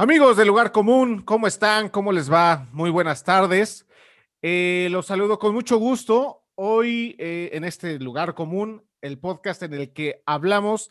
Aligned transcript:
Amigos 0.00 0.36
del 0.36 0.46
lugar 0.46 0.70
común, 0.70 1.22
¿cómo 1.22 1.48
están? 1.48 1.88
¿Cómo 1.88 2.12
les 2.12 2.32
va? 2.32 2.68
Muy 2.70 2.88
buenas 2.88 3.24
tardes. 3.24 3.84
Eh, 4.42 4.86
los 4.92 5.06
saludo 5.06 5.40
con 5.40 5.52
mucho 5.52 5.76
gusto. 5.78 6.44
Hoy 6.54 7.16
eh, 7.18 7.50
en 7.54 7.64
este 7.64 7.98
lugar 7.98 8.34
común, 8.34 8.84
el 9.00 9.18
podcast 9.18 9.64
en 9.64 9.74
el 9.74 9.92
que 9.92 10.22
hablamos 10.24 10.88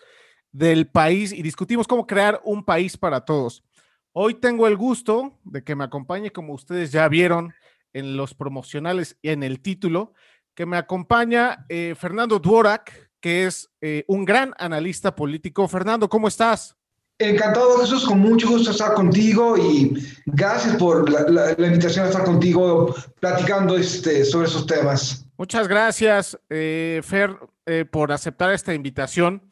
del 0.52 0.90
país 0.90 1.32
y 1.32 1.42
discutimos 1.42 1.88
cómo 1.88 2.06
crear 2.06 2.42
un 2.44 2.66
país 2.66 2.98
para 2.98 3.22
todos. 3.22 3.64
Hoy 4.12 4.34
tengo 4.34 4.68
el 4.68 4.76
gusto 4.76 5.40
de 5.46 5.64
que 5.64 5.78
me 5.78 5.86
acompañe, 5.86 6.32
como 6.32 6.54
ustedes 6.54 6.92
ya 6.92 7.08
vieron 7.08 7.54
en 7.94 8.18
los 8.18 8.34
promocionales 8.34 9.18
y 9.22 9.30
en 9.30 9.42
el 9.42 9.62
título, 9.62 10.16
que 10.54 10.66
me 10.66 10.76
acompaña 10.76 11.66
eh, 11.70 11.96
Fernando 11.98 12.40
Dvorak, 12.40 13.10
que 13.22 13.46
es 13.46 13.70
un 14.08 14.26
gran 14.26 14.54
analista 14.58 15.16
político. 15.16 15.66
Fernando, 15.70 16.10
¿cómo 16.10 16.28
estás? 16.28 16.77
Encantado, 17.20 17.80
Jesús, 17.80 18.06
con 18.06 18.20
mucho 18.20 18.48
gusto 18.48 18.70
estar 18.70 18.94
contigo 18.94 19.58
y 19.58 19.92
gracias 20.28 20.76
por 20.76 21.10
la, 21.10 21.52
invitación 21.58 22.06
a 22.06 22.10
estar 22.10 22.24
contigo 22.24 22.94
platicando 23.20 23.76
este, 23.76 24.24
sobre 24.24 24.46
esos 24.46 24.68
temas. 24.68 25.26
Muchas 25.36 25.68
gracias, 25.68 26.40
eh, 26.48 27.02
Fer, 27.04 27.36
eh, 27.66 27.86
por 27.90 28.12
aceptar 28.12 28.52
esta 28.54 28.72
invitación. 28.76 29.52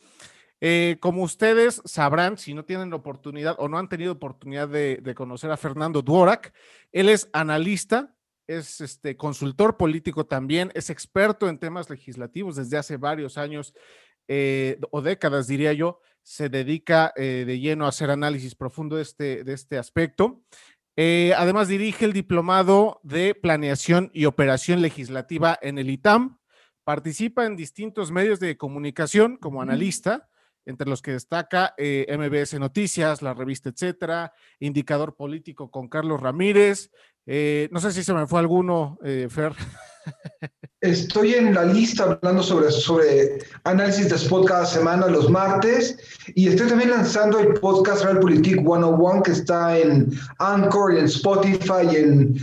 Eh, 0.61 0.97
como 0.99 1.23
ustedes 1.23 1.81
sabrán, 1.85 2.37
si 2.37 2.53
no 2.53 2.65
tienen 2.65 2.93
oportunidad 2.93 3.55
o 3.57 3.67
no 3.67 3.79
han 3.79 3.89
tenido 3.89 4.11
oportunidad 4.11 4.67
de, 4.67 5.15
conocer 5.15 5.49
a 5.49 5.57
Fernando 5.57 6.03
Dvorak, 6.03 6.53
él 6.91 7.09
es 7.09 7.29
analista, 7.33 8.15
es 8.45 8.79
este, 8.79 9.17
consultor 9.17 9.75
político 9.75 10.27
también, 10.27 10.71
es 10.75 10.91
experto 10.91 11.49
en 11.49 11.57
temas 11.57 11.89
legislativos 11.89 12.57
desde 12.57 12.77
hace 12.77 12.97
varios 12.97 13.39
años 13.39 13.73
o 14.91 15.01
décadas, 15.01 15.45
diría 15.47 15.73
yo 15.73 15.99
se 16.25 16.49
dedica 16.49 17.13
eh, 17.15 17.43
de 17.45 17.59
lleno 17.59 17.85
a 17.85 17.89
hacer 17.89 18.09
análisis 18.09 18.55
profundo 18.55 18.95
de 18.95 19.03
este, 19.03 19.43
de 19.43 19.53
este 19.53 19.77
aspecto. 19.77 20.41
Eh, 20.97 21.33
además, 21.37 21.67
dirige 21.67 22.05
el 22.05 22.13
diplomado 22.13 22.99
de 23.03 23.35
planeación 23.35 24.09
y 24.11 24.25
operación 24.25 24.81
legislativa 24.81 25.57
en 25.61 25.77
el 25.77 25.91
ITAM. 25.91 26.39
Participa 26.83 27.45
en 27.45 27.55
distintos 27.55 28.11
medios 28.11 28.39
de 28.39 28.57
comunicación 28.57 29.37
como 29.37 29.61
analista, 29.61 30.27
entre 30.65 30.89
los 30.89 31.03
que 31.03 31.11
destaca 31.11 31.75
eh, 31.77 32.07
MBS 32.17 32.59
Noticias, 32.59 33.21
la 33.21 33.35
revista 33.35 33.69
Etcétera, 33.69 34.33
Indicador 34.59 35.15
Político 35.15 35.69
con 35.69 35.89
Carlos 35.89 36.19
Ramírez. 36.19 36.89
No 37.25 37.79
sé 37.79 37.91
si 37.91 38.03
se 38.03 38.13
me 38.13 38.27
fue 38.27 38.39
alguno, 38.39 38.97
Fer. 39.29 39.53
Estoy 40.81 41.33
en 41.33 41.53
la 41.53 41.65
lista 41.65 42.03
hablando 42.03 42.43
sobre, 42.43 42.69
sobre 42.69 43.39
análisis 43.63 44.09
de 44.09 44.15
spot 44.17 44.45
cada 44.45 44.65
semana 44.65 45.07
los 45.07 45.29
martes 45.29 45.97
y 46.35 46.47
estoy 46.47 46.67
también 46.67 46.91
lanzando 46.91 47.39
el 47.39 47.53
podcast 47.55 48.03
Realpolitik 48.03 48.57
101 48.57 49.23
que 49.23 49.31
está 49.31 49.77
en 49.77 50.11
Anchor 50.37 50.93
y 50.93 50.99
en 50.99 51.05
Spotify 51.05 51.87
y 51.91 51.95
en, 51.95 52.37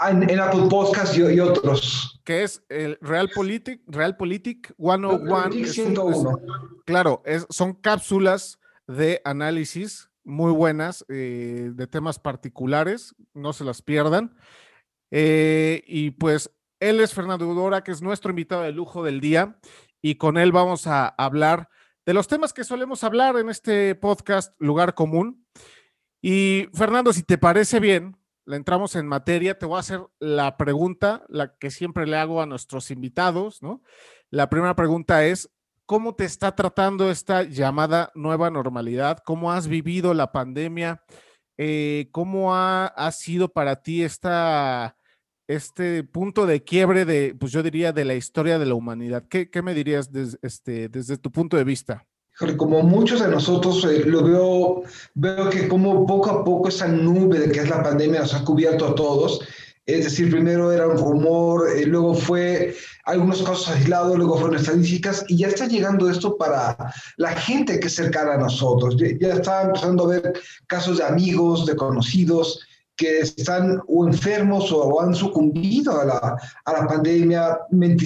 en, 0.00 0.40
Apple 0.40 0.66
Podcasts 0.68 1.16
y, 1.16 1.40
otros. 1.40 2.20
Que 2.24 2.42
es 2.42 2.62
el 2.68 2.98
Realpolitik, 3.00 3.80
Realpolitik 3.86 4.74
101. 4.76 6.40
claro, 6.84 7.22
es, 7.24 7.46
son 7.48 7.72
cápsulas 7.72 8.58
de 8.86 9.22
análisis 9.24 10.07
muy 10.28 10.52
buenas 10.52 11.04
eh, 11.08 11.70
de 11.74 11.86
temas 11.86 12.18
particulares, 12.18 13.16
no 13.34 13.52
se 13.52 13.64
las 13.64 13.82
pierdan. 13.82 14.36
Eh, 15.10 15.82
y 15.86 16.10
pues 16.12 16.50
él 16.80 17.00
es 17.00 17.14
Fernando 17.14 17.48
Udora, 17.48 17.82
que 17.82 17.90
es 17.90 18.02
nuestro 18.02 18.30
invitado 18.30 18.62
de 18.62 18.72
lujo 18.72 19.02
del 19.02 19.20
día, 19.20 19.58
y 20.00 20.16
con 20.16 20.36
él 20.36 20.52
vamos 20.52 20.86
a 20.86 21.08
hablar 21.08 21.70
de 22.06 22.14
los 22.14 22.28
temas 22.28 22.52
que 22.52 22.64
solemos 22.64 23.04
hablar 23.04 23.36
en 23.36 23.48
este 23.48 23.94
podcast 23.94 24.54
Lugar 24.60 24.94
Común. 24.94 25.46
Y 26.22 26.68
Fernando, 26.74 27.12
si 27.12 27.22
te 27.22 27.38
parece 27.38 27.80
bien, 27.80 28.16
le 28.44 28.56
entramos 28.56 28.96
en 28.96 29.06
materia, 29.06 29.58
te 29.58 29.66
voy 29.66 29.76
a 29.76 29.80
hacer 29.80 30.00
la 30.18 30.56
pregunta, 30.56 31.24
la 31.28 31.56
que 31.56 31.70
siempre 31.70 32.06
le 32.06 32.16
hago 32.16 32.40
a 32.40 32.46
nuestros 32.46 32.90
invitados, 32.90 33.62
¿no? 33.62 33.82
La 34.30 34.48
primera 34.48 34.74
pregunta 34.74 35.26
es, 35.26 35.50
¿cómo 35.88 36.14
te 36.14 36.26
está 36.26 36.54
tratando 36.54 37.10
esta 37.10 37.44
llamada 37.44 38.12
nueva 38.14 38.50
normalidad? 38.50 39.20
¿Cómo 39.24 39.50
has 39.50 39.68
vivido 39.68 40.12
la 40.12 40.32
pandemia? 40.32 41.02
Eh, 41.56 42.10
¿Cómo 42.12 42.54
ha, 42.54 42.88
ha 42.88 43.10
sido 43.10 43.48
para 43.48 43.82
ti 43.82 44.02
esta 44.02 44.98
este 45.48 46.04
punto 46.04 46.44
de 46.44 46.62
quiebre 46.62 47.06
de, 47.06 47.34
pues 47.34 47.52
yo 47.52 47.62
diría, 47.62 47.92
de 47.92 48.04
la 48.04 48.14
historia 48.14 48.58
de 48.58 48.66
la 48.66 48.74
humanidad. 48.74 49.24
¿Qué, 49.30 49.48
qué 49.50 49.62
me 49.62 49.72
dirías 49.72 50.10
este, 50.42 50.90
desde 50.90 51.16
tu 51.16 51.32
punto 51.32 51.56
de 51.56 51.64
vista? 51.64 52.06
Como 52.58 52.82
muchos 52.82 53.22
de 53.22 53.28
nosotros 53.28 53.82
eh, 53.84 54.04
lo 54.04 54.22
veo, 54.22 54.82
veo 55.14 55.48
que 55.48 55.66
como 55.66 56.06
poco 56.06 56.30
a 56.30 56.44
poco 56.44 56.68
esa 56.68 56.86
nube 56.86 57.38
de 57.38 57.50
que 57.50 57.60
es 57.60 57.70
la 57.70 57.82
pandemia 57.82 58.20
nos 58.20 58.34
ha 58.34 58.44
cubierto 58.44 58.86
a 58.86 58.94
todos. 58.94 59.40
Es 59.88 60.04
decir, 60.04 60.30
primero 60.30 60.70
era 60.70 60.86
un 60.86 60.98
rumor, 60.98 61.66
eh, 61.74 61.86
luego 61.86 62.14
fue 62.14 62.74
algunos 63.04 63.42
casos 63.42 63.70
aislados, 63.70 64.18
luego 64.18 64.36
fueron 64.36 64.58
estadísticas 64.58 65.24
y 65.28 65.38
ya 65.38 65.48
está 65.48 65.66
llegando 65.66 66.10
esto 66.10 66.36
para 66.36 66.76
la 67.16 67.32
gente 67.32 67.80
que 67.80 67.86
es 67.86 67.94
cercana 67.94 68.34
a 68.34 68.36
nosotros. 68.36 68.98
Ya, 68.98 69.06
ya 69.18 69.34
está 69.36 69.62
empezando 69.62 70.04
a 70.04 70.08
ver 70.08 70.34
casos 70.66 70.98
de 70.98 71.04
amigos, 71.04 71.64
de 71.64 71.74
conocidos, 71.74 72.60
que 72.96 73.20
están 73.20 73.80
o 73.86 74.06
enfermos 74.06 74.70
o, 74.72 75.00
han 75.00 75.14
sucumbido 75.14 75.98
a 75.98 76.04
la, 76.04 76.36
a 76.66 76.72
la 76.74 76.86
pandemia, 76.86 77.58
me 77.70 77.96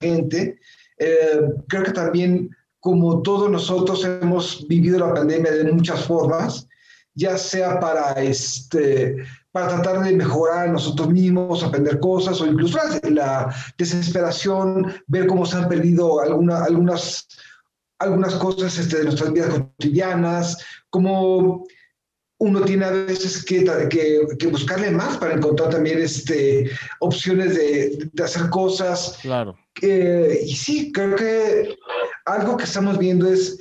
gente. 0.00 0.58
Eh, 0.98 1.40
creo 1.68 1.84
que 1.84 1.92
también, 1.92 2.50
como 2.80 3.22
todos 3.22 3.48
nosotros 3.48 4.04
hemos 4.04 4.66
vivido 4.66 4.98
la 4.98 5.14
pandemia 5.14 5.52
de 5.52 5.72
muchas 5.72 6.04
formas, 6.06 6.66
ya 7.14 7.38
sea 7.38 7.78
para, 7.78 8.12
este, 8.20 9.16
para 9.56 9.68
tratar 9.68 10.04
de 10.04 10.14
mejorar 10.14 10.68
nosotros 10.68 11.08
mismos, 11.08 11.64
aprender 11.64 11.98
cosas, 11.98 12.38
o 12.42 12.46
incluso 12.46 12.78
la, 13.04 13.50
desesperación, 13.78 14.92
ver 15.06 15.26
cómo 15.26 15.46
se 15.46 15.56
han 15.56 15.66
perdido 15.66 16.20
alguna, 16.20 16.62
algunas, 16.62 17.26
algunas 17.98 18.34
cosas 18.34 18.76
este, 18.76 18.98
de 18.98 19.04
nuestras 19.04 19.32
vidas 19.32 19.58
cotidianas, 19.58 20.58
como 20.90 21.64
uno 22.38 22.60
tiene 22.66 22.84
a 22.84 22.90
veces 22.90 23.42
que, 23.46 23.64
que, 24.38 24.46
buscarle 24.48 24.90
más 24.90 25.16
para 25.16 25.32
encontrar 25.32 25.70
también 25.70 26.00
este, 26.00 26.70
opciones 27.00 27.54
de, 27.54 28.10
de 28.12 28.22
hacer 28.22 28.50
cosas. 28.50 29.16
Claro. 29.22 29.56
y 29.80 30.54
sí, 30.54 30.92
creo 30.92 31.16
que 31.16 31.78
algo 32.26 32.58
que 32.58 32.64
estamos 32.64 32.98
viendo 32.98 33.26
es, 33.26 33.58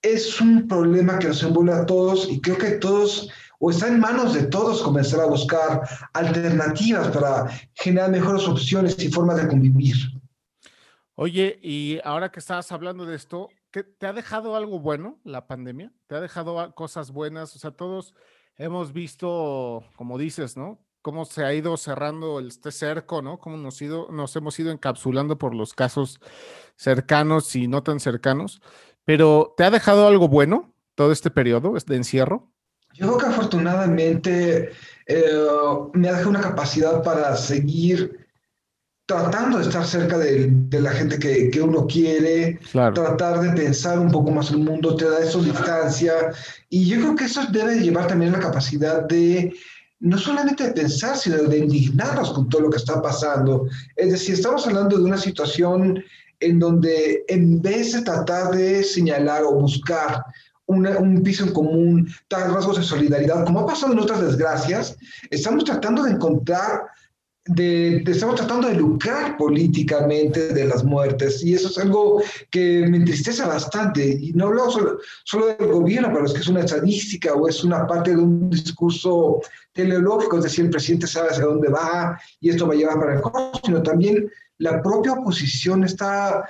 es 0.00 0.40
un 0.40 0.68
problema 0.68 1.18
que 1.18 1.26
nos 1.26 1.42
envuelve 1.42 1.72
a 1.72 1.86
todos 1.86 2.28
y 2.30 2.40
creo 2.40 2.56
que 2.56 2.70
todos, 2.76 3.28
o 3.58 3.70
está 3.70 3.88
en 3.88 4.00
manos 4.00 4.34
de 4.34 4.44
todos 4.44 4.82
comenzar 4.82 5.20
a 5.20 5.26
buscar 5.26 5.82
alternativas 6.12 7.08
para 7.08 7.48
generar 7.74 8.10
mejores 8.10 8.46
opciones 8.46 8.98
y 9.02 9.10
formas 9.10 9.36
de 9.36 9.48
convivir. 9.48 9.96
Oye, 11.14 11.58
y 11.62 11.98
ahora 12.04 12.30
que 12.30 12.38
estabas 12.38 12.70
hablando 12.70 13.04
de 13.04 13.16
esto, 13.16 13.48
¿te 13.70 14.06
ha 14.06 14.12
dejado 14.12 14.54
algo 14.54 14.78
bueno 14.78 15.18
la 15.24 15.48
pandemia? 15.48 15.92
¿Te 16.06 16.14
ha 16.14 16.20
dejado 16.20 16.72
cosas 16.74 17.10
buenas? 17.10 17.56
O 17.56 17.58
sea, 17.58 17.72
todos 17.72 18.14
hemos 18.56 18.92
visto, 18.92 19.84
como 19.96 20.16
dices, 20.16 20.56
¿no? 20.56 20.78
Cómo 21.02 21.24
se 21.24 21.44
ha 21.44 21.52
ido 21.54 21.76
cerrando 21.76 22.38
este 22.40 22.70
cerco, 22.70 23.22
¿no? 23.22 23.38
Cómo 23.38 23.56
nos, 23.56 23.82
ido, 23.82 24.08
nos 24.12 24.34
hemos 24.36 24.58
ido 24.60 24.70
encapsulando 24.70 25.38
por 25.38 25.54
los 25.54 25.74
casos 25.74 26.20
cercanos 26.76 27.54
y 27.56 27.66
no 27.66 27.82
tan 27.82 27.98
cercanos. 27.98 28.60
Pero, 29.04 29.54
¿te 29.56 29.64
ha 29.64 29.70
dejado 29.70 30.06
algo 30.06 30.28
bueno 30.28 30.72
todo 30.94 31.10
este 31.10 31.30
periodo 31.30 31.74
de 31.84 31.96
encierro? 31.96 32.52
Yo 32.98 33.06
creo 33.06 33.18
que 33.18 33.26
afortunadamente 33.26 34.70
eh, 35.06 35.32
me 35.92 36.08
ha 36.08 36.12
dejado 36.12 36.30
una 36.30 36.40
capacidad 36.40 37.02
para 37.02 37.36
seguir 37.36 38.26
tratando 39.06 39.58
de 39.58 39.64
estar 39.64 39.86
cerca 39.86 40.18
de, 40.18 40.52
la 40.72 40.90
gente 40.90 41.18
que, 41.18 41.48
que 41.48 41.62
uno 41.62 41.86
quiere, 41.86 42.58
tratar 42.72 43.40
de 43.40 43.50
pensar 43.52 43.98
un 43.98 44.10
poco 44.10 44.30
más 44.32 44.50
el 44.50 44.58
mundo, 44.58 44.96
te 44.96 45.08
da 45.08 45.20
eso 45.20 45.42
distancia. 45.42 46.32
Y 46.68 46.86
yo 46.86 46.98
creo 46.98 47.16
que 47.16 47.24
eso 47.24 47.42
debe 47.50 47.80
llevar 47.80 48.08
también 48.08 48.32
la 48.32 48.40
capacidad 48.40 49.04
de 49.04 49.54
no 50.00 50.18
solamente 50.18 50.64
de 50.64 50.72
pensar, 50.72 51.16
sino 51.16 51.36
de 51.38 51.58
indignarnos 51.58 52.32
con 52.32 52.48
todo 52.48 52.62
lo 52.62 52.70
que 52.70 52.76
está 52.76 53.00
pasando. 53.00 53.66
Es 53.96 54.12
decir, 54.12 54.34
estamos 54.34 54.66
hablando 54.66 54.98
de 54.98 55.04
una 55.04 55.18
situación 55.18 56.02
en 56.40 56.58
donde 56.58 57.24
en 57.28 57.60
vez 57.62 57.92
de 57.92 58.02
tratar 58.02 58.50
de 58.54 58.84
señalar 58.84 59.42
o 59.42 59.54
buscar 59.54 60.22
un 60.68 61.22
piso 61.22 61.44
en 61.44 61.52
común, 61.52 62.08
rasgos 62.30 62.76
de 62.76 62.82
solidaridad, 62.82 63.44
como 63.44 63.60
ha 63.60 63.66
pasado 63.66 63.92
en 63.92 64.00
otras 64.00 64.20
desgracias, 64.20 64.96
estamos 65.30 65.64
tratando 65.64 66.02
de 66.02 66.12
encontrar 66.12 66.82
de, 67.48 68.02
estamos 68.06 68.36
tratando 68.36 68.68
de 68.68 68.74
lucrar 68.74 69.36
políticamente 69.36 70.52
de 70.52 70.66
las 70.66 70.84
muertes 70.84 71.42
y 71.42 71.54
eso 71.54 71.68
es 71.68 71.78
algo 71.78 72.22
que 72.50 72.86
me 72.86 72.98
entristece 72.98 73.42
bastante 73.42 74.06
y 74.06 74.32
no 74.34 74.48
hablo 74.48 74.70
solo, 74.70 74.98
solo 75.24 75.46
del 75.46 75.68
gobierno, 75.68 76.10
pero 76.12 76.26
es 76.26 76.32
que 76.34 76.40
es 76.40 76.48
una 76.48 76.60
estadística 76.60 77.32
o 77.32 77.48
es 77.48 77.64
una 77.64 77.86
parte 77.86 78.10
de 78.10 78.18
un 78.18 78.50
discurso 78.50 79.40
teleológico, 79.72 80.38
es 80.38 80.44
decir, 80.44 80.66
el 80.66 80.70
presidente 80.70 81.06
sabe 81.06 81.30
hacia 81.30 81.44
dónde 81.44 81.70
va 81.70 82.20
y 82.40 82.50
esto 82.50 82.66
va 82.66 82.74
a 82.74 82.76
llevar 82.76 83.00
para 83.00 83.14
el 83.14 83.22
costo, 83.22 83.60
sino 83.64 83.82
también 83.82 84.30
la 84.58 84.82
propia 84.82 85.12
oposición 85.12 85.84
está 85.84 86.44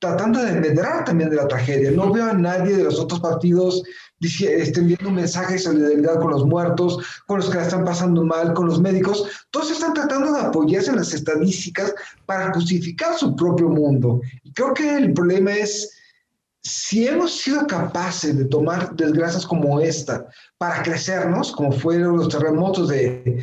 tratando 0.00 0.42
de 0.42 0.52
medrar 0.54 1.04
también 1.04 1.30
de 1.30 1.36
la 1.36 1.46
tragedia. 1.46 1.92
No 1.92 2.12
veo 2.12 2.24
a 2.24 2.32
nadie 2.32 2.76
de 2.76 2.84
los 2.84 2.98
otros 2.98 3.20
partidos 3.20 3.82
estén 4.20 4.86
viendo 4.86 5.08
un 5.08 5.14
mensaje 5.14 5.54
de 5.54 5.58
solidaridad 5.58 6.20
con 6.20 6.30
los 6.30 6.44
muertos, 6.44 6.98
con 7.26 7.38
los 7.38 7.48
que 7.48 7.56
la 7.56 7.62
están 7.62 7.84
pasando 7.84 8.24
mal, 8.24 8.52
con 8.52 8.66
los 8.66 8.80
médicos. 8.80 9.46
Todos 9.50 9.70
están 9.70 9.94
tratando 9.94 10.32
de 10.32 10.40
apoyarse 10.40 10.90
en 10.90 10.96
las 10.96 11.14
estadísticas 11.14 11.94
para 12.26 12.52
justificar 12.52 13.16
su 13.16 13.34
propio 13.34 13.68
mundo. 13.68 14.20
Y 14.42 14.52
creo 14.52 14.74
que 14.74 14.96
el 14.96 15.12
problema 15.14 15.52
es 15.52 15.90
si 16.62 17.08
hemos 17.08 17.40
sido 17.40 17.66
capaces 17.66 18.36
de 18.36 18.44
tomar 18.44 18.94
desgracias 18.94 19.46
como 19.46 19.80
esta 19.80 20.26
para 20.58 20.82
crecernos, 20.82 21.52
como 21.52 21.72
fueron 21.72 22.18
los 22.18 22.28
terremotos 22.28 22.88
de, 22.88 23.42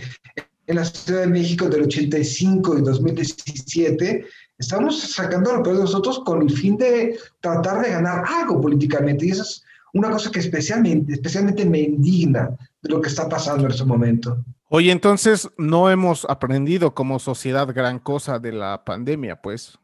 en 0.67 0.75
la 0.75 0.85
Ciudad 0.85 1.21
de 1.21 1.27
México 1.27 1.67
del 1.67 1.83
85 1.83 2.77
y 2.77 2.81
2017, 2.83 4.25
estamos 4.57 4.99
sacando 4.99 5.53
lo 5.53 5.63
peor 5.63 5.77
de 5.77 5.81
nosotros 5.83 6.21
con 6.25 6.41
el 6.41 6.49
fin 6.49 6.77
de 6.77 7.17
tratar 7.41 7.81
de 7.81 7.91
ganar 7.91 8.23
algo 8.27 8.59
políticamente. 8.59 9.25
Y 9.25 9.31
eso 9.31 9.43
es 9.43 9.63
una 9.93 10.09
cosa 10.09 10.31
que 10.31 10.39
especialmente, 10.39 11.13
especialmente 11.13 11.65
me 11.65 11.79
indigna 11.79 12.49
de 12.81 12.89
lo 12.89 13.01
que 13.01 13.09
está 13.09 13.27
pasando 13.29 13.65
en 13.65 13.71
este 13.71 13.85
momento. 13.85 14.43
Oye, 14.69 14.91
entonces 14.91 15.49
no 15.57 15.89
hemos 15.89 16.25
aprendido 16.25 16.93
como 16.93 17.19
sociedad 17.19 17.73
gran 17.73 17.99
cosa 17.99 18.39
de 18.39 18.51
la 18.51 18.83
pandemia, 18.83 19.41
pues. 19.41 19.77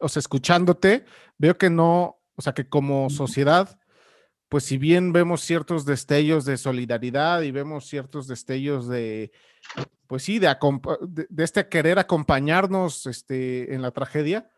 O 0.00 0.08
sea, 0.08 0.20
escuchándote, 0.20 1.04
veo 1.38 1.58
que 1.58 1.68
no, 1.68 2.16
o 2.34 2.42
sea, 2.42 2.54
que 2.54 2.68
como 2.68 3.10
sociedad, 3.10 3.78
pues 4.48 4.64
si 4.64 4.78
bien 4.78 5.12
vemos 5.12 5.42
ciertos 5.42 5.84
destellos 5.84 6.44
de 6.44 6.56
solidaridad 6.56 7.42
y 7.42 7.50
vemos 7.50 7.86
ciertos 7.86 8.26
destellos 8.26 8.88
de, 8.88 9.32
pues 10.12 10.24
sí, 10.24 10.38
de, 10.38 10.54
de, 11.30 11.42
este 11.42 11.70
querer 11.70 11.98
acompañarnos 11.98 13.06
este, 13.06 13.74
en 13.74 13.80
la 13.80 13.92
tragedia, 13.92 14.50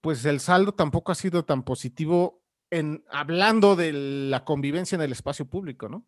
pues 0.00 0.24
el 0.24 0.38
saldo 0.38 0.70
tampoco 0.70 1.10
ha 1.10 1.16
sido 1.16 1.44
tan 1.44 1.64
positivo 1.64 2.44
en 2.70 3.02
hablando 3.10 3.74
de 3.74 3.92
la 3.92 4.44
convivencia 4.44 4.94
en 4.94 5.02
el 5.02 5.10
espacio 5.10 5.46
público, 5.46 5.88
¿no? 5.88 6.06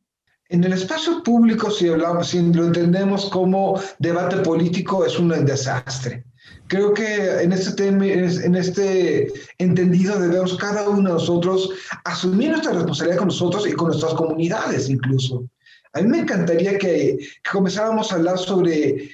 En 0.51 0.63
el 0.63 0.73
espacio 0.73 1.21
público, 1.25 1.69
si 1.69 1.89
hablamos, 1.89 2.29
si 2.29 2.41
lo 2.41 2.67
entendemos 2.67 3.29
como 3.29 3.77
debate 3.99 4.37
político, 4.37 5.05
es 5.05 5.19
un 5.19 5.31
desastre. 5.45 6.25
Creo 6.69 6.95
que 6.95 7.43
en 7.43 7.51
este, 7.51 7.73
tema, 7.73 8.07
en 8.07 8.55
este 8.55 9.33
entendido 9.59 10.17
debemos 10.21 10.57
cada 10.59 10.89
uno 10.89 11.09
de 11.09 11.15
nosotros 11.15 11.71
asumir 12.05 12.51
nuestra 12.51 12.75
responsabilidad 12.75 13.19
con 13.19 13.29
nosotros 13.29 13.67
y 13.67 13.73
con 13.73 13.89
nuestras 13.89 14.15
comunidades 14.15 14.89
incluso. 14.89 15.45
A 15.97 16.03
mí 16.03 16.09
me 16.09 16.19
encantaría 16.19 16.77
que, 16.77 17.19
comenzáramos 17.51 18.13
a 18.13 18.17
hablar 18.17 18.39
sobre 18.39 19.11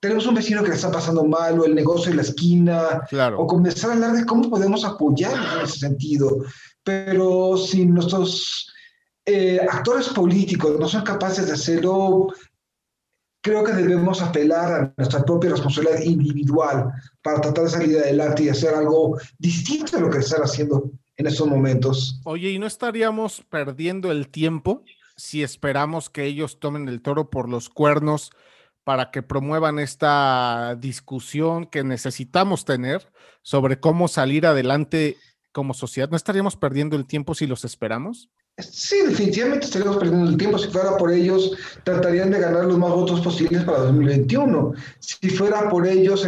tenemos 0.00 0.26
un 0.26 0.34
vecino 0.34 0.62
que 0.62 0.70
le 0.70 0.76
está 0.76 0.90
pasando 0.90 1.24
mal 1.24 1.60
o 1.60 1.66
el 1.66 1.74
negocio 1.74 2.10
en 2.10 2.16
la 2.16 2.22
esquina, 2.22 3.02
claro. 3.08 3.38
o 3.38 3.46
comenzar 3.46 3.90
a 3.90 3.92
hablar 3.92 4.12
de 4.12 4.24
cómo 4.24 4.48
podemos 4.48 4.82
apoyar 4.82 5.34
en 5.34 5.64
ese 5.64 5.78
sentido. 5.78 6.42
Pero 6.82 7.58
si 7.58 7.84
nuestros 7.84 8.72
eh, 9.26 9.60
actores 9.60 10.08
políticos 10.08 10.80
no 10.80 10.88
son 10.88 11.02
capaces 11.02 11.46
de 11.46 11.52
hacerlo, 11.52 12.28
creo 13.42 13.62
que 13.62 13.72
debemos 13.72 14.22
apelar 14.22 14.72
a 14.72 14.94
nuestra 14.96 15.22
propia 15.22 15.50
responsabilidad 15.50 16.00
individual 16.00 16.90
para 17.22 17.42
tratar 17.42 17.64
de 17.64 17.70
salir 17.70 17.98
adelante 17.98 18.44
y 18.44 18.48
hacer 18.48 18.74
algo 18.74 19.18
distinto 19.38 19.96
de 19.96 20.02
lo 20.02 20.10
que 20.10 20.18
están 20.18 20.42
haciendo 20.42 20.90
en 21.16 21.26
estos 21.26 21.46
momentos. 21.46 22.20
Oye, 22.24 22.50
¿y 22.50 22.58
no 22.58 22.66
estaríamos 22.66 23.44
perdiendo 23.50 24.10
el 24.10 24.28
tiempo 24.28 24.82
si 25.16 25.42
esperamos 25.42 26.10
que 26.10 26.24
ellos 26.24 26.58
tomen 26.58 26.88
el 26.88 27.02
toro 27.02 27.30
por 27.30 27.48
los 27.48 27.68
cuernos 27.68 28.30
para 28.84 29.10
que 29.10 29.22
promuevan 29.22 29.78
esta 29.78 30.76
discusión 30.78 31.66
que 31.66 31.84
necesitamos 31.84 32.64
tener 32.64 33.10
sobre 33.42 33.80
cómo 33.80 34.08
salir 34.08 34.46
adelante 34.46 35.16
como 35.52 35.72
sociedad? 35.72 36.10
¿No 36.10 36.16
estaríamos 36.16 36.56
perdiendo 36.56 36.96
el 36.96 37.06
tiempo 37.06 37.34
si 37.34 37.46
los 37.46 37.64
esperamos? 37.64 38.28
Sí, 38.58 38.96
definitivamente 39.04 39.66
estaríamos 39.66 39.96
perdiendo 39.96 40.30
el 40.30 40.36
tiempo. 40.36 40.58
Si 40.58 40.68
fuera 40.68 40.96
por 40.96 41.10
ellos, 41.10 41.56
tratarían 41.82 42.30
de 42.30 42.38
ganar 42.38 42.66
los 42.66 42.78
más 42.78 42.90
votos 42.90 43.20
posibles 43.20 43.64
para 43.64 43.78
2021. 43.78 44.72
Si 45.00 45.28
fuera 45.30 45.68
por 45.68 45.86
ellos, 45.86 46.24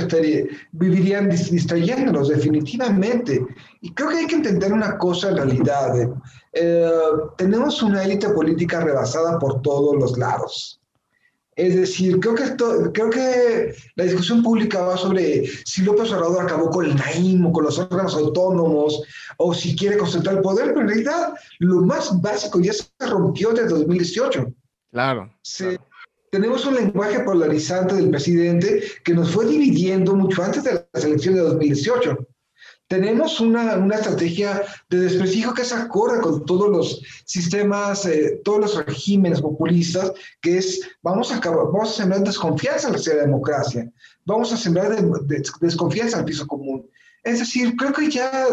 vivirían 0.72 1.28
distrayéndonos, 1.28 2.28
definitivamente. 2.28 3.46
Y 3.80 3.92
creo 3.92 4.08
que 4.08 4.16
hay 4.16 4.26
que 4.26 4.34
entender 4.36 4.72
una 4.72 4.98
cosa 4.98 5.30
realidad. 5.30 6.00
Eh, 6.00 6.08
eh, 6.58 6.90
tenemos 7.36 7.82
una 7.82 8.02
élite 8.02 8.30
política 8.30 8.80
rebasada 8.80 9.38
por 9.38 9.60
todos 9.60 9.94
los 9.96 10.16
lados. 10.16 10.80
Es 11.54 11.74
decir, 11.74 12.18
creo 12.20 12.34
que, 12.34 12.44
esto, 12.44 12.90
creo 12.92 13.10
que 13.10 13.74
la 13.94 14.04
discusión 14.04 14.42
pública 14.42 14.80
va 14.82 14.96
sobre 14.96 15.46
si 15.64 15.82
López 15.82 16.12
Obrador 16.12 16.42
acabó 16.42 16.70
con 16.70 16.84
el 16.84 16.96
NAIM 16.96 17.46
o 17.46 17.52
con 17.52 17.64
los 17.64 17.78
órganos 17.78 18.14
autónomos 18.14 19.02
o 19.38 19.54
si 19.54 19.74
quiere 19.74 19.96
concentrar 19.96 20.36
el 20.36 20.42
poder, 20.42 20.68
pero 20.68 20.82
en 20.82 20.88
realidad 20.88 21.34
lo 21.60 21.80
más 21.82 22.20
básico 22.20 22.60
ya 22.60 22.72
se 22.72 22.86
rompió 23.00 23.50
desde 23.50 23.68
2018. 23.68 24.52
Claro. 24.92 25.30
Tenemos 26.30 26.66
un 26.66 26.74
lenguaje 26.74 27.20
polarizante 27.20 27.94
del 27.94 28.10
presidente 28.10 28.82
que 29.02 29.14
nos 29.14 29.30
fue 29.30 29.46
dividiendo 29.46 30.14
mucho 30.14 30.42
antes 30.42 30.64
de 30.64 30.86
las 30.92 31.04
elecciones 31.04 31.40
de 31.40 31.48
2018 31.48 32.26
tenemos 32.88 33.40
una, 33.40 33.76
una, 33.76 33.96
estrategia 33.96 34.62
de 34.88 35.00
desprestigio 35.00 35.52
que 35.54 35.64
se 35.64 35.74
acorde 35.74 36.20
con 36.20 36.44
todos 36.44 36.70
los 36.70 37.02
sistemas, 37.24 38.06
eh, 38.06 38.40
todos 38.44 38.60
los 38.60 38.86
regímenes 38.86 39.40
populistas, 39.40 40.12
que 40.40 40.58
es, 40.58 40.80
vamos 41.02 41.32
a, 41.32 41.40
vamos 41.40 41.90
a 41.90 41.92
sembrar 41.92 42.22
desconfianza 42.22 42.88
en 42.88 42.94
la 42.94 43.22
democracia, 43.22 43.90
vamos 44.24 44.52
a 44.52 44.56
sembrar 44.56 44.96
desconfianza 45.60 46.18
al 46.18 46.24
piso 46.24 46.46
común. 46.46 46.88
Es 47.24 47.40
decir, 47.40 47.74
creo 47.76 47.92
que 47.92 48.08
ya, 48.08 48.46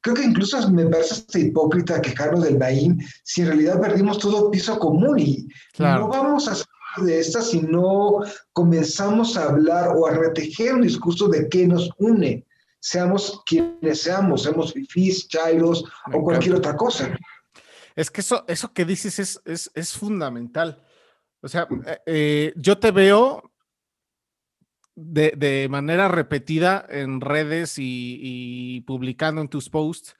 creo 0.00 0.16
que 0.16 0.24
incluso 0.24 0.68
me 0.72 0.86
parece 0.86 1.14
hasta 1.14 1.38
hipócrita 1.38 2.02
quejarnos 2.02 2.42
del 2.42 2.58
Naim 2.58 2.98
si 3.22 3.42
en 3.42 3.46
realidad 3.46 3.80
perdimos 3.80 4.18
todo 4.18 4.50
piso 4.50 4.76
común 4.80 5.20
y 5.20 5.46
no 5.78 6.08
vamos 6.08 6.48
a 6.48 6.56
de 7.00 7.20
esta 7.20 7.40
si 7.40 7.62
no 7.62 8.18
comenzamos 8.52 9.36
a 9.36 9.44
hablar 9.44 9.96
o 9.96 10.06
a 10.06 10.10
retejer 10.10 10.74
un 10.74 10.82
discurso 10.82 11.28
de 11.28 11.48
qué 11.48 11.66
nos 11.66 11.88
une 11.98 12.44
seamos 12.82 13.42
quienes 13.46 14.02
seamos, 14.02 14.42
seamos 14.42 14.72
fifís, 14.72 15.28
chairos 15.28 15.84
o 16.12 16.20
cualquier 16.20 16.56
otra 16.56 16.76
cosa. 16.76 17.16
Es 17.94 18.10
que 18.10 18.22
eso, 18.22 18.44
eso 18.48 18.72
que 18.72 18.84
dices 18.84 19.40
es, 19.46 19.70
es, 19.74 19.92
fundamental. 19.92 20.82
O 21.40 21.48
sea, 21.48 21.68
eh, 22.06 22.52
yo 22.56 22.78
te 22.78 22.90
veo 22.90 23.52
de, 24.96 25.68
manera 25.70 26.08
repetida 26.08 26.84
en 26.88 27.20
redes 27.20 27.74
y, 27.78 28.82
publicando 28.86 29.40
en 29.40 29.48
tus 29.48 29.70
posts, 29.70 30.16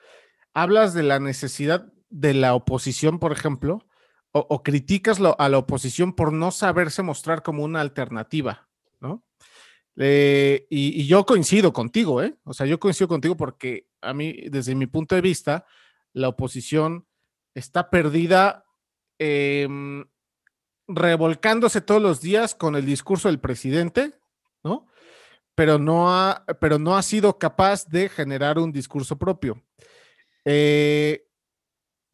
hablas 0.55 0.95
de 0.95 1.03
la 1.03 1.19
necesidad 1.19 1.93
de 2.11 2.35
la 2.35 2.55
oposición, 2.55 3.19
por 3.19 3.33
ejemplo, 3.33 3.89
o, 4.31 4.47
o 4.49 4.63
criticas 4.63 5.19
a 5.21 5.49
la 5.49 5.59
oposición 5.59 6.13
por 6.15 6.33
no 6.33 6.53
saberse 6.53 7.03
mostrar 7.03 7.43
como 7.43 7.65
una 7.65 7.81
alternativa. 7.81 8.69
Eh, 9.97 10.67
y, 10.71 11.07
yo 11.07 11.27
coincido 11.27 11.73
contigo, 11.73 12.23
¿eh? 12.23 12.35
O 12.45 12.55
sea, 12.55 12.67
yo 12.67 12.81
coincido 12.81 13.09
contigo 13.09 13.37
porque 13.37 13.89
a 14.01 14.15
mí, 14.15 14.33
desde 14.51 14.75
mi 14.75 14.87
punto 14.87 15.15
de 15.15 15.21
vista, 15.21 15.67
la 16.13 16.29
oposición 16.29 17.07
está 17.55 17.91
perdida 17.91 18.65
em, 19.19 20.05
revolcándose 20.89 21.81
todos 21.81 22.01
los 22.03 22.21
días 22.21 22.55
con 22.55 22.75
el 22.75 22.87
discurso 22.87 23.29
del 23.29 23.41
presidente, 23.41 24.15
¿no? 24.65 24.87
Pero 25.55 25.79
no 25.79 26.11
ha, 26.11 26.45
pero 26.61 26.79
no 26.79 26.97
ha 26.97 27.03
sido 27.03 27.39
capaz 27.39 27.87
de 27.87 28.09
generar 28.09 28.59
un 28.59 28.73
discurso 28.73 29.19
propio. 29.19 29.63
Eh, 30.45 31.27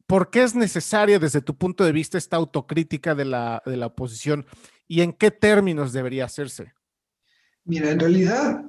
¿Por 0.06 0.30
qué 0.30 0.42
es 0.42 0.54
necesaria 0.54 1.18
desde 1.18 1.42
tu 1.42 1.56
punto 1.56 1.84
de 1.84 1.92
vista 1.92 2.18
esta 2.18 2.36
autocrítica 2.36 3.14
de 3.14 3.26
la, 3.26 3.62
de 3.64 3.76
la 3.76 3.86
oposición 3.86 4.46
y 4.88 5.02
en 5.02 5.12
qué 5.12 5.30
términos 5.30 5.92
debería 5.92 6.24
hacerse? 6.24 6.72
Mira, 7.68 7.90
en 7.90 8.00
realidad 8.00 8.62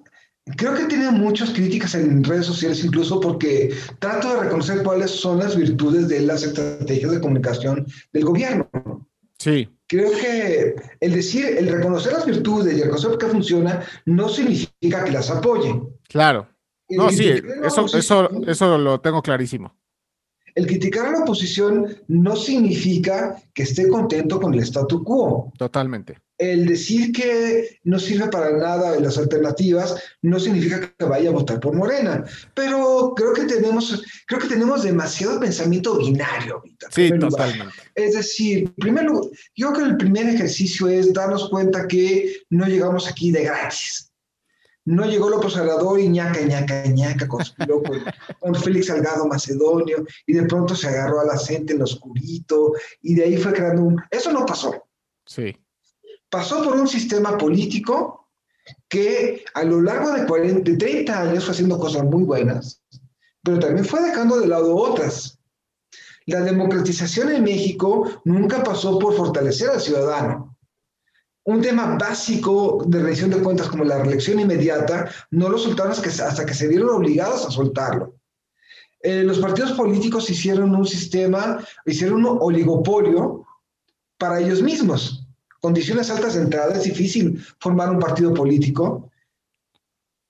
creo 0.57 0.75
que 0.75 0.85
tiene 0.85 1.09
muchas 1.11 1.51
críticas 1.51 1.95
en 1.95 2.21
redes 2.21 2.45
sociales 2.45 2.83
incluso 2.83 3.19
porque 3.21 3.73
trato 3.99 4.33
de 4.33 4.41
reconocer 4.41 4.83
cuáles 4.83 5.11
son 5.11 5.39
las 5.39 5.55
virtudes 5.55 6.09
de 6.09 6.19
las 6.21 6.43
estrategias 6.43 7.11
de 7.11 7.21
comunicación 7.21 7.87
del 8.11 8.25
gobierno. 8.25 8.69
Sí. 9.37 9.69
Creo 9.87 10.11
que 10.11 10.75
el 10.99 11.13
decir, 11.13 11.45
el 11.45 11.69
reconocer 11.69 12.11
las 12.11 12.25
virtudes 12.25 12.73
y 12.73 12.81
el 12.81 12.83
reconocer 12.83 13.17
que 13.17 13.27
funciona 13.27 13.85
no 14.05 14.27
significa 14.27 15.05
que 15.05 15.11
las 15.11 15.29
apoye. 15.31 15.81
Claro. 16.09 16.49
No, 16.89 17.09
sí, 17.09 17.29
eso, 17.63 17.85
eso, 17.85 18.29
eso 18.47 18.77
lo 18.77 18.99
tengo 18.99 19.21
clarísimo. 19.21 19.73
El 20.55 20.67
criticar 20.67 21.05
a 21.05 21.11
la 21.11 21.19
oposición 21.19 21.87
no 22.09 22.35
significa 22.35 23.41
que 23.53 23.63
esté 23.63 23.87
contento 23.87 24.41
con 24.41 24.53
el 24.53 24.59
statu 24.59 25.03
quo. 25.03 25.53
Totalmente 25.57 26.17
el 26.39 26.65
decir 26.65 27.11
que 27.11 27.79
no 27.83 27.99
sirve 27.99 28.29
para 28.29 28.57
nada 28.57 28.93
de 28.93 29.01
las 29.01 29.17
alternativas 29.17 30.01
no 30.21 30.39
significa 30.39 30.79
que 30.97 31.05
vaya 31.05 31.29
a 31.29 31.33
votar 31.33 31.59
por 31.59 31.75
Morena, 31.75 32.23
pero 32.55 33.13
creo 33.13 33.33
que 33.33 33.43
tenemos, 33.43 34.01
creo 34.25 34.39
que 34.39 34.47
tenemos 34.47 34.83
demasiado 34.83 35.37
pensamiento 35.39 35.97
binario 35.97 36.55
ahorita. 36.55 36.87
Sí, 36.91 37.11
totalmente. 37.19 37.73
Es 37.93 38.15
decir, 38.15 38.73
primero, 38.75 39.29
yo 39.53 39.73
creo 39.73 39.85
que 39.85 39.91
el 39.91 39.97
primer 39.97 40.29
ejercicio 40.29 40.87
es 40.87 41.13
darnos 41.13 41.49
cuenta 41.49 41.87
que 41.87 42.37
no 42.49 42.65
llegamos 42.67 43.07
aquí 43.07 43.31
de 43.31 43.43
gratis. 43.43 44.09
No 44.85 45.05
llegó 45.05 45.29
López 45.29 45.57
Obrador 45.57 45.99
y 45.99 46.07
ñaca, 46.07 46.39
ñaca, 46.41 46.85
ñaca, 46.87 47.27
conspiró 47.27 47.83
con, 47.83 48.01
con 48.39 48.55
Félix 48.55 48.87
Salgado 48.87 49.27
Macedonio 49.27 50.05
y 50.25 50.33
de 50.33 50.43
pronto 50.43 50.73
se 50.73 50.87
agarró 50.87 51.19
a 51.19 51.25
la 51.25 51.37
gente 51.37 51.73
en 51.73 51.79
lo 51.79 51.85
oscurito 51.85 52.71
y 53.01 53.13
de 53.13 53.25
ahí 53.25 53.37
fue 53.37 53.53
creando 53.53 53.83
un... 53.83 54.01
Eso 54.09 54.31
no 54.31 54.45
pasó. 54.45 54.87
Sí. 55.25 55.53
Pasó 56.29 56.63
por 56.63 56.75
un 56.75 56.87
sistema 56.87 57.37
político 57.37 58.29
que 58.87 59.43
a 59.53 59.63
lo 59.63 59.81
largo 59.81 60.11
de, 60.11 60.25
40, 60.25 60.71
de 60.71 60.77
30 60.77 61.21
años 61.21 61.43
fue 61.43 61.53
haciendo 61.53 61.79
cosas 61.79 62.03
muy 62.03 62.23
buenas, 62.23 62.81
pero 63.43 63.59
también 63.59 63.85
fue 63.85 64.01
dejando 64.01 64.39
de 64.39 64.47
lado 64.47 64.75
otras. 64.75 65.39
La 66.25 66.41
democratización 66.41 67.31
en 67.31 67.43
México 67.43 68.21
nunca 68.25 68.63
pasó 68.63 68.99
por 68.99 69.15
fortalecer 69.15 69.69
al 69.69 69.81
ciudadano 69.81 70.49
un 71.49 71.61
tema 71.61 71.97
básico 71.97 72.83
de 72.85 72.99
rendición 72.99 73.31
de 73.31 73.41
cuentas 73.41 73.69
como 73.69 73.83
la 73.83 73.97
reelección 73.97 74.39
inmediata, 74.39 75.09
no 75.31 75.49
lo 75.49 75.57
soltaron 75.57 75.93
hasta 75.93 76.45
que, 76.45 76.53
se 76.53 76.67
vieron 76.67 76.89
obligados 76.89 77.43
a 77.45 77.49
soltarlo. 77.49 78.15
Eh, 79.01 79.23
los 79.23 79.39
partidos 79.39 79.71
políticos 79.71 80.29
hicieron 80.29 80.75
un 80.75 80.85
sistema, 80.85 81.65
hicieron 81.85 82.23
un 82.23 82.37
oligopolio 82.39 83.47
para 84.19 84.39
ellos 84.39 84.61
mismos. 84.61 85.18
Condiciones 85.59 86.09
altas 86.09 86.35
de 86.35 86.43
entrada, 86.43 86.73
es 86.75 86.83
difícil 86.83 87.43
formar 87.59 87.89
un 87.89 87.99
partido 87.99 88.33
político. 88.33 89.11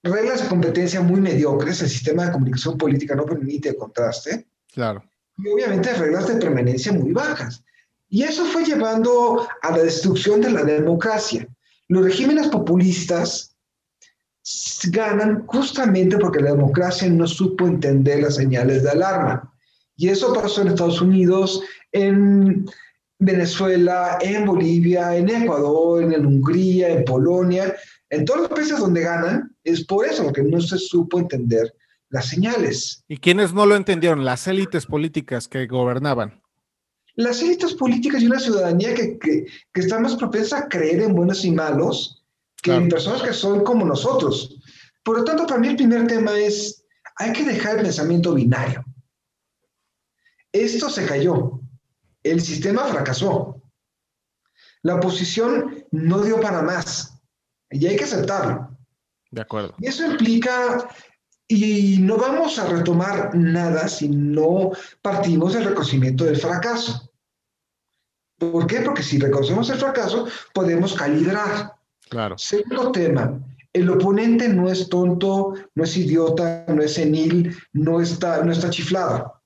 Reglas 0.01 0.43
de 0.43 0.49
competencia 0.49 1.01
muy 1.01 1.21
mediocres, 1.21 1.81
el 1.81 1.89
sistema 1.89 2.25
de 2.25 2.31
comunicación 2.31 2.77
política 2.77 3.15
no 3.15 3.25
permite 3.25 3.75
contraste. 3.75 4.47
Claro. 4.73 5.03
Y 5.37 5.47
obviamente 5.49 5.93
reglas 5.93 6.27
de 6.27 6.35
permanencia 6.35 6.91
muy 6.91 7.11
bajas. 7.11 7.63
Y 8.09 8.23
eso 8.23 8.45
fue 8.45 8.65
llevando 8.65 9.47
a 9.61 9.71
la 9.71 9.83
destrucción 9.83 10.41
de 10.41 10.51
la 10.51 10.63
democracia. 10.63 11.47
Los 11.87 12.03
regímenes 12.03 12.47
populistas 12.47 13.55
ganan 14.91 15.45
justamente 15.45 16.17
porque 16.17 16.39
la 16.39 16.51
democracia 16.51 17.07
no 17.09 17.27
supo 17.27 17.67
entender 17.67 18.21
las 18.21 18.35
señales 18.35 18.83
de 18.83 18.89
alarma. 18.89 19.53
Y 19.95 20.09
eso 20.09 20.33
pasó 20.33 20.61
en 20.61 20.69
Estados 20.69 21.01
Unidos, 21.01 21.61
en 21.91 22.65
Venezuela, 23.19 24.17
en 24.21 24.45
Bolivia, 24.45 25.15
en 25.15 25.29
Ecuador, 25.29 26.01
en 26.01 26.25
Hungría, 26.25 26.89
en 26.89 27.05
Polonia, 27.05 27.75
en 28.09 28.25
todos 28.25 28.41
los 28.41 28.49
países 28.49 28.79
donde 28.79 29.01
ganan, 29.01 29.55
es 29.63 29.85
por 29.85 30.05
eso, 30.05 30.23
porque 30.23 30.43
no 30.43 30.59
se 30.61 30.77
supo 30.77 31.19
entender 31.19 31.73
las 32.09 32.27
señales. 32.27 33.03
¿Y 33.07 33.17
quiénes 33.17 33.53
no 33.53 33.65
lo 33.65 33.75
entendieron? 33.75 34.25
Las 34.25 34.47
élites 34.47 34.85
políticas 34.85 35.47
que 35.47 35.67
gobernaban 35.67 36.41
las 37.19 37.41
élites 37.41 37.73
políticas 37.73 38.21
y 38.21 38.27
una 38.27 38.39
ciudadanía 38.39 38.93
que, 38.93 39.19
que, 39.19 39.45
está 39.73 39.99
más 39.99 40.15
propensa 40.15 40.59
a 40.59 40.69
creer 40.69 41.01
en 41.01 41.13
buenos 41.13 41.43
y 41.43 41.51
malos 41.51 42.23
que 42.61 42.73
en 42.73 42.87
personas 42.87 43.21
que 43.21 43.33
son 43.33 43.65
como 43.65 43.85
nosotros. 43.85 44.57
Por 45.03 45.17
lo 45.17 45.23
tanto, 45.25 45.45
para 45.45 45.59
mí 45.59 45.67
el 45.67 45.75
primer 45.75 46.07
tema 46.07 46.37
es, 46.39 46.85
hay 47.17 47.33
que 47.33 47.43
dejar 47.43 47.75
el 47.75 47.83
pensamiento 47.83 48.33
binario. 48.33 48.85
Esto 50.53 50.89
se 50.89 51.05
cayó. 51.05 51.58
El 52.23 52.41
sistema 52.41 52.85
fracasó. 52.85 53.61
La 54.81 54.95
oposición 54.95 55.85
no 55.91 56.21
dio 56.21 56.39
para 56.39 56.61
más. 56.61 57.19
Y 57.69 57.85
hay 57.87 57.95
que 57.95 58.05
aceptarlo. 58.05 58.77
De 59.31 59.41
acuerdo. 59.41 59.75
Y 59.79 59.87
eso 59.87 60.05
implica 60.05 60.87
y 61.47 61.97
no 61.99 62.17
vamos 62.17 62.59
a 62.59 62.67
retomar 62.67 63.35
nada 63.35 63.87
si 63.87 64.07
no 64.07 64.71
partimos 65.01 65.53
del 65.53 65.65
reconocimiento 65.65 66.23
del 66.23 66.37
fracaso. 66.37 67.11
¿Por 68.37 68.67
qué? 68.67 68.81
Porque 68.81 69.03
si 69.03 69.19
reconocemos 69.19 69.69
el 69.69 69.79
fracaso, 69.79 70.27
podemos 70.53 70.93
calibrar. 70.93 71.73
Claro. 72.07 72.37
Segundo 72.37 72.91
tema, 72.91 73.39
el 73.73 73.89
oponente 73.89 74.47
no 74.47 74.69
es 74.69 74.89
tonto, 74.89 75.53
no 75.75 75.83
es 75.83 75.97
idiota, 75.97 76.65
no 76.67 76.81
es 76.81 76.93
senil, 76.93 77.55
no 77.73 77.99
está, 77.99 78.43
no 78.43 78.51
está 78.51 78.69
chiflado. 78.69 79.38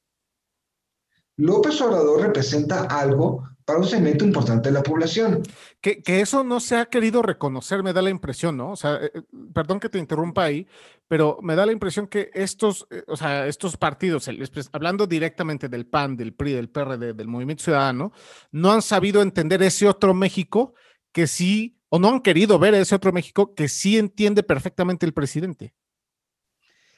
López 1.38 1.82
Obrador 1.82 2.22
representa 2.22 2.84
algo 2.84 3.44
para 3.66 3.80
un 3.80 3.86
segmento 3.86 4.26
importante 4.26 4.70
de 4.70 4.74
la 4.74 4.84
población. 4.84 5.42
Que, 5.82 6.02
eso 6.06 6.44
no 6.44 6.60
se 6.60 6.76
ha 6.76 6.86
querido 6.86 7.22
reconocer, 7.22 7.84
me 7.84 7.94
da 7.94 8.02
la 8.02 8.10
impresión, 8.10 8.58
¿no? 8.58 8.72
O 8.72 8.76
sea, 8.76 9.00
eh, 9.02 9.24
perdón 9.54 9.80
que 9.80 9.90
te 9.90 10.00
interrumpa 10.00 10.44
ahí, 10.44 10.68
pero 11.08 11.40
me 11.42 11.56
da 11.56 11.66
la 11.66 11.72
impresión 11.72 12.08
que 12.08 12.30
estos, 12.34 12.86
eh, 12.90 13.04
o 13.08 13.16
sea, 13.16 13.48
estos 13.48 13.78
partidos, 13.78 14.30
hablando 14.72 15.08
directamente 15.08 15.70
del 15.70 15.86
PAN, 15.86 16.18
del 16.18 16.34
PRI, 16.34 16.54
del 16.54 16.70
PRD, 16.70 17.14
del 17.14 17.28
Movimiento 17.28 17.64
Ciudadano, 17.64 18.12
no 18.52 18.72
han 18.72 18.82
sabido 18.82 19.22
entender 19.22 19.62
ese 19.64 19.88
otro 19.88 20.14
México 20.14 20.74
que 21.12 21.28
sí, 21.28 21.80
o 21.90 22.00
no 22.00 22.10
han 22.10 22.22
querido 22.22 22.60
ver 22.60 22.74
ese 22.74 22.96
otro 22.96 23.14
México 23.14 23.54
que 23.54 23.70
sí 23.70 23.98
entiende 23.98 24.44
perfectamente 24.44 25.06
el 25.06 25.14
presidente. 25.14 25.74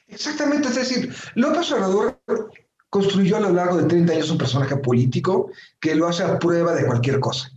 Exactamente, 0.08 0.68
es 0.68 0.76
decir, 0.76 1.14
López 1.34 1.70
Obrador 1.72 2.20
construyó 2.90 3.36
a 3.36 3.40
lo 3.40 3.52
largo 3.52 3.76
de 3.76 3.84
30 3.84 4.12
años 4.12 4.30
un 4.30 4.38
personaje 4.38 4.76
político 4.76 5.50
que 5.80 5.94
lo 5.94 6.08
hace 6.08 6.22
a 6.22 6.38
prueba 6.38 6.74
de 6.74 6.86
cualquier 6.86 7.20
cosa. 7.20 7.50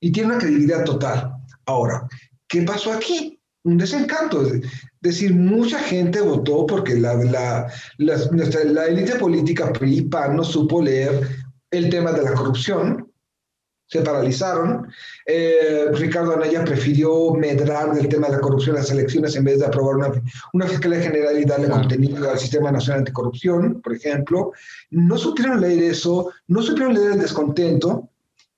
Y 0.00 0.12
tiene 0.12 0.30
una 0.30 0.38
credibilidad 0.38 0.84
total. 0.84 1.34
Ahora, 1.66 2.08
¿qué 2.46 2.62
pasó 2.62 2.92
aquí? 2.92 3.40
Un 3.64 3.78
desencanto. 3.78 4.46
Es 4.46 4.62
decir, 5.00 5.34
mucha 5.34 5.78
gente 5.80 6.20
votó 6.20 6.66
porque 6.66 6.94
la, 6.94 7.14
la, 7.14 7.72
la 7.98 8.86
élite 8.86 9.16
política 9.16 9.72
PRI, 9.72 10.02
PAN 10.02 10.36
no 10.36 10.44
supo 10.44 10.82
leer 10.82 11.28
el 11.70 11.90
tema 11.90 12.12
de 12.12 12.22
la 12.22 12.32
corrupción, 12.32 13.07
se 13.88 14.02
paralizaron. 14.02 14.86
Eh, 15.24 15.86
Ricardo 15.92 16.34
Anaya 16.34 16.64
prefirió 16.64 17.32
medrar 17.32 17.94
del 17.94 18.08
tema 18.08 18.28
de 18.28 18.34
la 18.34 18.40
corrupción 18.40 18.76
en 18.76 18.82
las 18.82 18.90
elecciones 18.90 19.34
en 19.34 19.44
vez 19.44 19.58
de 19.58 19.66
aprobar 19.66 19.96
una, 19.96 20.22
una 20.52 20.66
fiscalía 20.66 21.00
general 21.00 21.38
y 21.38 21.44
darle 21.44 21.68
contenido 21.68 22.30
al 22.30 22.38
Sistema 22.38 22.70
Nacional 22.70 23.00
Anticorrupción, 23.00 23.80
por 23.80 23.94
ejemplo. 23.94 24.52
No 24.90 25.16
supieron 25.16 25.60
leer 25.60 25.82
eso, 25.82 26.30
no 26.48 26.62
supieron 26.62 26.94
leer 26.94 27.12
el 27.12 27.20
descontento 27.20 28.10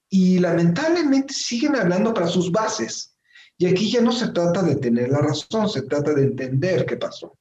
y 0.08 0.40
lamentablemente 0.40 1.32
siguen 1.32 1.76
hablando 1.76 2.12
para 2.12 2.26
sus 2.26 2.50
bases. 2.50 3.14
Y 3.56 3.66
aquí 3.66 3.90
ya 3.90 4.00
no 4.00 4.10
se 4.10 4.28
trata 4.28 4.62
de 4.62 4.76
tener 4.76 5.10
la 5.10 5.18
razón, 5.18 5.68
se 5.68 5.82
trata 5.82 6.12
de 6.12 6.24
entender 6.24 6.84
qué 6.86 6.96
pasó. 6.96 7.36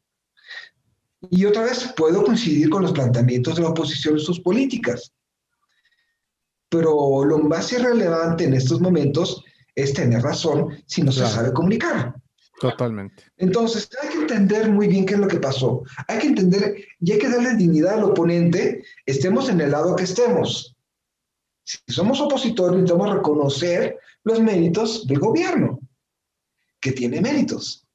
Y 1.31 1.45
otra 1.45 1.63
vez 1.63 1.91
puedo 1.97 2.23
coincidir 2.23 2.69
con 2.69 2.83
los 2.83 2.91
planteamientos 2.91 3.55
de 3.55 3.63
la 3.63 3.69
oposición 3.69 4.15
en 4.15 4.19
sus 4.19 4.39
políticas 4.39 5.11
pero 6.69 7.25
lo 7.25 7.39
más 7.39 7.73
irrelevante 7.73 8.45
en 8.45 8.53
estos 8.53 8.79
momentos 8.79 9.43
es 9.75 9.93
tener 9.93 10.21
razón 10.21 10.81
si 10.85 11.01
no 11.01 11.11
se 11.11 11.25
sabe 11.25 11.51
comunicar. 11.51 12.15
Totalmente. 12.59 13.23
Entonces, 13.37 13.89
hay 14.01 14.09
que 14.09 14.17
entender 14.19 14.69
muy 14.69 14.87
bien 14.87 15.05
qué 15.05 15.13
es 15.13 15.19
lo 15.19 15.27
que 15.27 15.39
pasó. 15.39 15.83
Hay 16.07 16.19
que 16.19 16.27
entender 16.27 16.83
y 16.99 17.11
hay 17.13 17.19
que 17.19 17.29
darle 17.29 17.55
dignidad 17.55 17.95
al 17.95 18.03
oponente, 18.03 18.83
estemos 19.05 19.49
en 19.49 19.61
el 19.61 19.71
lado 19.71 19.95
que 19.95 20.03
estemos. 20.03 20.75
Si 21.63 21.77
somos 21.87 22.19
opositores, 22.19 22.75
necesitamos 22.75 23.15
reconocer 23.15 23.97
los 24.23 24.41
méritos 24.41 25.07
del 25.07 25.19
gobierno, 25.19 25.79
que 26.81 26.91
tiene 26.91 27.21
méritos, 27.21 27.87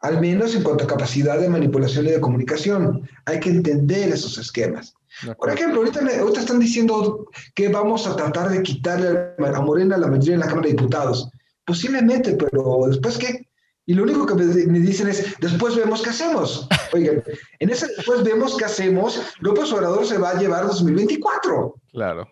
al 0.00 0.20
menos 0.20 0.54
en 0.54 0.62
cuanto 0.62 0.84
a 0.84 0.88
capacidad 0.88 1.40
de 1.40 1.48
manipulación 1.48 2.06
y 2.06 2.10
de 2.10 2.20
comunicación. 2.20 3.08
Hay 3.24 3.40
que 3.40 3.50
entender 3.50 4.10
esos 4.10 4.38
esquemas. 4.38 4.94
Por 5.38 5.50
ejemplo, 5.50 5.80
ahorita, 5.80 6.00
ahorita, 6.00 6.40
están 6.40 6.58
diciendo 6.58 7.26
que 7.54 7.68
vamos 7.68 8.06
a 8.06 8.14
tratar 8.14 8.50
de 8.50 8.62
quitarle 8.62 9.34
a 9.38 9.60
Morena 9.60 9.96
la 9.96 10.06
mayoría 10.06 10.34
en 10.34 10.40
la 10.40 10.46
Cámara 10.46 10.68
de 10.68 10.74
Diputados. 10.74 11.28
Posiblemente, 11.64 12.34
pero 12.34 12.86
después 12.88 13.18
qué? 13.18 13.48
Y 13.86 13.94
lo 13.94 14.02
único 14.02 14.26
que 14.26 14.34
me, 14.34 14.78
dicen 14.80 15.08
es, 15.08 15.34
después 15.40 15.74
vemos 15.74 16.02
qué 16.02 16.10
hacemos. 16.10 16.68
Oigan, 16.92 17.22
en 17.58 17.70
ese 17.70 17.86
después 17.96 18.22
vemos 18.22 18.56
qué 18.56 18.66
hacemos, 18.66 19.20
López 19.40 19.72
Obrador 19.72 20.06
se 20.06 20.18
va 20.18 20.30
a 20.30 20.38
llevar 20.38 20.66
2024. 20.66 21.74
Claro. 21.92 22.28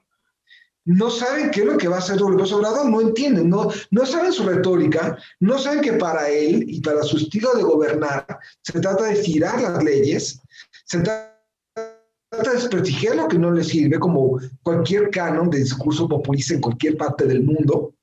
No 0.84 1.10
saben 1.10 1.50
qué 1.50 1.60
es 1.60 1.66
lo 1.66 1.78
que 1.78 1.88
va 1.88 1.96
a 1.96 1.98
hacer 1.98 2.20
López 2.20 2.52
Obrador, 2.52 2.88
no 2.88 3.00
entienden, 3.00 3.48
no, 3.48 3.70
no 3.90 4.06
saben 4.06 4.32
su 4.32 4.44
retórica, 4.44 5.18
no 5.40 5.58
saben 5.58 5.80
que 5.80 5.94
para 5.94 6.28
él 6.28 6.64
y 6.68 6.80
para 6.80 7.02
su 7.02 7.16
estilo 7.16 7.54
de 7.54 7.62
gobernar 7.62 8.26
se 8.62 8.78
trata 8.78 9.04
de 9.04 9.22
tirar 9.22 9.60
las 9.60 9.82
leyes, 9.82 10.40
se 10.84 11.00
trata 11.00 11.35
trata 12.36 12.50
de 12.50 12.56
desprestigiar 12.56 13.16
lo 13.16 13.28
que 13.28 13.38
no 13.38 13.50
le 13.50 13.64
sirve, 13.64 13.98
como 13.98 14.38
cualquier 14.62 15.10
canon 15.10 15.50
de 15.50 15.58
discurso 15.58 16.08
populista 16.08 16.54
en 16.54 16.60
cualquier 16.60 16.96
parte 16.96 17.26
del 17.26 17.42
mundo. 17.42 17.94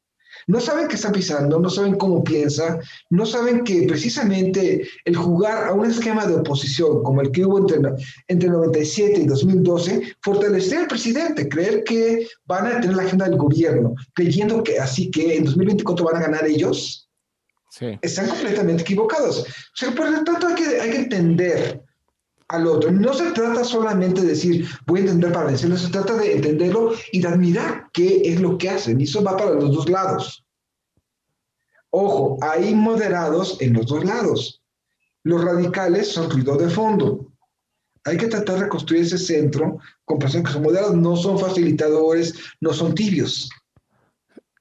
No 0.48 0.60
saben 0.60 0.88
qué 0.88 0.96
está 0.96 1.12
pisando, 1.12 1.60
no 1.60 1.70
saben 1.70 1.96
cómo 1.96 2.24
piensa, 2.24 2.80
no 3.10 3.25
saben 3.25 3.63
que 3.63 3.84
precisamente 3.84 4.86
el 5.06 5.16
jugar 5.16 5.68
a 5.68 5.74
un 5.74 5.86
esquema 5.86 6.25
de 6.25 6.36
oposición 6.36 7.02
como 7.04 7.22
el 7.22 7.32
que 7.32 7.46
hubo 7.46 7.60
entre, 7.60 7.80
entre 8.28 8.50
97 8.50 9.22
y 9.22 9.25
2012, 9.25 10.18
fortalecer 10.22 10.80
al 10.80 10.88
presidente, 10.88 11.48
creer 11.48 11.84
que 11.84 12.28
van 12.46 12.68
a 12.68 12.82
tener 12.82 12.96
la 12.96 13.04
agenda 13.04 13.25
del 13.25 13.38
gobierno, 13.38 13.96
creyendo 14.13 14.63
que 14.63 14.80
así 14.80 15.10
que 15.12 15.38
en 15.38 15.46
2024 15.46 16.06
van 16.06 16.18
a 16.18 16.25
ganar 16.25 16.46
ellos, 16.46 17.10
sí. 17.70 17.98
están 18.02 18.28
completamente 18.28 18.84
equivocados. 18.84 19.42
O 19.42 19.75
sea, 19.75 19.92
por 19.92 20.10
lo 20.10 20.24
tanto 20.24 20.48
hay 20.48 20.56
que, 20.56 20.82
hay 20.82 20.92
que 20.92 20.98
entender 20.98 21.84
al 22.48 22.68
otro. 22.68 22.92
No 22.92 23.14
se 23.14 23.32
trata 23.32 23.64
solamente 23.64 24.22
de 24.22 24.28
decir, 24.28 24.68
voy 24.86 25.00
a 25.00 25.04
entender 25.04 25.32
para 25.32 25.48
vencerlo, 25.48 25.78
se 25.78 25.90
trata 25.90 26.16
de 26.16 26.34
entenderlo 26.34 26.94
y 27.12 27.22
de 27.22 27.28
admirar 27.28 27.88
qué 27.94 28.22
es 28.26 28.40
lo 28.40 28.58
que 28.58 28.70
hacen. 28.70 29.00
Y 29.00 29.06
eso 29.06 29.24
va 29.24 29.38
para 29.38 29.52
los 29.52 29.74
dos 29.74 29.90
lados. 29.90 30.46
Ojo, 31.90 32.38
hay 32.42 32.74
moderados 32.74 33.62
en 33.62 33.74
los 33.74 33.86
dos 33.86 34.04
lados. 34.04 34.62
Los 35.24 35.44
radicales 35.44 36.12
son 36.12 36.30
ruido 36.30 36.58
de 36.58 36.70
fondo. 36.70 37.32
Hay 38.06 38.18
que 38.18 38.28
tratar 38.28 38.60
de 38.60 38.68
construir 38.68 39.04
ese 39.04 39.18
centro 39.18 39.78
con 40.04 40.20
personas 40.20 40.48
que 40.48 40.54
son 40.54 40.64
moderadas, 40.64 40.96
no 40.96 41.16
son 41.16 41.40
facilitadores, 41.40 42.34
no 42.60 42.74
son 42.74 42.94
tibios. 42.94 43.50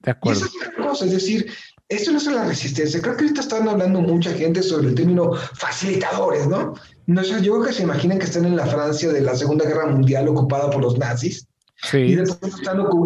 De 0.01 0.13
acuerdo. 0.13 0.41
Y 0.41 0.43
esa 0.45 0.57
es 0.57 0.69
otra 0.69 0.89
cosa, 0.89 1.05
es 1.07 1.13
decir, 1.13 1.53
esto 1.93 2.13
no 2.13 2.19
es 2.19 2.27
la 2.27 2.45
resistencia. 2.45 3.01
Creo 3.01 3.17
que 3.17 3.25
ahorita 3.25 3.41
están 3.41 3.69
hablando 3.69 4.01
mucha 4.01 4.33
gente 4.33 4.63
sobre 4.63 4.89
el 4.89 4.95
término 4.95 5.33
facilitadores, 5.55 6.47
¿no? 6.47 6.75
no 7.07 7.23
yo 7.23 7.53
creo 7.53 7.63
que 7.63 7.73
se 7.73 7.83
imaginan 7.83 8.19
que 8.19 8.25
están 8.25 8.45
en 8.45 8.57
la 8.57 8.67
Francia 8.67 9.13
de 9.13 9.21
la 9.21 9.35
Segunda 9.35 9.67
Guerra 9.67 9.87
Mundial 9.87 10.29
ocupada 10.29 10.71
por 10.71 10.83
los 10.83 10.99
nazis. 10.99 11.47
Sí. 11.91 11.99
Y 11.99 12.15
de 12.15 12.23
pronto 12.23 12.47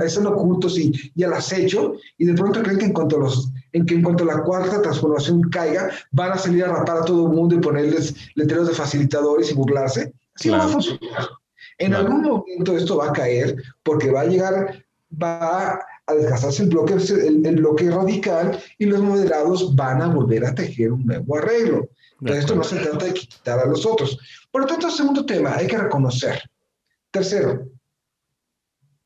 están, 0.04 0.26
ocultos 0.26 0.78
y, 0.78 0.92
y, 1.14 1.22
al 1.22 1.32
acecho, 1.32 1.94
y 2.18 2.26
de 2.26 2.34
pronto 2.34 2.62
creen 2.62 2.78
que 2.78 2.84
en 2.84 2.92
cuanto, 2.92 3.18
los, 3.18 3.50
en 3.72 3.86
que 3.86 3.94
en 3.94 4.02
cuanto 4.02 4.24
la 4.24 4.42
cuarta 4.42 4.82
transformación 4.82 5.40
caiga, 5.48 5.90
van 6.12 6.32
a 6.32 6.38
salir 6.38 6.64
a 6.64 6.68
rapar 6.68 6.98
a 6.98 7.04
todo 7.04 7.26
el 7.26 7.32
mundo 7.32 7.54
y 7.54 7.58
ponerles 7.58 8.14
letreros 8.34 8.68
de 8.68 8.74
facilitadores 8.74 9.50
y 9.50 9.54
burlarse. 9.54 10.12
Así 10.34 10.50
va 10.50 10.64
a 10.64 10.68
funcionar. 10.68 11.26
En 11.78 11.94
algún 11.94 12.22
momento 12.22 12.76
esto 12.76 12.98
va 12.98 13.08
a 13.08 13.12
caer 13.12 13.56
porque 13.82 14.10
va 14.10 14.22
a 14.22 14.26
llegar, 14.26 14.84
va 15.10 15.72
a 15.72 15.80
desgastarse 16.14 16.62
el 16.62 16.68
bloque, 16.68 16.94
el, 16.94 17.56
bloque 17.56 17.90
radical 17.90 18.58
y 18.78 18.86
los 18.86 19.00
moderados 19.00 19.75
van 19.75 20.02
a 20.02 20.08
volver 20.08 20.44
a 20.44 20.54
tejer 20.54 20.92
un 20.92 21.04
nuevo 21.04 21.36
arreglo. 21.36 21.88
Pero 22.20 22.34
esto 22.34 22.54
no 22.54 22.64
se 22.64 22.76
trata 22.76 23.04
de 23.04 23.14
quitar 23.14 23.58
a 23.58 23.66
los 23.66 23.84
otros. 23.84 24.18
Por 24.50 24.62
lo 24.62 24.66
tanto, 24.66 24.90
segundo 24.90 25.26
tema, 25.26 25.54
hay 25.56 25.66
que 25.66 25.76
reconocer. 25.76 26.40
Tercero, 27.10 27.68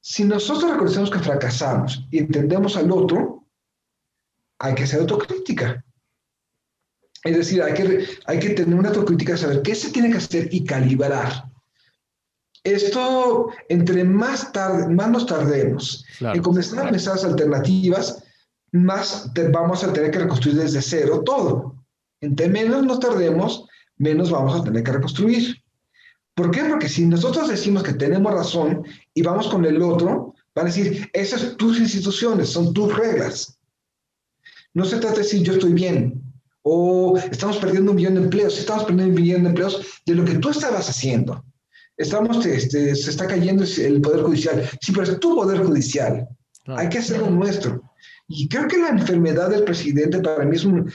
si 0.00 0.24
nosotros 0.24 0.70
reconocemos 0.70 1.10
que 1.10 1.18
fracasamos 1.18 2.06
y 2.10 2.18
entendemos 2.18 2.76
al 2.76 2.90
otro, 2.92 3.44
hay 4.58 4.74
que 4.74 4.84
hacer 4.84 5.00
autocrítica. 5.00 5.84
Es 7.24 7.36
decir, 7.36 7.62
hay 7.62 7.74
que, 7.74 8.06
hay 8.26 8.38
que 8.38 8.50
tener 8.50 8.78
una 8.78 8.88
autocrítica, 8.88 9.36
saber 9.36 9.62
qué 9.62 9.74
se 9.74 9.90
tiene 9.90 10.10
que 10.10 10.18
hacer 10.18 10.48
y 10.52 10.64
calibrar. 10.64 11.49
Esto, 12.64 13.48
entre 13.68 14.04
más, 14.04 14.52
tarde, 14.52 14.88
más 14.88 15.10
nos 15.10 15.26
tardemos 15.26 16.04
en 16.20 16.42
comenzar 16.42 16.86
a 16.86 16.90
pensar 16.90 17.18
alternativas, 17.24 18.22
más 18.72 19.30
vamos 19.50 19.82
a 19.82 19.92
tener 19.92 20.10
que 20.10 20.18
reconstruir 20.18 20.56
desde 20.56 20.82
cero 20.82 21.22
todo. 21.24 21.74
Entre 22.20 22.48
menos 22.48 22.84
nos 22.84 23.00
tardemos, 23.00 23.64
menos 23.96 24.30
vamos 24.30 24.60
a 24.60 24.64
tener 24.64 24.82
que 24.82 24.92
reconstruir. 24.92 25.56
¿Por 26.34 26.50
qué? 26.50 26.64
Porque 26.64 26.88
si 26.88 27.06
nosotros 27.06 27.48
decimos 27.48 27.82
que 27.82 27.94
tenemos 27.94 28.32
razón 28.32 28.84
y 29.14 29.22
vamos 29.22 29.48
con 29.48 29.64
el 29.64 29.80
otro, 29.82 30.34
van 30.54 30.66
a 30.66 30.68
decir, 30.68 31.08
esas 31.12 31.40
son 31.40 31.56
tus 31.56 31.80
instituciones, 31.80 32.50
son 32.50 32.74
tus 32.74 32.94
reglas. 32.94 33.58
No 34.74 34.84
se 34.84 34.98
trata 34.98 35.16
de 35.16 35.22
decir 35.22 35.42
yo 35.42 35.54
estoy 35.54 35.72
bien, 35.72 36.22
o 36.62 37.16
estamos 37.16 37.56
perdiendo 37.56 37.92
un 37.92 37.96
millón 37.96 38.14
de 38.14 38.22
empleos, 38.22 38.58
estamos 38.58 38.84
perdiendo 38.84 39.14
un 39.14 39.22
millón 39.22 39.42
de 39.42 39.48
empleos 39.48 40.00
de 40.04 40.14
lo 40.14 40.24
que 40.24 40.38
tú 40.38 40.50
estabas 40.50 40.88
haciendo. 40.88 41.42
Estamos, 42.00 42.46
este, 42.46 42.94
se 42.94 43.10
está 43.10 43.26
cayendo 43.26 43.62
el 43.62 44.00
Poder 44.00 44.22
Judicial. 44.22 44.66
Sí, 44.80 44.90
pero 44.90 45.04
es 45.04 45.20
tu 45.20 45.34
Poder 45.34 45.62
Judicial. 45.62 46.26
Hay 46.66 46.88
que 46.88 46.96
hacerlo 46.96 47.28
nuestro. 47.28 47.82
Y 48.26 48.48
creo 48.48 48.66
que 48.68 48.78
la 48.78 48.88
enfermedad 48.88 49.50
del 49.50 49.64
presidente 49.64 50.18
para 50.20 50.46
mí 50.46 50.56
es 50.56 50.64
un, 50.64 50.90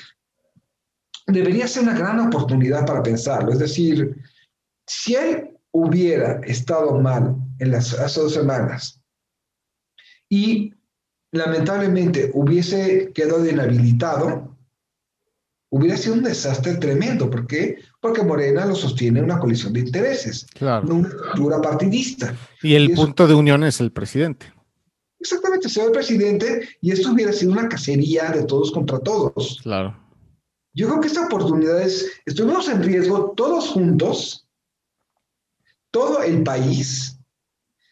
debería 1.28 1.68
ser 1.68 1.84
una 1.84 1.96
gran 1.96 2.20
oportunidad 2.22 2.88
para 2.88 3.04
pensarlo. 3.04 3.52
Es 3.52 3.60
decir, 3.60 4.16
si 4.88 5.14
él 5.14 5.52
hubiera 5.72 6.40
estado 6.44 7.00
mal 7.00 7.36
en 7.60 7.70
las 7.70 7.94
hace 7.94 8.22
dos 8.22 8.34
semanas 8.34 9.00
y 10.28 10.74
lamentablemente 11.32 12.32
hubiese 12.34 13.12
quedado 13.14 13.48
inhabilitado, 13.48 14.58
hubiera 15.70 15.98
sido 15.98 16.16
un 16.16 16.24
desastre 16.24 16.78
tremendo. 16.78 17.30
¿Por 17.30 17.46
qué? 17.46 17.78
Porque 18.06 18.22
Morena 18.22 18.68
lo 18.68 18.76
sostiene 18.76 19.20
una 19.20 19.40
coalición 19.40 19.74
de 19.74 19.80
intereses, 19.80 20.46
claro. 20.54 20.86
no 20.86 20.94
una 20.98 21.08
estructura 21.08 21.60
partidista. 21.60 22.38
Y 22.62 22.76
el 22.76 22.94
punto 22.94 23.26
de 23.28 23.34
unión 23.34 23.64
es 23.64 23.82
el 23.82 23.92
presidente. 23.92 24.54
Exactamente, 25.20 25.70
sea 25.70 25.86
el 25.86 25.92
presidente 25.92 26.70
y 26.82 26.92
esto 26.92 27.12
hubiera 27.12 27.34
sido 27.34 27.54
una 27.54 27.68
cacería 27.68 28.30
de 28.30 28.44
todos 28.44 28.72
contra 28.72 29.00
todos. 29.00 29.60
Claro. 29.64 29.98
Yo 30.76 30.88
creo 30.88 31.02
que 31.02 31.08
esta 31.08 31.26
oportunidad 31.26 31.82
es, 31.82 32.12
estuvimos 32.28 32.70
en 32.70 32.84
riesgo 32.84 33.34
todos 33.36 33.70
juntos, 33.70 34.48
todo 35.90 36.22
el 36.22 36.44
país, 36.44 37.18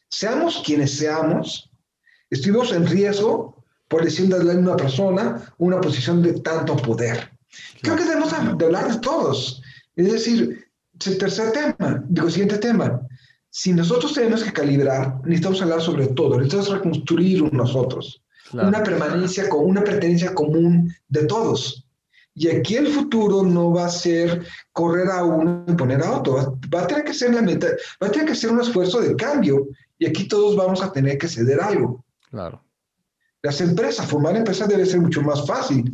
seamos 0.09 0.61
quienes 0.63 0.95
seamos, 0.95 1.71
estuvimos 2.29 2.71
en 2.71 2.85
riesgo 2.85 3.65
por 3.87 4.03
decir 4.03 4.27
de 4.27 4.57
una 4.57 4.75
persona 4.77 5.55
una 5.57 5.81
posición 5.81 6.21
de 6.21 6.33
tanto 6.33 6.75
poder. 6.75 7.31
Creo 7.81 7.95
que 7.95 8.03
debemos 8.03 8.29
de 8.29 8.65
hablar 8.65 8.91
de 8.91 8.99
todos. 8.99 9.63
Es 9.95 10.11
decir, 10.11 10.65
el 11.05 11.17
tercer 11.17 11.51
tema, 11.51 12.03
digo, 12.07 12.29
siguiente 12.29 12.57
tema. 12.57 13.01
Si 13.49 13.71
nosotros 13.73 14.13
tenemos 14.13 14.43
que 14.43 14.51
calibrar, 14.51 15.19
necesitamos 15.23 15.61
hablar 15.61 15.81
sobre 15.81 16.07
todo, 16.07 16.37
necesitamos 16.37 16.69
reconstruir 16.69 17.53
nosotros. 17.53 18.23
Una 18.51 18.83
permanencia 18.83 19.49
con 19.49 19.65
una 19.65 19.83
pertenencia 19.83 20.33
común 20.33 20.93
de 21.07 21.25
todos. 21.25 21.87
Y 22.35 22.47
aquí 22.47 22.75
el 22.75 22.87
futuro 22.87 23.43
no 23.43 23.71
va 23.71 23.85
a 23.85 23.89
ser 23.89 24.45
correr 24.71 25.09
a 25.09 25.23
uno 25.23 25.65
y 25.67 25.73
poner 25.73 26.01
a 26.01 26.17
otro. 26.17 26.59
Va, 26.73 26.81
a 26.81 26.87
tener 26.87 27.03
que 27.03 27.13
ser 27.13 27.33
la 27.33 27.41
meta, 27.41 27.67
va 28.01 28.07
a 28.07 28.11
tener 28.11 28.27
que 28.27 28.35
ser 28.35 28.51
un 28.51 28.61
esfuerzo 28.61 29.01
de 29.01 29.15
cambio. 29.15 29.67
Y 29.99 30.07
aquí 30.07 30.27
todos 30.27 30.55
vamos 30.55 30.81
a 30.81 30.91
tener 30.91 31.17
que 31.17 31.27
ceder 31.27 31.61
algo. 31.61 32.03
Claro. 32.31 32.63
Las 33.43 33.61
empresas, 33.61 34.07
formar 34.07 34.35
empresas 34.35 34.67
debe 34.67 34.85
ser 34.85 35.01
mucho 35.01 35.21
más 35.21 35.45
fácil. 35.45 35.91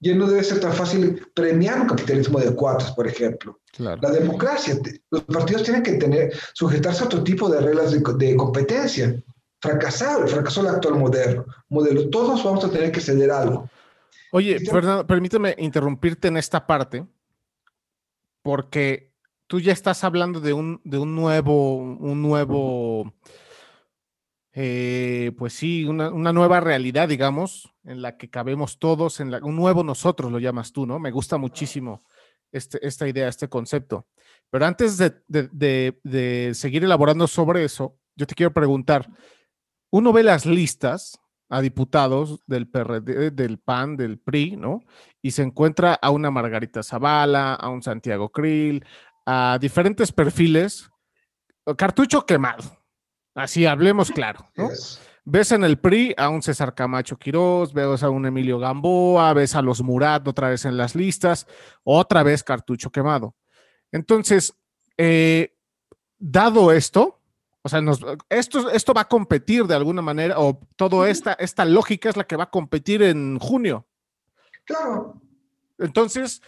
Ya 0.00 0.14
no 0.14 0.28
debe 0.28 0.44
ser 0.44 0.60
tan 0.60 0.72
fácil 0.72 1.26
premiar 1.34 1.80
un 1.80 1.88
capitalismo 1.88 2.38
de 2.38 2.54
cuotas, 2.54 2.92
por 2.92 3.06
ejemplo. 3.06 3.58
La 3.78 4.10
democracia, 4.10 4.78
los 5.10 5.24
partidos 5.24 5.64
tienen 5.64 5.82
que 5.82 5.94
tener, 5.94 6.32
sujetarse 6.54 7.02
a 7.02 7.06
otro 7.06 7.24
tipo 7.24 7.48
de 7.48 7.60
reglas 7.60 7.92
de, 7.92 8.36
competencia. 8.36 9.20
Fracasado, 9.60 10.28
fracasó 10.28 10.60
el 10.60 10.68
actual 10.68 10.94
modelo, 10.94 11.46
modelo. 11.68 12.08
Todos 12.10 12.44
vamos 12.44 12.64
a 12.64 12.70
tener 12.70 12.92
que 12.92 13.00
ceder 13.00 13.30
algo. 13.30 13.68
Oye, 14.30 14.60
Fernando, 14.60 15.04
permíteme 15.06 15.56
interrumpirte 15.58 16.28
en 16.28 16.36
esta 16.36 16.64
parte, 16.64 17.04
porque 18.42 19.12
tú 19.48 19.58
ya 19.58 19.72
estás 19.72 20.04
hablando 20.04 20.40
de 20.40 20.52
un, 20.52 20.80
de 20.84 20.98
un 20.98 21.16
nuevo, 21.16 21.76
un 21.76 22.22
nuevo 22.22 23.12
eh, 24.60 25.30
pues 25.38 25.52
sí, 25.52 25.84
una, 25.84 26.10
nueva 26.10 26.58
realidad, 26.58 27.08
digamos, 27.08 27.72
en 27.88 28.02
la 28.02 28.16
que 28.16 28.28
cabemos 28.28 28.78
todos, 28.78 29.20
en 29.20 29.32
un 29.42 29.56
nuevo 29.56 29.82
nosotros 29.82 30.30
lo 30.30 30.38
llamas 30.38 30.72
tú, 30.72 30.86
¿no? 30.86 30.98
Me 30.98 31.10
gusta 31.10 31.38
muchísimo 31.38 32.04
este, 32.52 32.86
esta 32.86 33.08
idea, 33.08 33.28
este 33.28 33.48
concepto. 33.48 34.06
Pero 34.50 34.66
antes 34.66 34.98
de, 34.98 36.50
seguir 36.54 36.84
elaborando 36.84 37.26
sobre 37.26 37.64
eso, 37.64 37.98
yo 38.14 38.26
te 38.26 38.34
quiero 38.34 38.52
preguntar, 38.52 39.08
uno 39.90 40.12
ve 40.12 40.22
las 40.22 40.44
listas 40.46 41.18
a 41.48 41.60
diputados 41.62 42.42
del 42.46 42.68
PRD, 42.68 43.30
del 43.30 43.58
PAN, 43.58 43.96
del 43.96 44.18
PRI, 44.18 44.56
¿no? 44.56 44.80
Y 45.22 45.30
se 45.30 45.42
encuentra 45.42 45.94
a 45.94 46.10
una 46.10 46.30
Margarita 46.30 46.82
Zavala, 46.82 47.54
a 47.54 47.68
un 47.70 47.82
Santiago 47.82 48.30
Krill, 48.30 48.84
a 49.24 49.58
diferentes 49.60 50.12
perfiles, 50.12 50.90
cartucho 51.76 52.26
quemado, 52.26 52.78
Así 53.38 53.66
hablemos 53.66 54.10
claro, 54.10 54.50
¿no? 54.56 54.68
Ves 55.30 55.52
en 55.52 55.62
el 55.62 55.78
PRI 55.78 56.14
a 56.16 56.30
un 56.30 56.40
César 56.40 56.74
Camacho 56.74 57.18
Quirós, 57.18 57.74
ves 57.74 58.02
a 58.02 58.08
un 58.08 58.24
Emilio 58.24 58.58
Gamboa, 58.58 59.34
ves 59.34 59.54
a 59.54 59.60
los 59.60 59.82
Murat 59.82 60.26
otra 60.26 60.48
vez 60.48 60.64
en 60.64 60.78
las 60.78 60.94
listas, 60.94 61.46
otra 61.84 62.22
vez 62.22 62.42
cartucho 62.42 62.90
quemado. 62.90 63.36
Entonces, 63.92 64.54
eh, 64.96 65.54
dado 66.18 66.72
esto, 66.72 67.20
o 67.60 67.68
sea, 67.68 67.82
esto, 68.30 68.70
esto 68.70 68.94
va 68.94 69.02
a 69.02 69.08
competir 69.08 69.66
de 69.66 69.74
alguna 69.74 70.00
manera, 70.00 70.38
o 70.38 70.66
toda 70.76 71.10
esta, 71.10 71.34
esta 71.34 71.66
lógica 71.66 72.08
es 72.08 72.16
la 72.16 72.24
que 72.24 72.36
va 72.36 72.44
a 72.44 72.50
competir 72.50 73.02
en 73.02 73.38
junio. 73.38 73.86
Claro. 74.64 75.20
Entonces, 75.76 76.40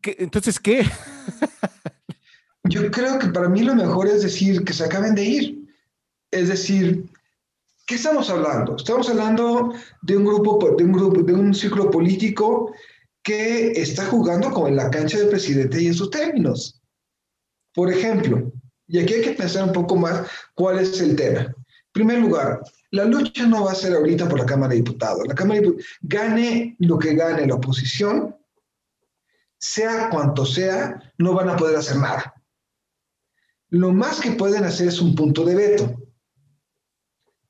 ¿qué, 0.00 0.16
entonces, 0.18 0.58
¿qué? 0.58 0.84
Yo 2.64 2.90
creo 2.90 3.16
que 3.20 3.28
para 3.28 3.48
mí 3.48 3.62
lo 3.62 3.76
mejor 3.76 4.08
es 4.08 4.22
decir 4.22 4.64
que 4.64 4.72
se 4.72 4.84
acaben 4.84 5.14
de 5.14 5.24
ir. 5.24 5.60
Es 6.32 6.48
decir, 6.48 7.08
¿qué 7.90 7.96
estamos 7.96 8.30
hablando? 8.30 8.76
Estamos 8.76 9.08
hablando 9.08 9.74
de 10.02 10.16
un 10.16 10.24
grupo, 10.24 10.76
de 10.78 10.84
un 10.84 10.92
grupo, 10.92 11.22
de 11.24 11.34
un 11.34 11.52
ciclo 11.52 11.90
político 11.90 12.72
que 13.20 13.72
está 13.72 14.06
jugando 14.06 14.52
como 14.52 14.68
en 14.68 14.76
la 14.76 14.88
cancha 14.90 15.18
del 15.18 15.28
presidente 15.28 15.82
y 15.82 15.88
en 15.88 15.94
sus 15.94 16.08
términos. 16.08 16.80
Por 17.74 17.92
ejemplo, 17.92 18.52
y 18.86 19.00
aquí 19.00 19.14
hay 19.14 19.22
que 19.22 19.32
pensar 19.32 19.64
un 19.64 19.72
poco 19.72 19.96
más 19.96 20.24
cuál 20.54 20.78
es 20.78 21.00
el 21.00 21.16
tema. 21.16 21.40
En 21.40 21.54
primer 21.90 22.20
lugar, 22.20 22.60
la 22.92 23.06
lucha 23.06 23.44
no 23.48 23.64
va 23.64 23.72
a 23.72 23.74
ser 23.74 23.92
ahorita 23.96 24.28
por 24.28 24.38
la 24.38 24.46
Cámara 24.46 24.70
de 24.70 24.76
Diputados. 24.76 25.26
La 25.26 25.34
Cámara 25.34 25.58
de 25.58 25.66
Diputados, 25.66 25.90
gane 26.02 26.76
lo 26.78 26.96
que 26.96 27.16
gane 27.16 27.44
la 27.44 27.56
oposición, 27.56 28.36
sea 29.58 30.10
cuanto 30.10 30.46
sea, 30.46 31.12
no 31.18 31.34
van 31.34 31.48
a 31.48 31.56
poder 31.56 31.74
hacer 31.74 31.96
nada. 31.96 32.34
Lo 33.70 33.92
más 33.92 34.20
que 34.20 34.30
pueden 34.30 34.62
hacer 34.62 34.86
es 34.86 35.00
un 35.00 35.16
punto 35.16 35.44
de 35.44 35.56
veto 35.56 36.09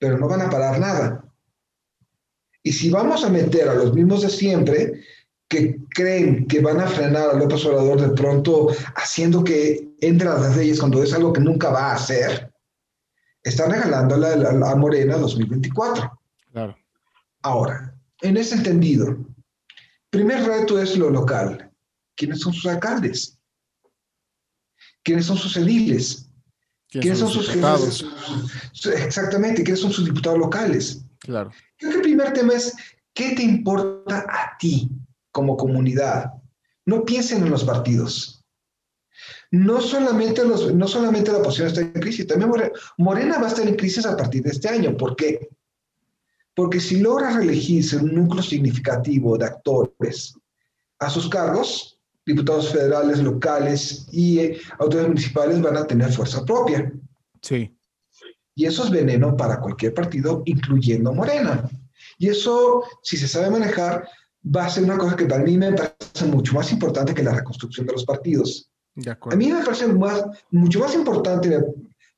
pero 0.01 0.19
no 0.19 0.27
van 0.27 0.41
a 0.41 0.51
parar 0.51 0.81
nada. 0.81 1.25
Y 2.63 2.73
si 2.73 2.91
vamos 2.91 3.23
a 3.23 3.29
meter 3.29 3.69
a 3.69 3.75
los 3.75 3.95
mismos 3.95 4.23
de 4.23 4.31
siempre, 4.31 5.05
que 5.49 5.79
creen 5.91 6.47
que 6.47 6.61
van 6.61 6.81
a 6.81 6.87
frenar 6.87 7.31
a 7.31 7.35
López 7.35 7.65
Obrador 7.67 8.01
de 8.01 8.17
pronto 8.17 8.69
haciendo 8.97 9.45
que 9.45 9.95
entre 10.01 10.29
a 10.29 10.39
las 10.39 10.57
leyes 10.57 10.81
cuando 10.81 11.03
es 11.03 11.13
algo 11.13 11.33
que 11.33 11.41
nunca 11.41 11.71
va 11.71 11.91
a 11.91 11.95
hacer, 11.95 12.53
están 13.43 13.71
regalándole 13.71 14.27
a, 14.27 14.71
a 14.71 14.75
Morena 14.77 15.17
2024. 15.17 16.19
Claro. 16.53 16.77
Ahora, 17.43 17.95
en 18.23 18.37
ese 18.37 18.55
entendido, 18.55 19.19
primer 20.09 20.45
reto 20.45 20.81
es 20.81 20.97
lo 20.97 21.11
local. 21.11 21.71
¿Quiénes 22.17 22.41
son 22.41 22.53
sus 22.53 22.67
alcaldes? 22.67 23.39
¿Quiénes 25.03 25.27
son 25.27 25.37
sus 25.37 25.57
ediles? 25.57 26.30
¿Quiénes, 26.91 27.19
son, 27.19 27.31
sus 27.31 27.49
diputados? 27.49 28.05
exactamente, 28.97 29.63
¿quiénes 29.63 29.81
son 29.81 29.93
sus 29.93 30.07
diputados 30.07 30.39
locales? 30.39 31.05
Claro. 31.21 31.53
Creo 31.77 31.93
que 31.93 31.97
el 31.99 32.03
primer 32.03 32.33
tema 32.33 32.55
es, 32.55 32.75
¿qué 33.15 33.35
te 33.37 33.43
importa 33.43 34.27
a 34.29 34.57
ti 34.59 34.91
como 35.31 35.57
comunidad? 35.57 36.33
No 36.87 37.05
piensen 37.05 37.45
en 37.45 37.51
los 37.51 37.63
partidos. 37.63 38.45
No 39.53 39.81
solamente, 39.81 40.45
los, 40.45 40.75
no 40.75 40.89
solamente 40.89 41.31
la 41.31 41.39
oposición 41.39 41.69
está 41.69 41.81
en 41.81 41.93
crisis, 41.93 42.27
también 42.27 42.51
Morena 42.99 43.39
va 43.39 43.47
a 43.47 43.51
estar 43.51 43.67
en 43.67 43.77
crisis 43.77 44.07
a 44.07 44.17
partir 44.17 44.43
de 44.43 44.51
este 44.51 44.69
año. 44.69 44.97
¿Por 44.97 45.15
qué? 45.15 45.49
Porque 46.55 46.81
si 46.81 47.01
logra 47.01 47.37
reelegirse 47.37 47.97
un 47.97 48.15
núcleo 48.15 48.43
significativo 48.43 49.39
de 49.39 49.47
actores 49.47 50.35
a 50.99 51.09
sus 51.09 51.29
cargos, 51.29 52.00
diputados 52.33 52.71
federales, 52.71 53.23
locales 53.23 54.07
y 54.13 54.39
eh, 54.39 54.61
autoridades 54.79 55.09
municipales 55.09 55.61
van 55.61 55.77
a 55.77 55.87
tener 55.87 56.13
fuerza 56.13 56.45
propia. 56.45 56.93
Sí. 57.43 57.75
Y 58.55 58.67
eso 58.67 58.85
es 58.85 58.91
veneno 58.91 59.37
para 59.37 59.61
cualquier 59.61 59.95
partido, 59.95 60.43
incluyendo 60.45 61.13
Morena. 61.13 61.69
Y 62.19 62.29
eso, 62.29 62.85
si 63.03 63.17
se 63.17 63.29
sabe 63.29 63.51
manejar, 63.51 64.07
va 64.45 64.67
a 64.67 64.71
ser 64.71 64.85
una 64.85 64.99
cosa 64.99 65.17
que 65.17 65.27
para 65.27 65.43
mí 65.43 65.57
me 65.57 65.73
parece 65.73 66.27
mucho 66.27 66.55
más 66.55 66.71
importante 66.73 67.15
que 67.15 67.23
la 67.23 67.35
reconstrucción 67.35 67.87
de 67.87 67.93
los 67.93 68.05
partidos. 68.05 68.71
De 68.95 69.11
a 69.11 69.37
mí 69.37 69.53
me 69.53 69.65
parece 69.65 69.87
más, 69.87 70.25
mucho 70.51 70.81
más 70.81 70.95
importante, 70.95 71.49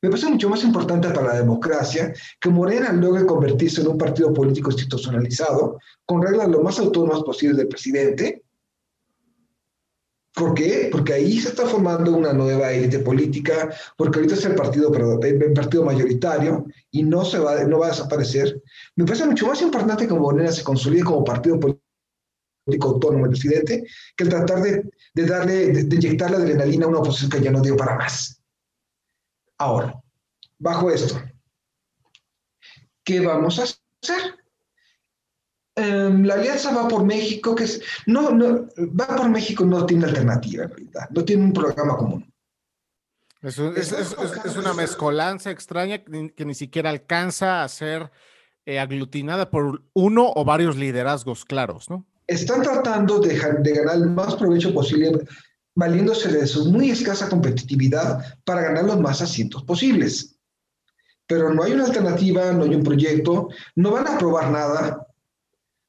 me 0.01 0.09
parece 0.09 0.29
mucho 0.29 0.48
más 0.48 0.64
importante 0.64 1.09
para 1.11 1.29
la 1.29 1.40
democracia 1.40 2.12
que 2.40 2.48
Morena 2.48 2.92
logre 2.92 3.27
convertirse 3.27 3.81
en 3.81 3.88
un 3.88 3.98
partido 3.98 4.33
político 4.33 4.70
institucionalizado, 4.70 5.79
con 6.07 6.22
reglas 6.22 6.48
lo 6.48 6.62
más 6.62 6.79
autónomas 6.79 7.22
posibles 7.22 7.59
del 7.59 7.68
presidente, 7.68 8.41
¿Por 10.35 10.55
qué? 10.55 10.88
Porque 10.90 11.12
ahí 11.12 11.38
se 11.38 11.51
está 11.51 11.66
formando 11.66 12.16
una 12.16 12.33
nueva 12.33 12.73
élite 12.73 13.01
política, 13.01 13.68
porque 13.97 14.18
ahorita 14.18 14.35
es 14.35 14.45
el 14.47 14.55
partido, 14.55 14.92
el 15.23 15.53
partido 15.53 15.85
mayoritario 15.85 16.64
y 16.90 17.03
no, 17.03 17.25
se 17.25 17.38
va, 17.38 17.62
no 17.64 17.81
va 17.81 17.88
a 17.88 17.90
desaparecer. 17.90 18.62
Me 18.97 19.05
parece 19.05 19.27
mucho 19.27 19.47
más 19.47 19.61
importante 19.61 20.07
que 20.07 20.14
Morena 20.14 20.51
se 20.51 20.64
consolide 20.64 21.05
como 21.05 21.23
partido 21.23 21.61
político 21.61 22.88
autónomo 22.88 23.27
el 23.27 23.33
presidente 23.33 23.85
que 24.16 24.25
el 24.25 24.31
tratar 24.31 24.62
de, 24.62 24.90
de 25.12 25.27
darle, 25.27 25.66
de, 25.66 25.85
de, 25.85 25.97
inyectar 25.97 26.31
la 26.31 26.38
adrenalina 26.38 26.87
a 26.87 26.88
una 26.88 27.01
oposición 27.01 27.31
que 27.31 27.42
ya 27.42 27.51
no 27.51 27.61
dio 27.61 27.77
para 27.77 27.97
más. 27.97 28.40
Ahora, 29.59 30.01
bajo 30.59 30.90
esto, 30.90 31.21
¿qué 33.05 33.21
vamos 33.21 33.59
a 33.59 33.64
hacer? 33.64 34.41
Em, 35.74 36.24
la 36.24 36.35
alianza 36.35 36.74
va 36.74 36.87
por 36.87 37.04
México, 37.04 37.54
que 37.54 37.64
es, 37.64 37.80
no, 38.06 38.30
no, 38.30 38.68
va 38.76 39.16
por 39.16 39.30
México 39.30 39.64
no 39.64 39.87
tiene 39.87 40.04
alternativa 40.04 40.64
en 40.64 40.70
realidad, 40.70 41.08
no 41.11 41.24
tiene 41.24 41.44
un 41.44 41.52
programa 41.52 41.96
común. 41.96 42.30
Es, 43.42 43.58
una 44.56 44.74
mezcolanza 44.74 45.50
extraña 45.50 46.04
que 46.04 46.44
ni, 46.44 46.54
siquiera 46.54 46.90
alcanza 46.90 47.64
a 47.64 47.68
ser 47.68 48.12
eh, 48.66 48.78
aglutinada 48.78 49.50
por 49.50 49.82
uno 49.94 50.30
o 50.35 50.44
varios 50.44 50.76
liderazgos 50.76 51.44
claros, 51.44 51.90
¿no? 51.90 52.06
Están 52.28 52.62
tratando 52.62 53.18
de, 53.18 53.30
de 53.30 53.72
ganar 53.74 53.96
el 53.96 54.11
más 54.11 54.37
provecho 54.37 54.72
posible, 54.72 55.24
valiéndose 55.74 56.28
de 56.28 56.46
su 56.46 56.70
muy 56.70 56.90
escasa 56.90 57.28
competitividad 57.28 58.38
para 58.44 58.62
ganar 58.62 58.85
los 58.85 59.00
más 59.00 59.22
asientos 59.22 59.64
posibles. 59.64 60.38
Pero 61.26 61.52
no 61.52 61.64
hay 61.64 61.72
una 61.72 61.87
alternativa, 61.87 62.52
no 62.52 62.64
hay 62.64 62.74
un 62.74 62.85
proyecto, 62.85 63.48
no 63.74 63.90
van 63.90 64.06
a 64.06 64.14
aprobar 64.14 64.50
nada, 64.50 65.06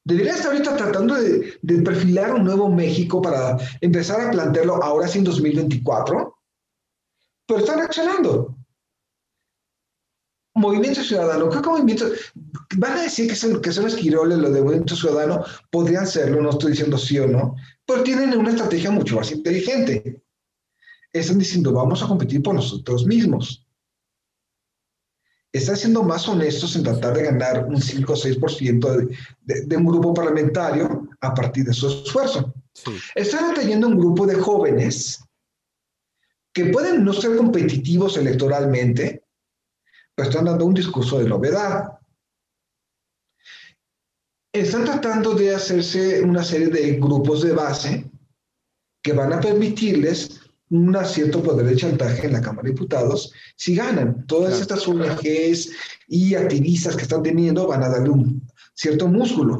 Debería 0.04 0.34
estar 0.34 0.52
ahorita 0.52 0.76
tratando 0.76 1.14
de, 1.14 1.58
perfilar 1.82 2.34
un 2.34 2.44
nuevo 2.44 2.68
México 2.68 3.22
para 3.22 3.56
empezar 3.80 4.20
a 4.20 4.30
plantearlo 4.30 4.82
ahora 4.82 5.08
sí 5.08 5.18
en 5.18 5.24
2024, 5.24 6.38
pero 7.46 7.60
están 7.60 7.78
reaccionando. 7.78 8.54
Movimiento 10.56 11.02
Ciudadano, 11.02 11.48
¿qué 11.48 11.58
movimiento? 11.58 12.06
Van 12.76 12.98
a 12.98 13.02
decir 13.02 13.28
que 13.28 13.34
son, 13.34 13.60
que 13.60 13.72
son 13.72 13.86
esquiroles 13.86 14.38
los 14.38 14.52
de 14.52 14.60
Movimiento 14.62 14.94
Ciudadano, 14.94 15.42
podrían 15.70 16.06
serlo, 16.06 16.40
no 16.40 16.50
estoy 16.50 16.72
diciendo 16.72 16.98
sí 16.98 17.18
o 17.18 17.26
no, 17.26 17.56
pero 17.86 18.02
tienen 18.02 18.36
una 18.36 18.50
estrategia 18.50 18.90
mucho 18.90 19.16
más 19.16 19.32
inteligente. 19.32 20.22
Están 21.12 21.38
diciendo, 21.38 21.72
vamos 21.72 22.02
a 22.02 22.06
competir 22.06 22.42
por 22.42 22.54
nosotros 22.54 23.06
mismos 23.06 23.63
están 25.54 25.76
siendo 25.76 26.02
más 26.02 26.28
honestos 26.28 26.74
en 26.74 26.82
tratar 26.82 27.14
de 27.14 27.22
ganar 27.22 27.66
un 27.66 27.80
5 27.80 28.12
o 28.12 28.16
6% 28.16 29.08
de, 29.42 29.62
de, 29.66 29.76
un 29.76 29.86
grupo 29.86 30.12
parlamentario 30.12 31.08
a 31.20 31.32
partir 31.32 31.64
de 31.64 31.72
su 31.72 31.86
esfuerzo. 31.88 32.52
Están 33.14 33.52
atrayendo 33.52 33.86
un 33.86 33.96
grupo 33.96 34.26
de 34.26 34.34
jóvenes 34.34 35.24
que 36.52 36.66
pueden 36.66 37.04
no 37.04 37.12
ser 37.12 37.36
competitivos 37.36 38.16
electoralmente, 38.16 39.24
pero 40.14 40.28
están 40.28 40.46
dando 40.46 40.66
un 40.66 40.74
discurso 40.74 41.20
de 41.20 41.28
novedad. 41.28 41.98
Están 44.52 44.84
tratando 44.84 45.34
de 45.34 45.54
hacerse 45.54 46.20
una 46.20 46.42
serie 46.42 46.68
de 46.68 46.94
grupos 46.94 47.42
de 47.42 47.52
base 47.52 48.10
que 49.02 49.12
van 49.12 49.32
a 49.32 49.40
permitirles 49.40 50.40
un 50.70 50.96
cierto 51.04 51.42
poder 51.42 51.66
de 51.66 51.76
chantaje 51.76 52.26
en 52.26 52.32
la 52.32 52.40
Cámara 52.40 52.64
de 52.64 52.72
Diputados 52.72 53.32
si 53.56 53.74
ganan. 53.74 54.26
Todas 54.26 54.60
estas 54.60 54.86
ONGs 54.88 55.70
y 56.08 56.34
activistas 56.34 56.96
que 56.96 57.02
están 57.02 57.22
teniendo 57.22 57.66
van 57.66 57.82
a 57.82 57.88
darle 57.88 58.10
un 58.10 58.50
cierto 58.74 59.06
músculo. 59.08 59.58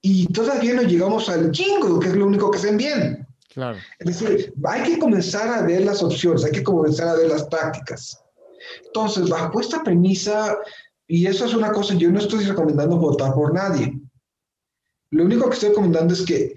Y 0.00 0.26
todavía 0.32 0.74
no 0.74 0.82
llegamos 0.82 1.28
al 1.28 1.50
jingo, 1.52 1.98
que 1.98 2.08
es 2.08 2.14
lo 2.14 2.26
único 2.26 2.50
que 2.50 2.58
hacen 2.58 2.76
bien. 2.76 3.26
Claro. 3.52 3.78
Es 3.98 4.06
decir, 4.06 4.54
hay 4.64 4.82
que 4.84 4.98
comenzar 4.98 5.48
a 5.48 5.62
ver 5.62 5.84
las 5.84 6.02
opciones, 6.02 6.44
hay 6.44 6.52
que 6.52 6.62
comenzar 6.62 7.08
a 7.08 7.14
ver 7.14 7.28
las 7.28 7.44
prácticas. 7.44 8.22
Entonces, 8.86 9.28
bajo 9.28 9.60
esta 9.60 9.82
premisa, 9.82 10.56
y 11.06 11.26
eso 11.26 11.46
es 11.46 11.54
una 11.54 11.72
cosa, 11.72 11.94
yo 11.94 12.10
no 12.10 12.20
estoy 12.20 12.44
recomendando 12.44 12.98
votar 12.98 13.34
por 13.34 13.52
nadie. 13.52 13.98
Lo 15.10 15.24
único 15.24 15.48
que 15.48 15.54
estoy 15.54 15.70
recomendando 15.70 16.14
es 16.14 16.22
que 16.22 16.54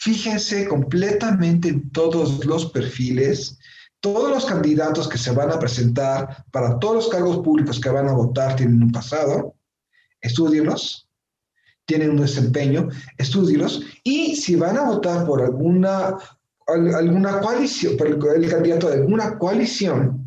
Fíjense 0.00 0.66
completamente 0.66 1.68
en 1.68 1.90
todos 1.90 2.42
los 2.46 2.72
perfiles, 2.72 3.58
todos 4.00 4.30
los 4.30 4.46
candidatos 4.46 5.06
que 5.06 5.18
se 5.18 5.30
van 5.30 5.50
a 5.50 5.58
presentar 5.58 6.46
para 6.50 6.78
todos 6.78 6.94
los 6.94 7.08
cargos 7.10 7.40
públicos 7.40 7.78
que 7.78 7.90
van 7.90 8.08
a 8.08 8.14
votar 8.14 8.56
tienen 8.56 8.82
un 8.82 8.92
pasado, 8.92 9.56
estudienlos, 10.22 11.06
tienen 11.84 12.12
un 12.12 12.22
desempeño, 12.22 12.88
estudienlos, 13.18 13.82
y 14.02 14.36
si 14.36 14.56
van 14.56 14.78
a 14.78 14.84
votar 14.84 15.26
por 15.26 15.42
alguna, 15.42 16.16
alguna 16.66 17.38
coalición, 17.42 17.98
por 17.98 18.06
el, 18.06 18.48
candidato 18.48 18.88
de 18.88 19.02
alguna 19.02 19.38
coalición, 19.38 20.26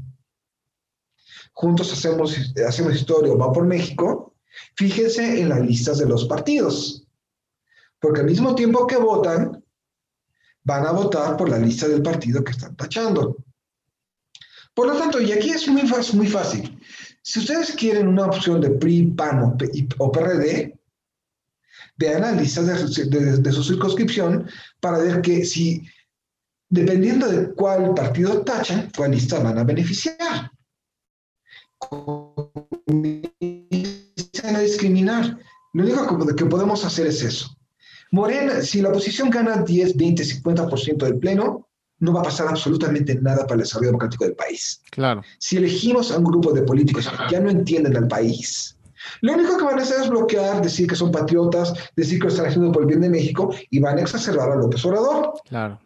juntos 1.52 1.92
hacemos, 1.92 2.38
hacemos 2.68 2.94
historia 2.94 3.34
va 3.34 3.52
por 3.52 3.66
México, 3.66 4.36
fíjense 4.76 5.42
en 5.42 5.50
las 5.50 5.62
listas 5.62 5.98
de 5.98 6.06
los 6.06 6.26
partidos, 6.26 7.08
porque 8.00 8.20
al 8.20 8.28
mismo 8.28 8.54
tiempo 8.54 8.86
que 8.86 8.98
votan, 8.98 9.63
van 10.64 10.86
a 10.86 10.92
votar 10.92 11.38
por 11.38 11.50
la 11.50 11.58
lista 11.58 11.88
del 11.88 12.02
partido 12.02 12.44
que 12.44 12.52
están 12.52 12.76
tachando. 12.76 13.38
Por 14.74 14.88
lo 14.88 14.98
tanto, 14.98 15.22
y 15.22 15.32
aquí 15.32 15.52
es 15.52 15.68
muy, 15.68 15.88
fácil, 16.28 16.80
si 17.22 17.40
ustedes 17.40 17.74
quieren 17.74 18.08
una 18.08 18.26
opción 18.26 18.60
de 18.60 18.72
PRI, 18.72 19.12
PAN 19.12 19.56
o, 20.00 20.12
PRD, 20.12 20.80
vean 21.98 22.22
la 22.22 22.32
lista 22.32 22.64
de, 22.64 23.38
de, 23.38 23.52
su 23.52 23.64
circunscripción 23.64 24.50
para 24.80 24.98
ver 24.98 25.22
que 25.22 25.46
si, 25.46 25.88
dependiendo 26.70 27.28
de 27.28 27.54
cuál 27.54 27.94
partido 27.94 28.42
tachan, 28.42 28.90
cuál 28.96 29.12
lista 29.12 29.38
van 29.40 29.60
a 29.60 29.64
beneficiar. 29.64 30.52
Comienzan 31.78 33.36
a 34.56 34.60
discriminar. 34.60 35.38
Lo 35.74 35.84
único 35.84 36.36
que 36.36 36.46
podemos 36.46 36.84
hacer 36.84 37.08
es 37.08 37.22
eso. 37.22 37.56
Morena, 38.14 38.62
si 38.62 38.80
la 38.80 38.90
oposición 38.90 39.32
gana 39.32 39.64
10, 39.64 39.98
20, 39.98 40.24
50% 40.24 40.98
del 40.98 41.18
pleno, 41.18 41.68
no 41.98 42.14
va 42.14 42.20
a 42.20 42.24
pasar 42.24 42.48
absolutamente 42.48 43.16
nada 43.16 43.42
para 43.48 43.56
el 43.56 43.62
desarrollo 43.62 43.88
democrático 43.88 44.26
del 44.26 44.36
país. 44.36 44.84
Claro. 44.92 45.24
Si 45.40 45.58
elegimos 45.58 46.12
a 46.12 46.20
un 46.20 46.26
grupo 46.26 46.54
de 46.54 46.62
políticos 46.62 47.10
que 47.10 47.34
ya 47.34 47.40
no 47.40 47.50
entienden 47.50 47.98
al 47.98 48.08
país, 48.08 48.78
lo 49.22 49.34
único 49.34 49.58
que 49.58 49.66
van 49.66 49.80
a 49.80 49.82
hacer 49.82 50.02
es 50.02 50.10
bloquear, 50.10 50.62
decir 50.62 50.88
que 50.88 50.96
son 50.96 51.12
patriotas, 51.12 51.74
decir 51.96 52.20
que 52.20 52.26
lo 52.26 52.30
están 52.30 52.46
haciendo 52.46 52.72
por 52.72 52.84
el 52.84 52.88
bien 52.88 53.02
de 53.02 53.10
México 53.10 53.52
y 53.72 53.80
van 53.80 53.98
a 53.98 54.04
exacerbar 54.04 54.52
a 54.52 54.56
López 54.58 54.86
Obrador. 54.86 55.34
Claro. 55.50 55.80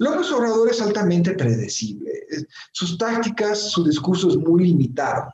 López 0.00 0.32
Obrador 0.32 0.68
es 0.68 0.82
altamente 0.82 1.34
predecible. 1.34 2.10
Sus 2.72 2.98
tácticas, 2.98 3.70
su 3.70 3.84
discurso 3.84 4.30
es 4.30 4.36
muy 4.36 4.64
limitado. 4.64 5.32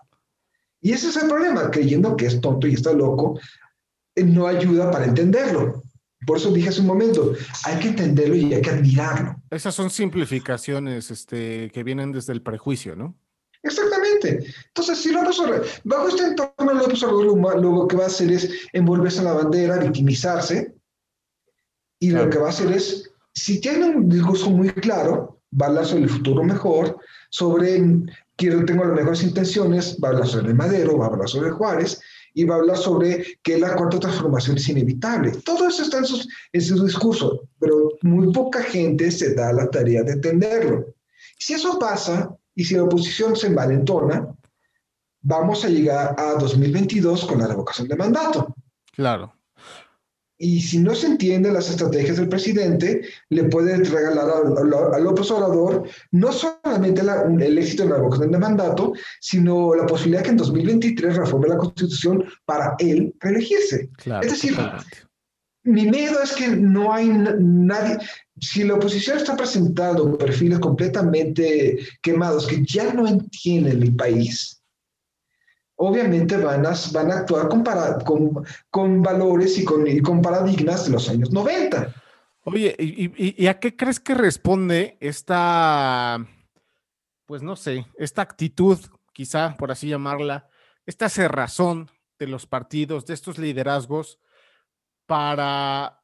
Y 0.82 0.92
ese 0.92 1.08
es 1.08 1.16
el 1.16 1.26
problema, 1.26 1.70
creyendo 1.70 2.14
que 2.14 2.26
es 2.26 2.38
tonto 2.42 2.66
y 2.66 2.74
está 2.74 2.92
loco, 2.92 3.40
no 4.16 4.46
ayuda 4.46 4.90
para 4.90 5.06
entenderlo. 5.06 5.82
Por 6.26 6.38
eso 6.38 6.52
dije 6.52 6.68
hace 6.68 6.80
un 6.80 6.86
momento, 6.86 7.32
hay 7.64 7.78
que 7.78 7.88
entenderlo 7.88 8.34
y 8.34 8.54
hay 8.54 8.62
que 8.62 8.70
admirarlo. 8.70 9.36
Esas 9.50 9.74
son 9.74 9.90
simplificaciones 9.90 11.10
este, 11.10 11.70
que 11.70 11.82
vienen 11.82 12.12
desde 12.12 12.32
el 12.32 12.42
prejuicio, 12.42 12.96
¿no? 12.96 13.16
Exactamente. 13.62 14.44
Entonces, 14.68 14.98
si 14.98 15.10
López 15.10 15.38
Obrador, 15.40 15.66
bajo 15.84 16.08
este 16.08 16.24
entorno, 16.24 16.74
López 16.74 17.02
Obrador 17.02 17.62
lo, 17.62 17.88
que 17.88 17.96
va 17.96 18.04
a 18.04 18.08
hacer 18.08 18.30
es 18.30 18.50
envolverse 18.72 19.18
en 19.18 19.24
la 19.24 19.32
bandera, 19.32 19.78
victimizarse, 19.78 20.74
y 21.98 22.10
lo 22.10 22.28
que 22.28 22.38
va 22.38 22.48
a 22.48 22.50
hacer 22.50 22.70
es, 22.72 23.10
si 23.32 23.60
tiene 23.60 23.86
un 23.86 24.08
discurso 24.08 24.50
muy 24.50 24.68
claro, 24.68 25.40
va 25.60 25.66
a 25.66 25.68
hablar 25.70 25.86
sobre 25.86 26.04
el 26.04 26.10
futuro 26.10 26.44
mejor, 26.44 26.98
sobre 27.30 27.82
quiero, 28.36 28.64
tengo 28.66 28.84
las 28.84 28.94
mejores 28.94 29.22
intenciones, 29.22 29.96
va 30.02 30.08
a 30.08 30.10
hablar 30.12 30.28
sobre 30.28 30.52
Madero, 30.52 30.98
va 30.98 31.06
a 31.06 31.08
hablar 31.08 31.28
sobre 31.28 31.50
Juárez, 31.50 32.00
y 32.34 32.44
va 32.44 32.56
a 32.56 32.58
hablar 32.58 32.76
sobre 32.76 33.24
que 33.42 33.58
la 33.58 33.74
cuarta 33.74 34.00
transformación 34.00 34.56
es 34.56 34.68
inevitable. 34.68 35.32
Todo 35.44 35.68
eso 35.68 35.82
está 35.82 35.98
en, 35.98 36.04
en 36.52 36.60
su 36.60 36.84
discurso, 36.84 37.48
pero 37.58 37.90
muy 38.02 38.32
poca 38.32 38.62
gente 38.62 39.10
se 39.10 39.34
da 39.34 39.52
la 39.52 39.70
tarea 39.70 40.02
de 40.02 40.12
entenderlo. 40.12 40.94
Si 41.38 41.54
eso 41.54 41.78
pasa, 41.78 42.36
y 42.54 42.64
si 42.64 42.74
la 42.74 42.84
oposición 42.84 43.36
se 43.36 43.48
envalentona, 43.48 44.34
vamos 45.22 45.64
a 45.64 45.68
llegar 45.68 46.14
a 46.18 46.34
2022 46.34 47.24
con 47.24 47.38
la 47.38 47.48
revocación 47.48 47.88
de 47.88 47.96
mandato. 47.96 48.54
Claro. 48.92 49.34
Y 50.36 50.60
si 50.60 50.78
no 50.78 50.94
se 50.94 51.06
entienden 51.06 51.54
las 51.54 51.70
estrategias 51.70 52.16
del 52.16 52.28
presidente, 52.28 53.02
le 53.30 53.44
puede 53.44 53.76
regalar 53.76 54.28
al 54.92 55.04
López 55.04 55.30
Obrador 55.30 55.88
no 56.10 56.32
solamente 56.32 57.02
el 57.02 57.58
éxito 57.58 57.84
de 57.84 57.90
la 57.90 57.96
revocación 57.96 58.32
de 58.32 58.38
mandato, 58.38 58.92
sino 59.20 59.74
la 59.74 59.86
posibilidad 59.86 60.24
que 60.24 60.30
en 60.30 60.36
2023 60.36 61.16
reforme 61.16 61.48
la 61.48 61.56
constitución 61.56 62.24
para 62.44 62.74
él 62.80 63.14
reelegirse. 63.20 63.90
es 64.22 64.30
decir, 64.32 64.56
mi 65.64 65.86
miedo 65.86 66.20
es 66.22 66.32
que 66.32 66.48
no 66.48 66.92
hay 66.92 67.08
nadie, 67.08 67.98
si 68.40 68.64
la 68.64 68.74
oposición 68.74 69.16
está 69.16 69.36
presentando 69.36 70.18
perfiles 70.18 70.58
completamente 70.58 71.78
quemados 72.02 72.46
que 72.46 72.62
ya 72.64 72.92
no 72.92 73.06
entienden 73.06 73.82
el 73.82 73.96
país, 73.96 74.62
obviamente 75.76 76.36
van 76.36 76.66
a, 76.66 76.74
van 76.92 77.10
a 77.10 77.16
actuar 77.18 77.48
con, 77.48 78.44
con, 78.70 79.02
valores 79.02 79.58
y 79.58 79.64
con, 79.64 79.84
con, 80.00 80.22
paradigmas 80.22 80.86
de 80.86 80.92
los 80.92 81.08
años 81.08 81.32
90. 81.32 81.94
Oye, 82.44 82.74
¿y, 82.78 83.42
¿y, 83.42 83.46
a 83.46 83.58
qué 83.58 83.74
crees 83.74 84.00
que 84.00 84.14
responde 84.14 84.98
esta, 85.00 86.26
pues 87.26 87.42
no 87.42 87.56
sé, 87.56 87.86
esta 87.96 88.22
actitud, 88.22 88.78
quizá 89.12 89.56
por 89.56 89.72
así 89.72 89.88
llamarla, 89.88 90.48
esta 90.84 91.08
cerrazón 91.08 91.90
de 92.18 92.26
los 92.26 92.46
partidos, 92.46 93.06
de 93.06 93.14
estos 93.14 93.38
liderazgos, 93.38 94.18
para, 95.06 96.02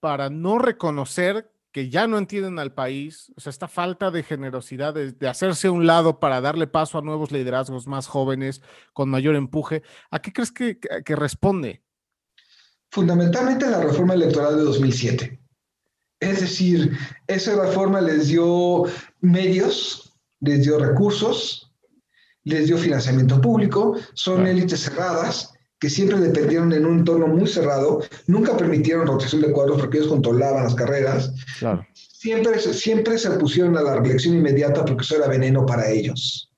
para 0.00 0.30
no 0.30 0.58
reconocer 0.58 1.52
que 1.72 1.90
ya 1.90 2.06
no 2.06 2.18
entienden 2.18 2.58
al 2.58 2.72
país, 2.72 3.32
o 3.36 3.40
sea, 3.40 3.50
esta 3.50 3.68
falta 3.68 4.10
de 4.10 4.22
generosidad, 4.22 4.94
de, 4.94 5.28
hacerse 5.28 5.68
a 5.68 5.72
un 5.72 5.86
lado 5.86 6.18
para 6.18 6.40
darle 6.40 6.66
paso 6.66 6.98
a 6.98 7.02
nuevos 7.02 7.30
liderazgos 7.30 7.86
más 7.86 8.06
jóvenes, 8.06 8.62
con 8.92 9.10
mayor 9.10 9.36
empuje, 9.36 9.82
¿a 10.10 10.20
qué 10.20 10.32
crees 10.32 10.50
que, 10.50 10.78
que 10.78 11.16
responde? 11.16 11.82
Fundamentalmente 12.90 13.68
la 13.68 13.82
reforma 13.82 14.14
electoral 14.14 14.56
de 14.56 14.62
2007. 14.62 15.40
Es 16.20 16.40
decir, 16.40 16.96
esa 17.26 17.62
reforma 17.62 18.00
les 18.00 18.28
dio 18.28 18.84
medios, 19.20 20.14
les 20.40 20.62
dio 20.62 20.78
recursos, 20.78 21.72
les 22.44 22.66
dio 22.66 22.78
financiamiento 22.78 23.40
público, 23.40 23.96
son 24.14 24.46
élites 24.46 24.84
cerradas 24.84 25.52
que 25.78 25.90
siempre 25.90 26.18
dependieron 26.18 26.72
en 26.72 26.86
un 26.86 26.98
entorno 26.98 27.28
muy 27.28 27.46
cerrado, 27.46 28.02
nunca 28.26 28.56
permitieron 28.56 29.06
rotación 29.06 29.42
de 29.42 29.52
cuadros 29.52 29.80
porque 29.80 29.98
ellos 29.98 30.10
controlaban 30.10 30.64
las 30.64 30.74
carreras. 30.74 31.32
Siempre, 31.92 32.58
siempre 32.58 33.16
se 33.18 33.30
pusieron 33.32 33.76
a 33.76 33.82
la 33.82 33.96
reelección 33.96 34.34
inmediata 34.34 34.84
porque 34.84 35.02
eso 35.02 35.16
era 35.16 35.28
veneno 35.28 35.64
para 35.64 35.88
ellos. 35.88 36.50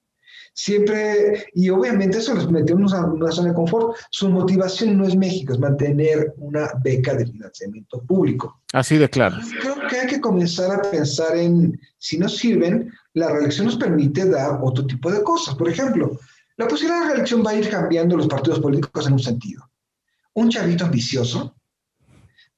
Siempre, 0.52 1.46
y 1.54 1.70
obviamente 1.70 2.18
eso 2.18 2.34
les 2.34 2.50
metió 2.50 2.76
en 2.76 2.84
una, 2.84 3.06
una 3.06 3.30
zona 3.30 3.48
de 3.48 3.54
confort. 3.54 3.96
Su 4.10 4.28
motivación 4.28 4.98
no 4.98 5.06
es 5.06 5.16
México, 5.16 5.52
es 5.52 5.58
mantener 5.58 6.34
una 6.38 6.70
beca 6.82 7.14
de 7.14 7.26
financiamiento 7.26 8.02
público. 8.02 8.60
Así 8.72 8.98
de 8.98 9.08
claro. 9.08 9.36
Creo 9.60 9.76
que 9.88 9.96
hay 9.96 10.06
que 10.06 10.20
comenzar 10.20 10.70
a 10.72 10.82
pensar 10.90 11.36
en, 11.36 11.78
si 11.98 12.18
no 12.18 12.28
sirven, 12.28 12.92
la 13.14 13.30
reelección 13.30 13.66
nos 13.66 13.76
permite 13.76 14.28
dar 14.28 14.58
otro 14.62 14.86
tipo 14.86 15.10
de 15.10 15.22
cosas. 15.22 15.54
Por 15.54 15.68
ejemplo, 15.68 16.18
la 16.60 16.68
posibilidad 16.68 17.00
de 17.00 17.08
reelección 17.08 17.42
va 17.44 17.52
a 17.52 17.54
ir 17.54 17.70
cambiando 17.70 18.18
los 18.18 18.28
partidos 18.28 18.60
políticos 18.60 19.06
en 19.06 19.14
un 19.14 19.18
sentido. 19.18 19.70
Un 20.34 20.50
chavito 20.50 20.84
ambicioso 20.84 21.56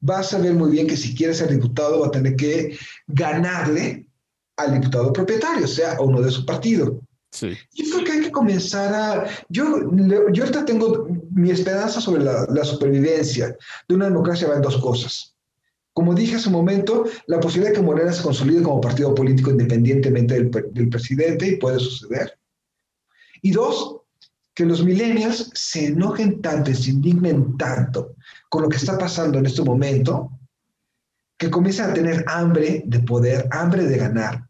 va 0.09 0.19
a 0.19 0.25
saber 0.25 0.55
muy 0.55 0.73
bien 0.73 0.89
que 0.89 0.97
si 0.97 1.15
quiere 1.15 1.33
ser 1.33 1.51
diputado 1.51 2.01
va 2.01 2.09
a 2.09 2.11
tener 2.11 2.35
que 2.35 2.77
ganarle 3.07 4.09
al 4.57 4.75
diputado 4.75 5.13
propietario, 5.13 5.69
sea 5.69 6.01
uno 6.01 6.21
de 6.21 6.33
su 6.33 6.45
partido. 6.45 7.01
Sí. 7.31 7.57
Yo 7.75 7.85
creo 7.93 8.05
que 8.05 8.13
hay 8.13 8.21
que 8.23 8.33
comenzar 8.33 8.93
a... 8.93 9.29
Yo, 9.49 9.65
yo 10.33 10.43
ahorita 10.43 10.65
tengo 10.65 11.07
mi 11.31 11.53
esperanza 11.53 12.01
sobre 12.01 12.25
la, 12.25 12.65
supervivencia 12.65 13.57
de 13.89 13.95
una 13.95 14.07
democracia 14.07 14.49
va 14.49 14.57
en 14.57 14.63
dos 14.63 14.79
cosas. 14.79 15.37
Como 15.93 16.13
dije 16.13 16.35
hace 16.35 16.49
un 16.49 16.55
momento, 16.55 17.05
la 17.29 17.39
posibilidad 17.39 17.71
de 17.71 17.79
que 17.79 17.87
Morena 17.87 18.13
se 18.13 18.25
consolide 18.25 18.65
como 18.65 18.81
partido 18.81 19.15
político 19.15 19.53
independientemente 19.53 20.35
del, 20.35 20.51
del 20.51 20.89
presidente, 20.89 21.47
y 21.47 21.57
puede 21.57 21.79
suceder. 21.79 22.37
Y 23.43 23.51
dos, 23.51 23.99
que 24.55 24.65
los 24.65 24.85
millennials 24.85 25.51
se 25.55 25.87
enojen 25.87 26.41
tanto 26.41 26.73
se 26.75 26.91
indignen 26.91 27.57
tanto 27.57 28.17
con 28.49 28.63
lo 28.63 28.69
que 28.69 28.77
está 28.77 28.99
pasando 28.99 29.39
en 29.39 29.47
este 29.47 29.63
momento, 29.63 30.39
que 31.39 31.51
comiencen 31.51 31.91
a 31.91 31.95
tener 31.95 32.25
hambre 32.29 32.83
de 32.87 33.01
poder, 33.01 33.49
hambre 33.51 33.85
de 33.85 33.99
ganar, 33.99 34.47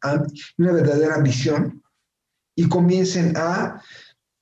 una 0.58 0.72
verdadera 0.72 1.14
ambición, 1.14 1.82
y 2.54 2.68
comiencen 2.68 3.34
a, 3.36 3.82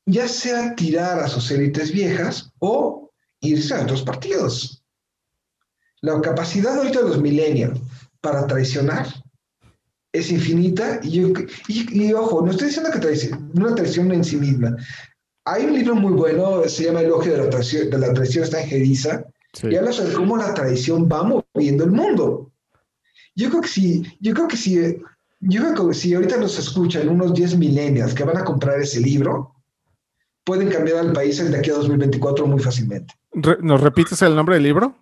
ya 0.05 0.27
sea 0.27 0.75
tirar 0.75 1.21
a 1.21 1.29
sus 1.29 1.51
élites 1.51 1.93
viejas 1.93 2.53
o 2.59 3.13
irse 3.41 3.75
a 3.75 3.83
otros 3.83 4.03
partidos. 4.03 4.83
La 6.01 6.21
capacidad 6.21 6.77
ahorita 6.77 7.03
de 7.03 7.09
los 7.09 7.21
millennials 7.21 7.79
para 8.21 8.47
traicionar 8.47 9.07
es 10.13 10.31
infinita 10.31 11.01
y, 11.03 12.13
ojo, 12.13 12.45
no 12.45 12.51
estoy 12.51 12.69
diciendo 12.69 12.91
que 12.91 12.99
traición, 12.99 13.51
una 13.55 13.75
traición 13.75 14.13
en 14.13 14.25
sí 14.25 14.37
misma. 14.37 14.77
Hay 15.45 15.65
un 15.65 15.75
libro 15.75 15.95
muy 15.95 16.13
bueno, 16.13 16.63
se 16.69 16.85
llama 16.85 17.01
Elogio 17.01 17.33
de 17.33 17.39
la 17.39 17.51
traición, 17.51 17.91
de 17.91 17.99
la 17.99 18.13
traición 18.13 18.45
está 18.45 18.63
en 18.63 18.85
y 18.85 19.77
habla 19.77 19.93
sobre 19.93 20.13
cómo 20.13 20.37
la 20.37 20.55
traición 20.55 21.09
va 21.11 21.23
moviendo 21.23 21.85
el 21.85 21.91
mundo. 21.91 22.53
Yo 23.35 23.49
creo 23.49 23.63
que 23.63 23.69
si, 23.69 24.03
yo 24.21 24.35
creo 24.35 24.49
que 24.49 24.57
si, 24.57 24.75
yo 25.41 25.61
creo 25.63 25.89
que 25.89 25.95
si 25.95 26.15
ahorita 26.15 26.37
nos 26.37 26.59
escuchan 26.59 27.09
unos 27.09 27.35
10 27.35 27.57
millennials 27.57 28.15
que 28.15 28.25
van 28.25 28.37
a 28.37 28.45
comprar 28.45 28.81
ese 28.81 29.01
libro, 29.01 29.55
pueden 30.45 30.69
cambiar 30.69 30.99
al 30.99 31.13
país 31.13 31.39
de 31.39 31.57
aquí 31.57 31.71
a 31.71 31.75
2024 31.75 32.47
muy 32.47 32.61
fácilmente. 32.61 33.15
¿Nos 33.33 33.81
repites 33.81 34.21
el 34.23 34.35
nombre 34.35 34.57
del 34.57 34.65
libro? 34.65 34.95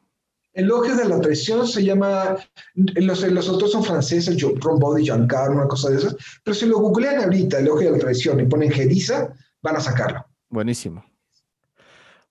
Elogio 0.58 0.96
de 0.96 1.08
la 1.08 1.20
traición 1.20 1.68
se 1.68 1.84
llama, 1.84 2.36
los, 2.74 3.22
los 3.30 3.48
otros 3.48 3.70
son 3.70 3.84
franceses, 3.84 4.42
Ron 4.42 4.80
Body, 4.80 5.04
Giancarlo, 5.04 5.54
una 5.54 5.68
cosa 5.68 5.88
de 5.88 5.98
esas, 5.98 6.16
pero 6.42 6.52
si 6.52 6.66
lo 6.66 6.80
googlean 6.80 7.22
ahorita, 7.22 7.60
Elogio 7.60 7.86
de 7.86 7.92
la 7.92 7.98
traición, 7.98 8.40
y 8.40 8.46
ponen 8.46 8.72
Gediza, 8.72 9.32
van 9.62 9.76
a 9.76 9.80
sacarlo. 9.80 10.26
Buenísimo. 10.48 11.04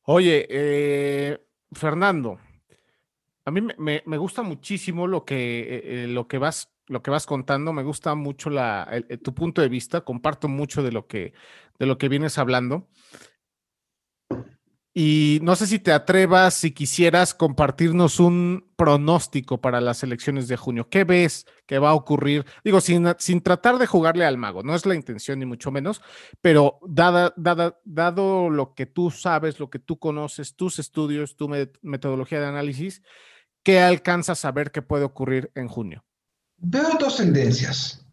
Oye, 0.04 0.46
eh, 0.50 1.38
Fernando, 1.72 2.38
a 3.46 3.52
mí 3.52 3.62
me, 3.78 4.18
gusta 4.18 4.42
muchísimo 4.42 5.08
lo 5.08 5.24
que, 5.24 5.62
eh, 5.62 6.04
eh, 6.04 6.08
lo, 6.08 6.28
que 6.28 6.38
vas, 6.38 6.70
lo 6.88 7.02
que 7.02 7.12
vas 7.12 7.26
contando, 7.26 7.72
me 7.72 7.84
gusta 7.84 8.14
mucho 8.14 8.50
la, 8.50 8.92
tu 9.24 9.34
punto 9.34 9.62
de 9.62 9.70
vista, 9.70 10.02
comparto 10.02 10.50
mucho 10.50 10.84
de 10.84 10.92
lo 10.92 11.08
que, 11.08 11.32
de 11.80 11.86
lo 11.86 11.98
que 11.98 12.10
vienes 12.10 12.38
hablando. 12.38 12.90
Y 15.00 15.38
no 15.44 15.56
sé 15.56 15.68
si 15.68 15.78
te 15.78 15.92
atrevas, 15.92 16.56
si 16.56 16.72
quisieras 16.72 17.36
compartirnos 17.36 18.20
un 18.20 18.72
pronóstico 18.76 19.62
para 19.62 19.80
las 19.80 20.02
elecciones 20.02 20.48
de 20.48 20.58
junio. 20.58 20.90
¿Qué 20.90 21.04
ves 21.04 21.46
que 21.68 21.78
va 21.78 21.92
a 21.92 21.94
ocurrir? 21.94 22.48
Digo, 22.64 22.82
sin, 22.82 23.06
sin 23.20 23.42
tratar 23.42 23.78
de 23.78 23.86
jugarle 23.86 24.26
al 24.26 24.40
mago, 24.40 24.64
no 24.64 24.74
es 24.74 24.88
la 24.88 24.96
intención 24.96 25.38
ni 25.38 25.46
mucho 25.46 25.70
menos, 25.70 26.02
pero 26.42 26.80
dada, 26.82 27.32
dada, 27.38 27.80
dado 27.86 28.50
lo 28.50 28.74
que 28.74 28.88
tú 28.88 29.12
sabes, 29.12 29.60
lo 29.60 29.70
que 29.70 29.78
tú 29.78 30.00
conoces, 30.00 30.56
tus 30.56 30.80
estudios, 30.80 31.36
tu 31.36 31.48
metodología 31.84 32.40
de 32.40 32.48
análisis, 32.48 33.04
¿qué 33.62 33.82
alcanzas 33.82 34.46
a 34.46 34.52
ver 34.52 34.72
que 34.72 34.82
puede 34.82 35.04
ocurrir 35.04 35.52
en 35.54 35.68
junio? 35.68 36.06
Veo 36.58 36.98
dos 37.00 37.18
tendencias. 37.18 38.07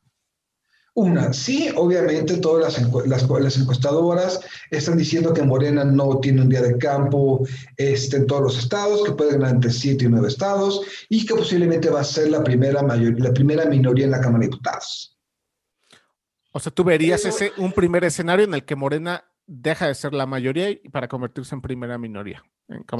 Una, 0.96 1.32
sí, 1.32 1.70
obviamente 1.74 2.36
todas 2.36 2.78
las, 2.78 3.06
las, 3.08 3.56
encuestadoras 3.58 4.40
están 4.70 4.96
diciendo 4.96 5.34
que 5.34 5.42
Morena 5.42 5.82
no 5.84 6.20
tiene 6.20 6.42
un 6.42 6.48
día 6.48 6.62
de 6.62 6.78
campo 6.78 7.44
este, 7.76 8.18
en 8.18 8.26
todos 8.28 8.42
los 8.42 8.58
estados, 8.58 9.02
que 9.02 9.10
puede 9.10 9.32
ganar 9.32 9.56
entre 9.56 9.72
7 9.72 10.04
y 10.04 10.08
9 10.08 10.28
estados 10.28 10.82
y 11.08 11.26
que 11.26 11.34
posiblemente 11.34 11.90
va 11.90 12.00
a 12.00 12.04
ser 12.04 12.30
la 12.30 12.44
primera, 12.44 12.80
mayor, 12.84 13.18
la 13.20 13.32
primera 13.32 13.64
minoría 13.64 14.04
en 14.04 14.12
la 14.12 14.20
Cámara 14.20 14.42
de 14.42 14.46
Diputados. 14.46 15.18
O 16.52 16.60
sea, 16.60 16.70
tú 16.70 16.84
verías 16.84 17.24
ese, 17.24 17.50
un 17.56 17.72
primer 17.72 18.04
escenario 18.04 18.44
en 18.44 18.54
el 18.54 18.64
que 18.64 18.76
Morena 18.76 19.24
deja 19.46 19.88
de 19.88 19.94
ser 19.96 20.14
la 20.14 20.26
mayoría 20.26 20.68
para 20.92 21.08
convertirse 21.08 21.56
en 21.56 21.60
primera 21.60 21.98
minoría. 21.98 22.44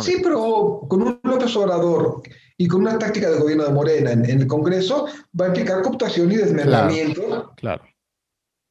sí, 0.01 0.17
pero 0.21 0.81
con 0.89 1.03
un 1.03 1.21
López 1.23 1.55
Obrador 1.57 2.23
y 2.57 2.69
con 2.69 2.83
una 2.83 2.99
táctica 2.99 3.31
de 3.31 3.39
gobierno 3.39 3.65
de 3.65 3.73
Morena 3.73 4.13
en, 4.13 4.25
el 4.25 4.47
Congreso, 4.47 5.07
va 5.39 5.47
a 5.47 5.49
implicar 5.49 5.83
cooptación 5.83 6.31
y 6.31 6.37
desmembramiento 6.37 7.53
claro, 7.57 7.85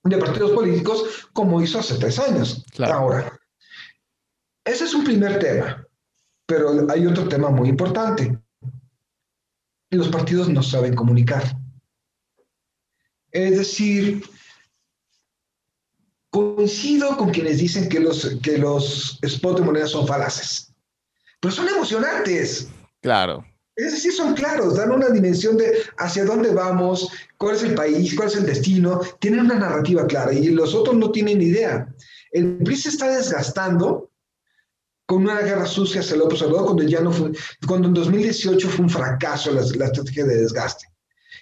de 0.03 0.17
partidos 0.17 0.51
políticos 0.51 1.27
como 1.33 1.61
hizo 1.61 1.79
hace 1.79 1.95
tres 1.95 2.17
años. 2.19 2.65
Ahora, 2.79 3.37
ese 4.63 4.85
es 4.85 4.93
un 4.93 5.03
primer 5.03 5.39
tema, 5.39 5.85
pero 6.45 6.89
hay 6.89 7.05
otro 7.05 7.27
tema 7.27 7.49
muy 7.49 7.69
importante. 7.69 8.37
Los 9.89 10.07
partidos 10.07 10.49
no 10.49 10.63
saben 10.63 10.95
comunicar. 10.95 11.43
Es 13.31 13.57
decir, 13.57 14.23
coincido 16.29 17.17
con 17.17 17.31
quienes 17.31 17.57
dicen 17.57 17.89
que 17.89 17.99
los, 17.99 18.37
que 18.41 18.57
los 18.57 19.19
spots 19.25 19.59
de 19.59 19.65
moneda 19.65 19.87
son 19.87 20.07
falaces, 20.07 20.73
pero 21.39 21.53
son 21.53 21.67
emocionantes. 21.67 22.69
Claro. 23.01 23.45
Es 23.75 23.91
decir, 23.91 24.11
son 24.13 24.35
claros, 24.35 24.75
dan 24.75 24.91
una 24.91 25.09
dimensión 25.09 25.57
de 25.57 25.73
hacia 25.97 26.25
dónde 26.25 26.53
vamos, 26.53 27.09
cuál 27.37 27.55
es 27.55 27.63
el 27.63 27.73
país, 27.73 28.15
cuál 28.15 28.27
es 28.27 28.35
el 28.35 28.45
destino, 28.45 29.01
tienen 29.19 29.41
una 29.41 29.55
narrativa 29.55 30.05
clara 30.05 30.31
y 30.31 30.45
los 30.49 30.75
otros 30.75 30.95
no 30.95 31.11
tienen 31.11 31.41
idea. 31.41 31.87
El 32.31 32.57
PRI 32.57 32.75
se 32.75 32.89
está 32.89 33.09
desgastando 33.09 34.11
con 35.05 35.23
una 35.23 35.39
guerra 35.41 35.65
sucia 35.65 36.01
hacia 36.01 36.17
López 36.17 36.41
Obrador 36.43 36.65
cuando 36.65 36.83
ya 36.83 37.01
no 37.01 37.11
fue, 37.11 37.31
cuando 37.67 37.87
en 37.87 37.93
2018 37.95 38.69
fue 38.69 38.85
un 38.85 38.89
fracaso 38.89 39.51
la, 39.51 39.61
la 39.61 39.85
estrategia 39.85 40.25
de 40.25 40.37
desgaste. 40.37 40.85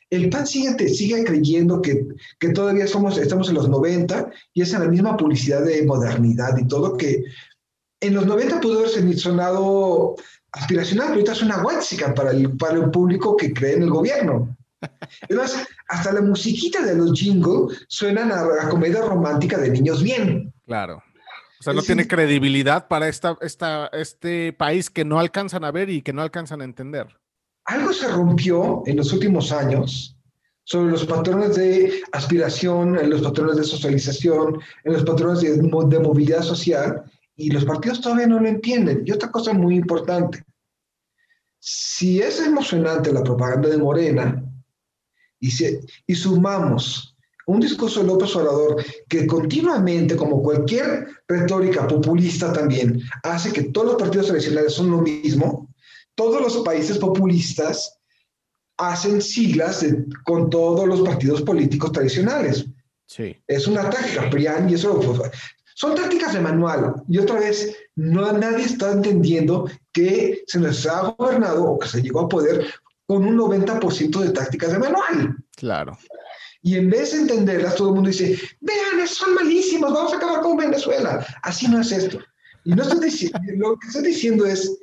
El 0.10 0.30
PAN 0.30 0.46
sigue, 0.46 0.90
sigue 0.90 1.24
creyendo 1.24 1.82
que, 1.82 2.06
que 2.38 2.50
todavía 2.50 2.86
somos, 2.86 3.18
estamos 3.18 3.48
en 3.48 3.56
los 3.56 3.70
90 3.70 4.30
y 4.54 4.62
es 4.62 4.74
en 4.74 4.82
la 4.82 4.90
misma 4.90 5.16
publicidad 5.16 5.64
de 5.64 5.84
modernidad 5.86 6.58
y 6.58 6.68
todo 6.68 6.98
que 6.98 7.24
en 8.02 8.16
los 8.16 8.26
90 8.26 8.60
pudo 8.60 8.80
haber 8.80 9.20
sonado 9.20 10.16
aspiracional, 10.52 11.08
pero 11.08 11.16
ahorita 11.16 11.32
es 11.34 11.42
una 11.42 11.64
huáxica 11.64 12.14
para 12.14 12.32
el, 12.32 12.58
para 12.58 12.76
el 12.76 12.92
público 12.92 13.38
que 13.38 13.54
cree 13.54 13.76
en 13.76 13.84
el 13.84 13.90
gobierno. 13.90 14.56
Además, 15.24 15.68
hasta 15.88 16.12
la 16.12 16.22
musiquita 16.22 16.82
de 16.84 16.96
los 16.96 17.18
jingles 17.18 17.86
suenan 17.88 18.32
a, 18.32 18.44
la 18.44 18.70
comedia 18.70 19.02
romántica 19.02 19.58
de 19.58 19.70
niños 19.70 20.02
bien. 20.02 20.54
Claro. 20.66 21.04
O 21.60 21.64
sea, 21.64 21.74
no 21.74 21.84
tiene 21.84 22.08
credibilidad 22.08 22.88
para 22.88 23.08
esta, 23.08 23.38
esta, 23.42 23.88
este 23.94 24.52
país 24.52 24.90
que 24.90 25.06
no 25.06 25.20
alcanzan 25.20 25.64
a 25.64 25.72
ver 25.72 25.90
y 25.92 26.02
que 26.02 26.14
no 26.14 26.24
alcanzan 26.24 26.62
a 26.62 26.64
entender. 26.64 27.08
Algo 27.66 27.94
se 27.94 28.08
rompió 28.08 28.82
en 28.88 28.98
los 28.98 29.14
últimos 29.14 29.52
años 29.52 30.18
sobre 30.64 30.92
los 30.92 31.06
patrones 31.06 31.56
de 31.56 32.02
aspiración, 32.14 32.98
en 32.98 33.12
los 33.12 33.22
patrones 33.22 33.58
de 33.58 33.64
socialización, 33.64 34.60
en 34.84 34.94
los 34.94 35.04
patrones 35.04 35.42
de, 35.42 35.58
de 35.58 36.00
movilidad 36.00 36.42
social, 36.42 37.04
y 37.42 37.50
los 37.50 37.66
partidos 37.66 38.02
todavía 38.02 38.28
no 38.28 38.40
lo 38.40 38.48
entienden. 38.48 39.04
Y 39.06 39.12
otra 39.12 39.32
cosa 39.32 39.54
muy 39.54 39.76
importante, 39.76 40.44
si 41.60 42.22
es 42.22 42.40
emocionante 42.40 43.12
la 43.12 43.24
propaganda 43.24 43.70
de 43.70 43.78
Morena 43.78 44.44
y, 45.40 45.50
y 46.08 46.16
sumamos 46.16 47.16
un 47.48 47.60
discurso 47.60 48.02
de 48.02 48.08
López 48.08 48.36
Obrador 48.36 48.84
que 49.10 49.26
continuamente, 49.28 50.16
como 50.16 50.42
cualquier 50.42 51.08
retórica 51.28 51.88
populista 51.88 52.54
también, 52.54 53.02
hace 53.24 53.52
que 53.52 53.64
todos 53.64 53.88
los 53.88 53.96
partidos 54.02 54.28
tradicionales 54.28 54.74
son 54.74 54.92
lo 54.92 55.02
mismo, 55.02 55.70
todos 56.16 56.42
los 56.42 56.58
países 56.64 56.98
populistas 56.98 57.98
hacen 58.78 59.22
siglas 59.22 59.86
con 60.24 60.50
todos 60.50 60.88
los 60.88 61.02
partidos 61.02 61.42
políticos 61.42 61.92
tradicionales. 61.92 62.66
Sí. 63.06 63.36
Es 63.48 63.68
una 63.68 63.90
táctica, 63.90 64.30
PRIAN, 64.30 64.70
y 64.70 64.76
eso 64.76 65.22
son 65.82 65.96
tácticas 65.96 66.34
de 66.34 66.42
manual. 66.42 66.94
Y 67.10 67.18
otra 67.18 67.40
vez, 67.40 67.76
no, 67.96 68.32
nadie 68.34 68.66
está 68.66 68.92
entendiendo 68.92 69.68
que 69.92 70.44
se 70.46 70.60
nos 70.60 70.86
ha 70.86 71.16
gobernado 71.18 71.64
o 71.64 71.80
que 71.80 71.88
se 71.88 72.04
llegó 72.04 72.20
a 72.20 72.30
poder 72.30 72.72
con 73.08 73.26
un 73.26 73.36
90% 73.36 74.20
de 74.20 74.30
tácticas 74.30 74.74
de 74.74 74.78
manual. 74.78 75.38
Claro. 75.58 75.98
Y 76.62 76.76
en 76.76 76.92
vez 76.92 77.14
de 77.14 77.22
entenderlas, 77.22 77.74
todo 77.74 77.88
el 77.90 77.96
mundo 77.96 78.12
dice, 78.12 78.40
vean, 78.60 79.08
son 79.08 79.34
malísimos, 79.34 79.92
vamos 79.92 80.14
a 80.14 80.18
acabar 80.18 80.42
con 80.42 80.56
Venezuela. 80.56 81.26
Así 81.42 81.68
no 81.68 81.82
es 81.82 81.92
esto. 81.92 82.20
Y 82.64 82.76
no 82.76 82.84
estoy 82.84 83.00
diciendo, 83.00 83.40
lo 83.56 83.76
que 83.80 83.88
estoy 83.88 84.04
diciendo 84.04 84.46
es, 84.46 84.78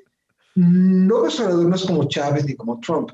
no 0.57 1.21
los 1.21 1.39
no 1.39 1.77
es 1.77 1.85
como 1.85 2.09
Chávez 2.09 2.45
ni 2.45 2.57
como 2.57 2.81
Trump. 2.81 3.13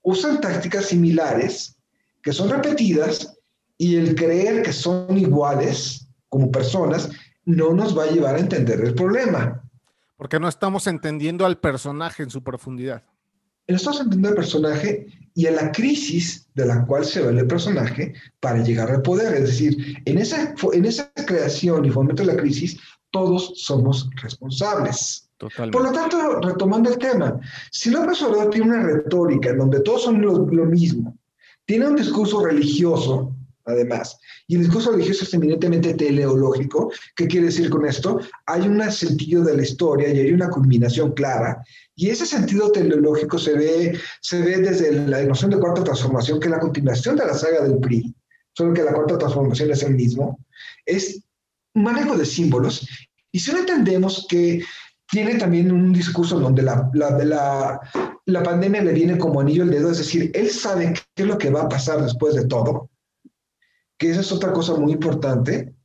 Usan 0.00 0.40
tácticas 0.40 0.86
similares 0.86 1.76
que 2.22 2.32
son 2.32 2.48
repetidas 2.48 3.36
y 3.76 3.96
el 3.96 4.14
creer 4.14 4.62
que 4.62 4.72
son 4.72 5.18
iguales 5.18 6.01
como 6.32 6.50
personas, 6.50 7.10
no 7.44 7.74
nos 7.74 7.96
va 7.96 8.04
a 8.04 8.10
llevar 8.10 8.36
a 8.36 8.38
entender 8.38 8.80
el 8.80 8.94
problema. 8.94 9.62
Porque 10.16 10.40
no 10.40 10.48
estamos 10.48 10.86
entendiendo 10.86 11.44
al 11.44 11.58
personaje 11.58 12.22
en 12.22 12.30
su 12.30 12.42
profundidad. 12.42 13.02
No 13.68 13.76
estamos 13.76 14.00
entendiendo 14.00 14.30
al 14.30 14.36
personaje 14.36 15.08
y 15.34 15.46
a 15.46 15.50
la 15.50 15.70
crisis 15.70 16.48
de 16.54 16.64
la 16.64 16.86
cual 16.86 17.04
se 17.04 17.20
ve 17.20 17.38
el 17.38 17.46
personaje 17.46 18.14
para 18.40 18.62
llegar 18.62 18.90
al 18.90 19.02
poder. 19.02 19.34
Es 19.34 19.48
decir, 19.48 19.98
en 20.06 20.16
esa, 20.16 20.54
en 20.72 20.86
esa 20.86 21.12
creación 21.26 21.84
y 21.84 21.90
fomento 21.90 22.22
de 22.22 22.32
la 22.32 22.40
crisis, 22.40 22.78
todos 23.10 23.52
somos 23.56 24.08
responsables. 24.22 25.28
Totalmente. 25.36 25.76
Por 25.76 25.86
lo 25.86 25.92
tanto, 25.92 26.40
retomando 26.40 26.88
el 26.88 26.96
tema, 26.96 27.38
si 27.70 27.90
López 27.90 28.22
Obrador 28.22 28.48
tiene 28.48 28.68
una 28.68 28.84
retórica 28.84 29.50
en 29.50 29.58
donde 29.58 29.80
todos 29.80 30.04
son 30.04 30.22
lo, 30.22 30.46
lo 30.46 30.64
mismo, 30.64 31.14
tiene 31.66 31.88
un 31.88 31.96
discurso 31.96 32.42
religioso, 32.42 33.31
además. 33.64 34.18
Y 34.46 34.56
el 34.56 34.62
discurso 34.62 34.92
religioso 34.92 35.24
es 35.24 35.34
eminentemente 35.34 35.94
teleológico. 35.94 36.92
¿Qué 37.14 37.26
quiere 37.26 37.46
decir 37.46 37.70
con 37.70 37.86
esto? 37.86 38.20
Hay 38.46 38.62
un 38.62 38.82
sentido 38.90 39.44
de 39.44 39.56
la 39.56 39.62
historia 39.62 40.12
y 40.12 40.20
hay 40.20 40.32
una 40.32 40.50
culminación 40.50 41.12
clara. 41.12 41.62
Y 41.94 42.08
ese 42.08 42.26
sentido 42.26 42.72
teleológico 42.72 43.38
se 43.38 43.54
ve, 43.54 43.98
se 44.20 44.40
ve 44.40 44.58
desde 44.58 44.92
la 44.92 45.22
noción 45.24 45.50
de 45.50 45.58
cuarta 45.58 45.84
transformación, 45.84 46.40
que 46.40 46.46
es 46.46 46.52
la 46.52 46.60
continuación 46.60 47.16
de 47.16 47.26
la 47.26 47.34
saga 47.34 47.62
del 47.62 47.78
PRI, 47.78 48.14
solo 48.52 48.72
que 48.72 48.82
la 48.82 48.92
cuarta 48.92 49.18
transformación 49.18 49.70
es 49.70 49.82
el 49.82 49.94
mismo. 49.94 50.38
Es 50.86 51.22
un 51.74 51.84
manejo 51.84 52.16
de 52.16 52.26
símbolos. 52.26 52.86
Y 53.30 53.40
si 53.40 53.52
no 53.52 53.58
entendemos 53.58 54.26
que 54.28 54.62
tiene 55.10 55.34
también 55.34 55.70
un 55.70 55.92
discurso 55.92 56.40
donde 56.40 56.62
la, 56.62 56.90
la, 56.94 57.10
la, 57.18 57.80
la 58.24 58.42
pandemia 58.42 58.82
le 58.82 58.94
viene 58.94 59.18
como 59.18 59.40
anillo 59.40 59.62
al 59.62 59.70
dedo, 59.70 59.90
es 59.90 59.98
decir, 59.98 60.30
él 60.34 60.50
sabe 60.50 60.94
qué 61.14 61.22
es 61.22 61.28
lo 61.28 61.36
que 61.36 61.50
va 61.50 61.62
a 61.62 61.68
pasar 61.68 62.02
después 62.02 62.34
de 62.34 62.46
todo 62.46 62.88
que 64.02 64.10
esa 64.10 64.20
es 64.20 64.32
otra 64.32 64.52
cosa 64.52 64.74
muy 64.74 64.92
importante, 64.92 65.76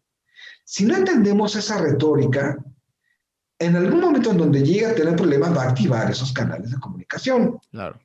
si 0.66 0.86
no 0.86 0.98
entendemos 0.98 1.56
esa 1.56 1.78
retórica, 1.78 2.58
en 3.60 3.76
algún 3.76 4.02
momento 4.02 4.32
en 4.32 4.38
donde 4.38 4.64
llega 4.64 4.90
a 4.90 4.96
tener 4.96 5.16
problemas 5.16 5.56
va 5.56 5.62
a 5.62 5.70
activar 5.70 6.10
esos 6.10 6.34
canales 6.34 6.72
de 6.72 6.80
comunicación. 6.80 7.60
Claro. 7.70 8.00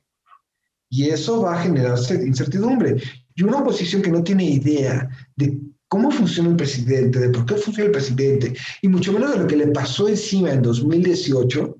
Y 0.87 1.09
eso 1.09 1.41
va 1.41 1.55
a 1.55 1.63
generar 1.63 1.97
incertidumbre. 2.11 3.01
Y 3.33 3.41
una 3.41 3.57
oposición 3.57 4.03
que 4.03 4.11
no 4.11 4.23
tiene 4.23 4.45
idea 4.45 5.09
de 5.35 5.59
cómo 5.87 6.11
funciona 6.11 6.49
el 6.49 6.57
presidente, 6.57 7.17
de 7.17 7.29
por 7.29 7.47
qué 7.47 7.55
funciona 7.55 7.87
el 7.87 7.91
presidente, 7.91 8.53
y 8.83 8.87
mucho 8.89 9.11
menos 9.13 9.31
de 9.31 9.39
lo 9.39 9.47
que 9.47 9.57
le 9.57 9.67
pasó 9.69 10.07
encima 10.07 10.51
en 10.51 10.61
2018, 10.61 11.75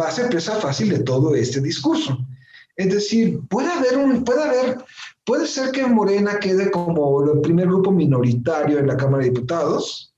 va 0.00 0.08
a 0.08 0.12
ser 0.12 0.30
presa 0.30 0.54
fácil 0.56 0.88
de 0.88 1.00
todo 1.00 1.34
este 1.34 1.60
discurso. 1.60 2.26
Es 2.74 2.90
decir, 2.90 3.40
puede 3.50 3.70
haber, 3.70 3.98
un, 3.98 4.24
puede 4.24 4.42
haber 4.42 4.78
Puede 5.26 5.48
ser 5.48 5.72
que 5.72 5.84
Morena 5.84 6.38
quede 6.38 6.70
como 6.70 7.24
el 7.24 7.40
primer 7.40 7.66
grupo 7.66 7.90
minoritario 7.90 8.78
en 8.78 8.86
la 8.86 8.96
Cámara 8.96 9.24
de 9.24 9.30
Diputados, 9.30 10.14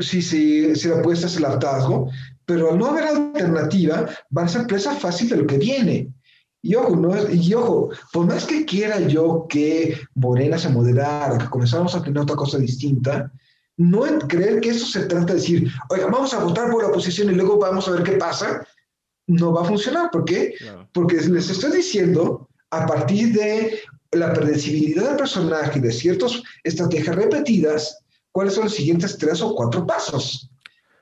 si, 0.00 0.20
si, 0.20 0.74
si 0.74 0.88
la 0.88 0.98
apuesta 0.98 1.28
es 1.28 1.36
el 1.36 1.44
hartazgo, 1.44 2.10
pero 2.44 2.72
al 2.72 2.78
no 2.78 2.86
haber 2.86 3.04
alternativa, 3.04 4.08
van 4.30 4.46
a 4.46 4.48
ser 4.48 4.66
presa 4.66 4.96
fácil 4.96 5.28
de 5.28 5.36
lo 5.36 5.46
que 5.46 5.58
viene. 5.58 6.12
Y 6.60 6.74
ojo, 6.74 6.96
no, 6.96 7.12
y 7.30 7.54
ojo, 7.54 7.90
por 8.12 8.26
más 8.26 8.46
que 8.46 8.64
quiera 8.64 8.98
yo 8.98 9.46
que 9.48 9.96
Morena 10.16 10.58
se 10.58 10.68
moderara, 10.68 11.38
que 11.38 11.48
comenzáramos 11.48 11.94
a 11.94 12.02
tener 12.02 12.20
otra 12.20 12.34
cosa 12.34 12.58
distinta, 12.58 13.30
no 13.76 14.02
creer 14.26 14.60
que 14.60 14.70
eso 14.70 14.86
se 14.86 15.06
trata 15.06 15.26
de 15.26 15.34
decir, 15.34 15.70
oiga, 15.88 16.06
vamos 16.06 16.34
a 16.34 16.42
votar 16.42 16.68
por 16.68 16.82
la 16.82 16.88
oposición 16.88 17.30
y 17.30 17.36
luego 17.36 17.58
vamos 17.58 17.86
a 17.86 17.92
ver 17.92 18.02
qué 18.02 18.12
pasa, 18.12 18.66
no 19.28 19.52
va 19.52 19.62
a 19.62 19.66
funcionar. 19.66 20.10
¿Por 20.10 20.24
qué? 20.24 20.54
Porque 20.92 21.20
les 21.20 21.48
estoy 21.48 21.70
diciendo 21.70 22.48
a 22.72 22.86
partir 22.86 23.32
de 23.32 23.80
la 24.12 24.32
predecibilidad 24.32 25.10
del 25.10 25.16
personaje 25.16 25.78
y 25.78 25.82
de 25.82 25.92
ciertas 25.92 26.42
estrategias 26.64 27.14
repetidas, 27.14 28.04
cuáles 28.32 28.54
son 28.54 28.64
los 28.64 28.74
siguientes 28.74 29.16
tres 29.18 29.40
o 29.42 29.54
cuatro 29.54 29.86
pasos. 29.86 30.50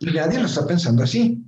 Y 0.00 0.06
nadie 0.06 0.40
lo 0.40 0.46
está 0.46 0.66
pensando 0.66 1.04
así. 1.04 1.42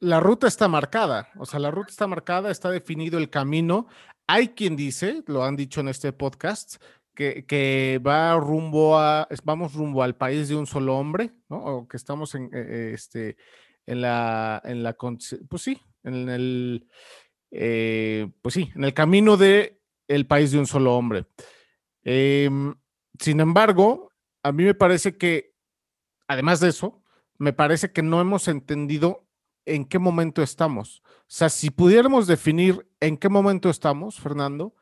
La 0.00 0.20
ruta 0.20 0.46
está 0.46 0.68
marcada, 0.68 1.28
o 1.38 1.46
sea, 1.46 1.58
la 1.58 1.70
ruta 1.70 1.90
está 1.90 2.06
marcada, 2.06 2.50
está 2.50 2.70
definido 2.70 3.18
el 3.18 3.30
camino. 3.30 3.88
Hay 4.26 4.48
quien 4.48 4.76
dice, 4.76 5.24
lo 5.26 5.44
han 5.44 5.56
dicho 5.56 5.80
en 5.80 5.88
este 5.88 6.12
podcast, 6.12 6.76
que, 7.14 7.44
que 7.44 8.00
va 8.06 8.36
rumbo 8.36 8.98
a, 8.98 9.26
vamos 9.44 9.74
rumbo 9.74 10.02
al 10.02 10.16
país 10.16 10.48
de 10.48 10.56
un 10.56 10.66
solo 10.66 10.96
hombre, 10.96 11.32
¿no? 11.48 11.56
O 11.56 11.88
que 11.88 11.96
estamos 11.96 12.34
en, 12.34 12.44
eh, 12.44 12.50
eh, 12.54 12.92
este, 12.94 13.36
en 13.86 14.02
la, 14.02 14.62
en 14.64 14.82
la, 14.82 14.94
pues 14.94 15.62
sí, 15.62 15.80
en 16.04 16.28
el, 16.28 16.86
eh, 17.52 18.30
pues 18.40 18.54
sí, 18.54 18.72
en 18.74 18.84
el 18.84 18.94
camino 18.94 19.36
de 19.36 19.78
el 20.08 20.26
país 20.26 20.50
de 20.50 20.58
un 20.58 20.66
solo 20.66 20.96
hombre. 20.96 21.26
Em, 22.02 22.74
sin 23.20 23.40
embargo, 23.40 24.10
a 24.42 24.52
mí 24.52 24.64
me 24.64 24.74
parece 24.74 25.16
que, 25.16 25.54
además 26.26 26.60
de 26.60 26.70
eso, 26.70 27.02
me 27.38 27.52
parece 27.52 27.92
que 27.92 28.02
no 28.02 28.20
hemos 28.20 28.48
entendido 28.48 29.26
en 29.66 29.84
qué 29.84 29.98
momento 29.98 30.42
estamos. 30.42 31.02
O 31.06 31.24
sea, 31.28 31.48
si 31.48 31.70
pudiéramos 31.70 32.26
definir 32.26 32.86
en 33.00 33.16
qué 33.16 33.28
momento 33.28 33.70
estamos, 33.70 34.18
Fernando, 34.18 34.74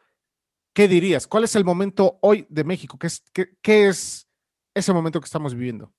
¿qué 0.72 0.88
dirías? 0.88 1.26
¿Cuál 1.26 1.44
es 1.44 1.56
el 1.56 1.64
momento 1.64 2.18
hoy 2.22 2.46
de 2.48 2.64
México? 2.64 2.98
¿Qué 2.98 3.08
es, 3.08 3.22
qué, 3.32 3.88
es 3.88 4.26
ese 4.74 4.92
momento 4.92 5.20
que 5.20 5.26
estamos 5.26 5.54
viviendo? 5.54 5.92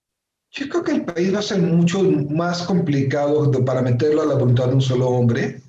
Yo 0.51 0.67
creo 0.67 0.83
que 0.83 0.91
el 0.91 1.05
país 1.05 1.33
va 1.33 1.39
a 1.39 1.43
ser 1.43 1.61
mucho 1.61 2.03
más 2.03 2.63
complicado 2.63 3.51
para 3.63 3.81
meterlo 3.81 4.21
a 4.21 4.25
la 4.25 4.35
voluntad 4.35 4.67
de 4.67 4.75
un 4.75 4.81
solo 4.81 5.07
hombre. 5.07 5.61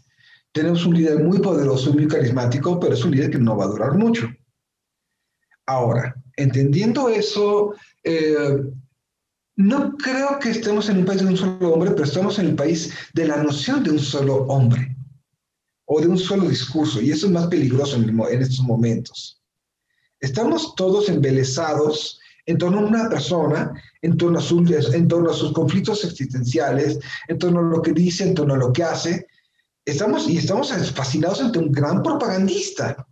Tenemos 0.52 0.84
un 0.84 0.94
líder 0.94 1.22
muy 1.24 1.38
poderoso 1.38 1.90
y 1.90 1.94
muy 1.94 2.08
carismático, 2.08 2.78
pero 2.78 2.94
es 2.94 3.04
un 3.04 3.12
líder 3.12 3.30
que 3.30 3.38
no 3.38 3.56
va 3.56 3.64
a 3.64 3.68
durar 3.68 3.94
mucho. 3.94 4.28
Ahora, 5.66 6.14
entendiendo 6.36 7.08
eso, 7.08 7.74
eh, 8.04 8.62
no 9.56 9.96
creo 9.96 10.38
que 10.38 10.50
estemos 10.50 10.88
en 10.88 10.98
un 10.98 11.04
país 11.04 11.20
de 11.20 11.28
un 11.28 11.36
solo 11.36 11.72
hombre, 11.72 11.90
pero 11.92 12.04
estamos 12.04 12.38
en 12.38 12.46
el 12.46 12.54
país 12.54 12.92
de 13.14 13.26
la 13.26 13.42
noción 13.42 13.82
de 13.82 13.90
un 13.90 13.98
solo 13.98 14.44
hombre 14.48 14.96
o 15.84 16.00
de 16.00 16.08
un 16.08 16.18
solo 16.18 16.48
discurso, 16.48 17.00
y 17.00 17.10
eso 17.10 17.26
es 17.26 17.32
más 17.32 17.48
peligroso 17.48 17.96
en, 17.96 18.42
estos 18.42 18.60
momentos. 18.60 19.42
Estamos 20.20 20.74
todos 20.74 21.08
embelesados 21.08 22.18
en 22.46 22.56
torno 22.56 22.78
a 22.78 22.86
una 22.86 23.08
persona, 23.08 23.72
en 24.00 24.16
torno 24.16 24.38
a, 24.38 24.42
sus, 24.42 24.94
en 24.94 25.08
torno 25.08 25.30
a 25.30 25.34
sus 25.34 25.52
conflictos 25.52 26.04
existenciales, 26.04 26.98
en 27.28 27.38
torno 27.38 27.60
a 27.60 27.62
lo 27.62 27.82
que 27.82 27.92
dice, 27.92 28.24
en 28.24 28.34
torno 28.34 28.54
a 28.54 28.58
lo 28.58 28.72
que 28.72 28.84
hace. 28.84 29.26
Estamos, 29.84 30.28
y 30.28 30.38
estamos 30.38 30.72
fascinados 30.92 31.40
ante 31.40 31.58
un 31.58 31.72
gran 31.72 32.02
propagandista. 32.02 33.06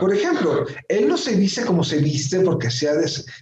Por 0.00 0.12
ejemplo, 0.12 0.64
él 0.88 1.08
no 1.08 1.16
se 1.16 1.36
viste 1.36 1.64
como 1.64 1.84
se 1.84 1.98
viste 1.98 2.40
porque 2.40 2.70
se 2.70 2.88
ha 2.88 2.94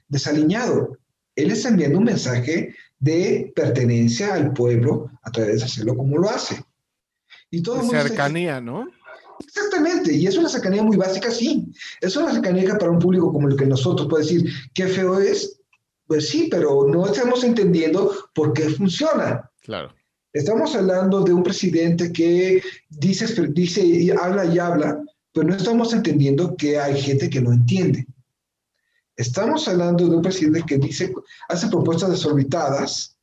desaliñado. 0.09 0.99
Él 1.37 1.51
está 1.51 1.69
enviando 1.69 1.99
un 1.99 2.05
mensaje 2.05 2.75
de 2.99 3.53
pertenencia 3.55 4.35
al 4.35 4.53
pueblo 4.53 5.11
a 5.23 5.31
través 5.31 5.61
de 5.61 5.65
hacerlo 5.65 5.97
como 5.97 6.19
lo 6.19 6.29
hace. 6.29 6.63
Y 7.51 7.63
todo 7.63 7.83
cercanía, 7.89 8.61
¿no? 8.61 8.89
Exactamente, 9.41 10.15
y 10.15 10.27
es 10.27 10.37
una 10.37 10.49
cercanía 10.49 10.83
muy 10.83 10.97
básica, 10.97 11.31
sí. 11.31 11.73
Es 12.01 12.17
una 12.17 12.33
cercanía 12.33 12.65
que 12.65 12.75
para 12.75 12.91
un 12.91 12.99
público 12.99 13.33
como 13.33 13.49
el 13.49 13.57
que 13.57 13.67
nosotros 13.67 14.09
puede 14.09 14.25
decir, 14.25 14.53
qué 14.73 14.87
feo 14.87 15.21
es, 15.21 15.61
pues 16.07 16.29
sí, 16.29 16.49
pero 16.51 16.87
no 16.87 17.07
estamos 17.07 17.43
entendiendo 17.45 18.15
por 18.35 18.53
qué 18.53 18.69
funciona. 18.69 19.51
Claro. 19.63 19.95
Estamos 20.33 20.75
hablando 20.75 21.21
de 21.23 21.33
un 21.33 21.43
presidente 21.43 22.11
que 22.11 22.63
dice, 22.89 23.47
dice 23.49 23.85
y 23.85 24.11
habla 24.11 24.47
y 24.47 24.59
habla, 24.59 25.03
pero 25.33 25.47
no 25.47 25.55
estamos 25.55 25.93
entendiendo 25.93 26.57
que 26.57 26.79
hay 26.79 27.01
gente 27.01 27.29
que 27.29 27.43
no 27.43 27.53
entiende. 27.53 28.07
Estamos 29.15 29.69
hablando 29.69 30.09
de 30.09 30.17
un 30.17 30.23
presidente 30.23 30.65
que 30.67 30.79
dice, 30.79 31.13
hace 31.51 31.69
propuestas 31.69 32.11
desorbitadas, 32.11 33.19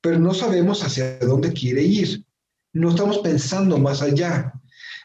pero 0.00 0.18
no 0.18 0.32
sabemos 0.32 0.82
hacia 0.82 1.18
dónde 1.18 1.52
quiere 1.52 1.82
ir. 1.82 2.24
No 2.72 2.90
estamos 2.90 3.18
pensando 3.18 3.76
más 3.78 4.00
allá. 4.00 4.52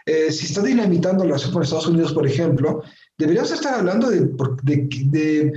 Eh, 0.06 0.32
si 0.32 0.46
está 0.46 0.62
dinamitando 0.62 1.26
la 1.26 1.32
relación 1.32 1.52
con 1.52 1.64
Estados 1.64 1.88
Unidos, 1.88 2.14
por 2.14 2.26
ejemplo, 2.26 2.82
deberíamos 3.18 3.52
estar 3.52 3.76
hablando 3.76 4.10
de, 4.10 4.30
de, 4.64 5.54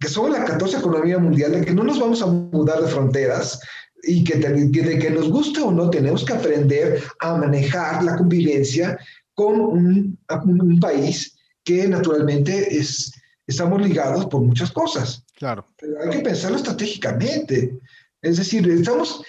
que 0.00 0.08
somos 0.08 0.30
la 0.30 0.44
14 0.44 0.78
economía 0.78 1.18
mundial, 1.18 1.52
de 1.52 1.66
que 1.66 1.74
no 1.74 1.84
nos 1.84 2.00
vamos 2.00 2.22
a 2.22 2.26
mudar 2.26 2.82
de 2.82 2.88
fronteras 2.88 3.60
y 4.02 4.24
que 4.24 4.36
de, 4.36 4.98
que 4.98 5.10
nos 5.10 5.30
guste 5.30 5.60
o 5.60 5.70
no 5.70 5.90
tenemos 5.90 6.24
que 6.24 6.32
aprender 6.32 7.02
a 7.20 7.36
manejar 7.36 8.02
la 8.02 8.16
convivencia 8.16 8.98
con 9.34 9.60
un, 9.60 10.18
un 10.44 10.80
país 10.80 11.36
que 11.64 11.86
naturalmente 11.86 12.76
es, 12.76 13.12
estamos 13.46 13.80
ligados 13.80 14.26
por 14.26 14.42
muchas 14.42 14.72
cosas. 14.72 15.24
Claro. 15.36 15.64
Pero 15.78 15.94
hay 16.02 16.10
que 16.10 16.18
pensarlo 16.20 16.56
estratégicamente. 16.56 17.78
Es 18.20 18.36
decir, 18.36 18.68
estamos, 18.68 19.22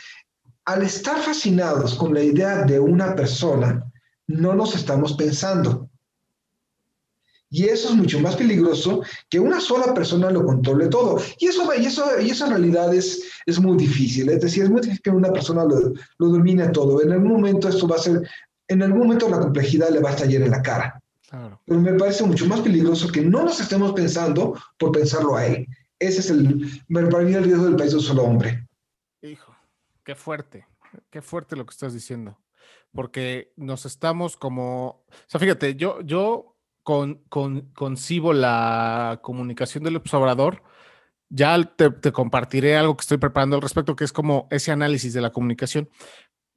al 0.65 0.83
estar 0.83 1.19
fascinados 1.19 1.95
con 1.95 2.13
la 2.13 2.23
idea 2.23 2.63
de 2.63 2.79
una 2.79 3.15
persona, 3.15 3.83
no 4.27 4.53
nos 4.53 4.75
estamos 4.75 5.13
pensando. 5.13 5.89
Y 7.53 7.65
eso 7.65 7.89
es 7.89 7.95
mucho 7.95 8.19
más 8.19 8.35
peligroso 8.35 9.03
que 9.29 9.39
una 9.39 9.61
sola 9.61 9.93
persona 9.93 10.31
lo 10.31 10.43
controle 10.43 10.87
todo. 10.87 11.21
Y 11.37 11.45
eso, 11.45 11.71
y 11.79 11.85
eso, 11.85 12.19
y 12.19 12.31
eso 12.31 12.45
en 12.45 12.49
realidad 12.49 12.91
es, 12.91 13.21
es 13.45 13.59
muy 13.59 13.77
difícil. 13.77 14.27
Es 14.29 14.41
decir, 14.41 14.63
es 14.63 14.71
muy 14.71 14.81
difícil 14.81 15.03
que 15.03 15.11
una 15.11 15.31
persona 15.31 15.63
lo, 15.63 15.93
lo 16.17 16.27
domine 16.29 16.69
todo. 16.69 17.03
En 17.03 17.11
algún 17.11 17.33
momento 17.33 17.69
esto 17.69 17.87
va 17.87 17.97
a 17.97 17.99
ser, 17.99 18.27
en 18.67 18.81
algún 18.81 19.01
momento 19.01 19.29
la 19.29 19.39
complejidad 19.39 19.91
le 19.91 19.99
va 19.99 20.09
a 20.09 20.13
estallar 20.13 20.41
en 20.41 20.49
la 20.49 20.63
cara. 20.63 20.99
Pero 21.65 21.79
me 21.79 21.93
parece 21.93 22.23
mucho 22.23 22.47
más 22.47 22.61
peligroso 22.61 23.11
que 23.11 23.21
no 23.21 23.43
nos 23.43 23.59
estemos 23.59 23.93
pensando 23.93 24.59
por 24.79 24.91
pensarlo 24.91 25.35
a 25.35 25.45
él. 25.45 25.67
Ese 25.99 26.21
es 26.21 26.31
el, 26.31 26.81
para 26.89 27.23
mí 27.23 27.35
el 27.35 27.43
riesgo 27.43 27.65
del 27.65 27.75
país 27.75 27.91
de 27.91 27.97
un 27.97 28.03
solo 28.03 28.23
hombre. 28.23 28.67
Hijo, 29.21 29.55
qué 30.03 30.15
fuerte, 30.15 30.65
qué 31.11 31.21
fuerte 31.21 31.55
lo 31.55 31.67
que 31.67 31.71
estás 31.71 31.93
diciendo. 31.93 32.35
Porque 32.91 33.53
nos 33.57 33.85
estamos 33.85 34.37
como, 34.37 35.05
o 35.07 35.27
sea, 35.27 35.39
fíjate, 35.39 35.75
yo, 35.75 36.01
yo 36.01 36.52
con, 36.83 37.23
con, 37.29 37.71
concibo 37.73 38.33
la 38.33 39.19
comunicación 39.23 39.83
del 39.83 39.95
observador. 39.95 40.63
Ya 41.29 41.61
te, 41.63 41.89
te, 41.89 42.11
compartiré 42.11 42.77
algo 42.77 42.95
que 42.95 43.01
estoy 43.01 43.17
preparando 43.17 43.55
al 43.55 43.61
respecto, 43.61 43.95
que 43.95 44.03
es 44.03 44.13
como 44.13 44.47
ese 44.51 44.71
análisis 44.71 45.13
de 45.13 45.21
la 45.21 45.31
comunicación 45.31 45.89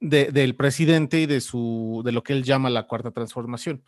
de, 0.01 0.31
del 0.33 0.55
presidente 0.55 1.21
y 1.21 1.27
de, 1.27 1.41
su, 1.41 2.03
de 2.05 2.13
lo 2.13 2.23
que 2.23 2.35
él 2.35 2.43
llama 2.43 2.69
la 2.69 2.87
cuarta 2.87 3.11
transformación 3.11 3.83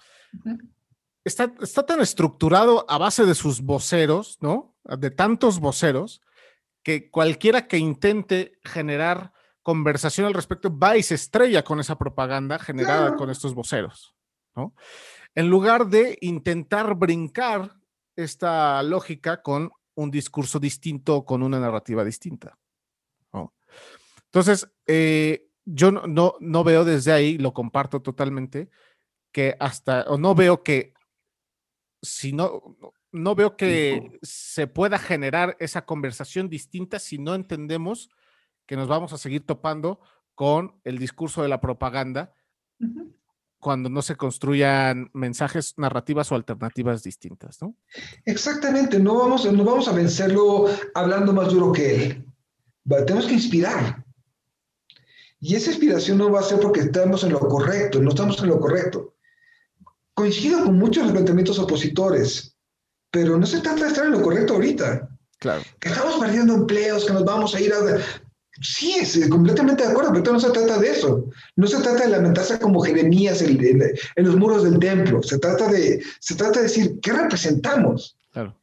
está, 1.28 1.84
tan 1.86 2.00
estructurado 2.00 2.84
a 2.88 2.98
base 2.98 3.24
de 3.24 3.34
sus 3.34 3.60
voceros, 3.60 4.38
¿no? 4.40 4.74
De 4.84 5.10
tantos 5.10 5.60
voceros, 5.60 6.22
que 6.82 7.10
cualquiera 7.10 7.66
que 7.68 7.78
intente 7.78 8.58
generar 8.64 9.32
conversación 9.62 10.26
al 10.26 10.34
respecto 10.34 10.76
va 10.76 10.96
y 10.96 11.02
se 11.02 11.14
estrella 11.14 11.62
con 11.62 11.80
esa 11.80 11.98
propaganda 11.98 12.58
generada 12.58 13.16
con 13.16 13.30
estos 13.30 13.54
voceros, 13.54 14.14
¿no? 14.56 14.74
En 15.38 15.48
lugar 15.50 15.86
de 15.86 16.18
intentar 16.20 16.96
brincar 16.96 17.76
esta 18.16 18.82
lógica 18.82 19.40
con 19.40 19.70
un 19.94 20.10
discurso 20.10 20.58
distinto, 20.58 21.24
con 21.24 21.44
una 21.44 21.60
narrativa 21.60 22.02
distinta. 22.02 22.58
Entonces, 24.24 24.68
eh, 24.88 25.48
yo 25.64 25.92
no, 25.92 26.08
no, 26.08 26.34
no, 26.40 26.64
veo 26.64 26.84
desde 26.84 27.12
ahí, 27.12 27.38
lo 27.38 27.54
comparto 27.54 28.02
totalmente, 28.02 28.68
que 29.30 29.54
hasta, 29.60 30.02
o 30.08 30.18
no 30.18 30.34
veo 30.34 30.64
que 30.64 30.92
si 32.02 32.32
no, 32.32 32.76
no 33.12 33.36
veo 33.36 33.56
que 33.56 34.18
se 34.22 34.66
pueda 34.66 34.98
generar 34.98 35.56
esa 35.60 35.86
conversación 35.86 36.48
distinta 36.48 36.98
si 36.98 37.18
no 37.18 37.36
entendemos 37.36 38.10
que 38.66 38.74
nos 38.74 38.88
vamos 38.88 39.12
a 39.12 39.18
seguir 39.18 39.46
topando 39.46 40.00
con 40.34 40.80
el 40.82 40.98
discurso 40.98 41.42
de 41.42 41.48
la 41.48 41.60
propaganda 41.60 42.34
cuando 43.58 43.88
no 43.88 44.02
se 44.02 44.16
construyan 44.16 45.10
mensajes, 45.12 45.74
narrativas 45.76 46.30
o 46.30 46.34
alternativas 46.34 47.02
distintas, 47.02 47.60
¿no? 47.60 47.74
Exactamente, 48.24 48.98
no 48.98 49.16
vamos, 49.16 49.50
no 49.50 49.64
vamos 49.64 49.88
a 49.88 49.92
vencerlo 49.92 50.66
hablando 50.94 51.32
más 51.32 51.48
duro 51.48 51.72
que 51.72 51.94
él. 51.94 52.24
Tenemos 52.88 53.26
que 53.26 53.34
inspirar. 53.34 54.04
Y 55.40 55.54
esa 55.54 55.70
inspiración 55.70 56.18
no 56.18 56.30
va 56.30 56.40
a 56.40 56.44
ser 56.44 56.58
porque 56.60 56.80
estamos 56.80 57.22
en 57.24 57.32
lo 57.32 57.40
correcto, 57.40 58.00
no 58.00 58.10
estamos 58.10 58.40
en 58.42 58.48
lo 58.48 58.58
correcto 58.58 59.14
coincido 60.18 60.64
con 60.64 60.76
muchos 60.76 61.12
planteamientos 61.12 61.60
opositores, 61.60 62.56
pero 63.08 63.38
no 63.38 63.46
se 63.46 63.60
trata 63.60 63.82
de 63.84 63.88
estar 63.88 64.04
en 64.04 64.10
lo 64.10 64.20
correcto 64.20 64.54
ahorita. 64.54 65.08
Claro. 65.38 65.62
Que 65.78 65.90
estamos 65.90 66.16
perdiendo 66.16 66.54
empleos, 66.54 67.06
que 67.06 67.12
nos 67.12 67.24
vamos 67.24 67.54
a 67.54 67.60
ir 67.60 67.72
a... 67.72 67.78
Sí, 68.60 68.96
es 69.00 69.28
completamente 69.28 69.84
de 69.84 69.90
acuerdo, 69.90 70.12
pero 70.12 70.32
no 70.32 70.40
se 70.40 70.50
trata 70.50 70.78
de 70.78 70.90
eso. 70.90 71.26
No 71.56 71.66
se 71.66 71.76
trata 71.80 72.04
de 72.04 72.10
lamentarse 72.10 72.58
como 72.58 72.80
Jeremías 72.80 73.40
en, 73.40 73.58
en, 73.62 74.24
los 74.24 74.36
muros 74.36 74.64
del 74.64 74.78
templo. 74.80 75.22
Se 75.22 75.38
trata, 75.38 75.68
de, 75.68 76.02
se 76.18 76.34
trata 76.34 76.58
de 76.58 76.64
decir, 76.64 76.98
¿qué 77.00 77.12
representamos? 77.12 78.16
Claro. 78.32 78.56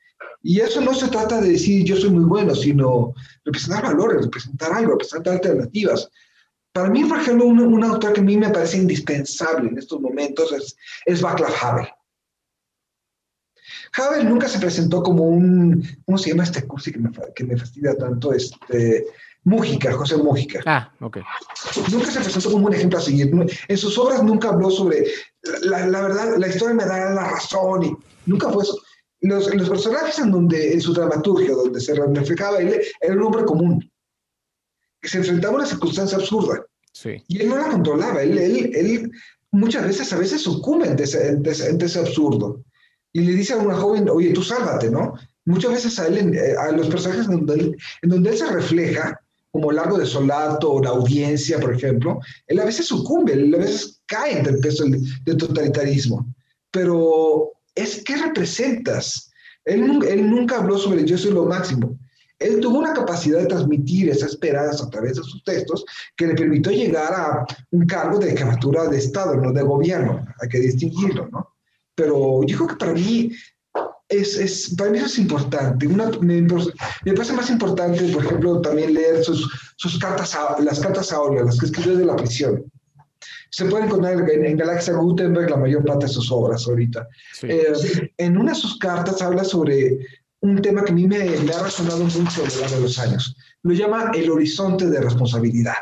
Y 0.43 0.59
eso 0.59 0.81
no 0.81 0.93
se 0.93 1.07
trata 1.07 1.39
de 1.39 1.51
decir 1.51 1.85
yo 1.85 1.95
soy 1.95 2.09
muy 2.09 2.25
bueno, 2.25 2.53
sino 2.53 3.13
representar 3.45 3.83
valores, 3.83 4.23
representar 4.23 4.73
algo, 4.73 4.91
representar 4.91 5.33
alternativas. 5.33 6.09
Para 6.73 6.89
mí, 6.89 7.05
por 7.05 7.19
ejemplo, 7.19 7.45
un, 7.45 7.83
autor 7.85 8.11
que 8.11 8.19
a 8.19 8.23
mí 8.23 8.35
me 8.35 8.49
parece 8.49 8.77
indispensable 8.77 9.69
en 9.69 9.77
estos 9.77 10.01
momentos 10.01 10.51
es, 10.51 10.75
es 11.05 11.21
Václav 11.21 11.53
Havel. 11.61 11.87
Havel 13.93 14.27
nunca 14.27 14.49
se 14.49 14.59
presentó 14.59 15.01
como 15.01 15.23
un, 15.23 15.81
¿cómo 16.05 16.17
se 16.17 16.31
llama 16.31 16.43
este 16.43 16.67
curso 16.67 16.91
que 16.91 16.99
me, 16.99 17.09
que 17.33 17.43
me 17.45 17.57
fastidia 17.57 17.95
tanto? 17.95 18.33
Este, 18.33 19.05
Mújica, 19.45 19.93
José 19.93 20.17
Mújica. 20.17 20.59
Ah, 20.65 20.91
ok. 20.99 21.19
Nunca 21.91 22.11
se 22.11 22.19
presentó 22.19 22.51
como 22.51 22.65
un 22.67 22.73
ejemplo 22.73 22.99
a 22.99 23.01
seguir. 23.01 23.31
En 23.67 23.77
sus 23.77 23.97
obras 23.97 24.21
nunca 24.23 24.49
habló 24.49 24.69
sobre, 24.69 25.05
la, 25.61 25.87
la 25.87 26.01
verdad, 26.01 26.37
la 26.37 26.47
historia 26.47 26.75
me 26.75 26.85
da 26.85 27.11
la 27.11 27.29
razón 27.29 27.83
y 27.83 27.95
nunca 28.25 28.49
fue 28.49 28.63
eso. 28.63 28.77
Los, 29.21 29.53
los 29.55 29.69
personajes 29.69 30.19
en 30.19 30.31
donde, 30.31 30.73
en 30.73 30.81
su 30.81 30.93
dramaturgia, 30.93 31.53
donde 31.53 31.79
se 31.79 31.95
reflejaba 31.95 32.59
él, 32.59 32.81
era 33.01 33.13
un 33.13 33.23
hombre 33.23 33.45
común 33.45 33.89
se 35.07 35.17
enfrentaba 35.17 35.53
a 35.53 35.57
una 35.57 35.65
circunstancia 35.65 36.17
absurda. 36.17 36.65
Sí. 36.91 37.23
Y 37.27 37.41
él 37.41 37.49
no 37.49 37.57
la 37.57 37.69
controlaba, 37.69 38.21
él, 38.21 38.37
él, 38.37 38.71
él 38.73 39.11
muchas 39.51 39.85
veces, 39.85 40.11
a 40.13 40.17
veces 40.17 40.41
sucumbe 40.41 40.87
ante 40.87 41.03
ese, 41.03 41.39
ese, 41.43 41.99
absurdo. 41.99 42.63
Y 43.13 43.21
le 43.21 43.33
dice 43.33 43.53
a 43.53 43.57
una 43.57 43.75
joven, 43.75 44.09
oye, 44.09 44.33
tú 44.33 44.43
sálvate, 44.43 44.89
¿no? 44.89 45.13
Muchas 45.45 45.71
veces 45.71 45.99
a, 45.99 46.07
él, 46.07 46.35
eh, 46.35 46.55
a 46.57 46.71
los 46.71 46.87
personajes 46.87 47.27
en 47.27 47.45
donde, 47.45 47.53
él, 47.53 47.77
en 48.01 48.09
donde 48.09 48.29
él 48.31 48.37
se 48.37 48.47
refleja, 48.47 49.19
como 49.55 49.71
Largo 49.71 49.97
de 49.97 50.05
Solato 50.05 50.69
o 50.69 50.83
La 50.83 50.89
Audiencia, 50.89 51.61
por 51.61 51.73
ejemplo, 51.73 52.19
él 52.45 52.59
a 52.59 52.65
veces 52.65 52.87
sucumbe, 52.87 53.31
él 53.31 53.55
a 53.55 53.59
veces 53.59 54.01
cae 54.05 54.37
ante 54.37 54.49
el 54.49 54.59
peso 54.59 54.83
del, 54.83 55.37
totalitarismo. 55.37 56.27
Pero 56.71 57.53
es 57.73 58.03
¿qué 58.03 58.17
representas? 58.17 59.31
Él, 59.63 60.03
él 60.09 60.29
nunca 60.29 60.57
habló 60.57 60.77
sobre 60.77 61.05
yo 61.05 61.17
soy 61.17 61.31
lo 61.31 61.45
máximo. 61.45 61.97
Él 62.37 62.59
tuvo 62.59 62.79
una 62.79 62.91
capacidad 62.91 63.39
de 63.39 63.45
transmitir 63.45 64.09
esas 64.09 64.31
esperanza 64.31 64.83
a 64.83 64.89
través 64.89 65.15
de 65.15 65.23
sus 65.23 65.41
textos 65.45 65.85
que 66.17 66.27
le 66.27 66.35
permitió 66.35 66.73
llegar 66.73 67.13
a 67.13 67.45
un 67.71 67.85
cargo 67.85 68.19
de 68.19 68.35
jefatura 68.35 68.89
de 68.89 68.97
Estado, 68.97 69.35
no 69.35 69.53
de 69.53 69.61
gobierno. 69.61 70.25
Hay 70.41 70.49
que 70.49 70.59
distinguirlo, 70.59 71.29
¿no? 71.31 71.55
Pero 71.95 72.43
yo 72.43 72.57
creo 72.57 72.67
que 72.67 72.75
para 72.75 72.91
mí 72.91 73.31
es, 74.09 74.37
es, 74.37 74.75
para 74.75 74.91
mí 74.91 74.97
eso 74.97 75.07
es 75.07 75.19
importante. 75.19 75.87
Una, 75.87 76.09
me, 76.21 76.41
me, 76.41 77.13
parece 77.13 77.33
más 77.33 77.49
importante, 77.49 78.03
por 78.13 78.23
ejemplo, 78.23 78.61
también 78.61 78.93
leer 78.93 79.23
sus, 79.23 79.49
sus 79.77 79.97
cartas, 79.97 80.35
a, 80.35 80.59
las 80.61 80.79
cartas 80.79 81.11
a 81.11 81.21
Olga, 81.21 81.43
las 81.43 81.59
que 81.59 81.65
escribió 81.65 81.97
de 81.97 82.05
la 82.05 82.15
prisión. 82.15 82.63
Se 83.49 83.65
pueden 83.65 83.87
encontrar 83.87 84.29
en, 84.29 84.45
en, 84.45 84.57
Galaxia 84.57 84.93
Gutenberg 84.93 85.49
la 85.49 85.57
mayor 85.57 85.85
parte 85.85 86.05
de 86.05 86.11
sus 86.11 86.31
obras 86.31 86.67
ahorita. 86.67 87.07
Eh, 87.43 88.11
en 88.17 88.37
una 88.37 88.51
de 88.51 88.59
sus 88.59 88.77
cartas 88.77 89.21
habla 89.21 89.43
sobre 89.43 89.97
un 90.41 90.61
tema 90.61 90.83
que 90.83 90.91
a 90.91 90.95
mí 90.95 91.07
me, 91.07 91.19
me 91.19 91.53
ha 91.53 91.63
resonado 91.63 92.03
mucho 92.03 92.43
a 92.43 92.47
lo 92.47 92.61
largo 92.61 92.75
de 92.75 92.81
los 92.81 92.99
años. 92.99 93.35
Lo 93.63 93.73
llama 93.73 94.11
el 94.13 94.29
horizonte 94.29 94.87
de 94.87 95.01
responsabilidad. 95.01 95.75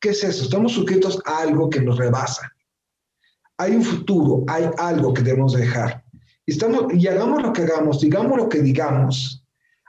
¿Qué 0.00 0.10
es 0.10 0.24
eso? 0.24 0.44
Estamos 0.44 0.72
sujetos 0.72 1.20
a 1.26 1.42
algo 1.42 1.70
que 1.70 1.80
nos 1.80 1.98
rebasa. 1.98 2.50
Hay 3.58 3.72
un 3.76 3.84
futuro, 3.84 4.42
hay 4.48 4.68
algo 4.78 5.14
que 5.14 5.22
debemos 5.22 5.52
dejar 5.52 6.03
Estamos, 6.46 6.92
y 6.92 7.06
hagamos 7.06 7.42
lo 7.42 7.52
que 7.52 7.62
hagamos, 7.62 8.00
digamos 8.00 8.36
lo 8.36 8.48
que 8.48 8.60
digamos, 8.60 9.44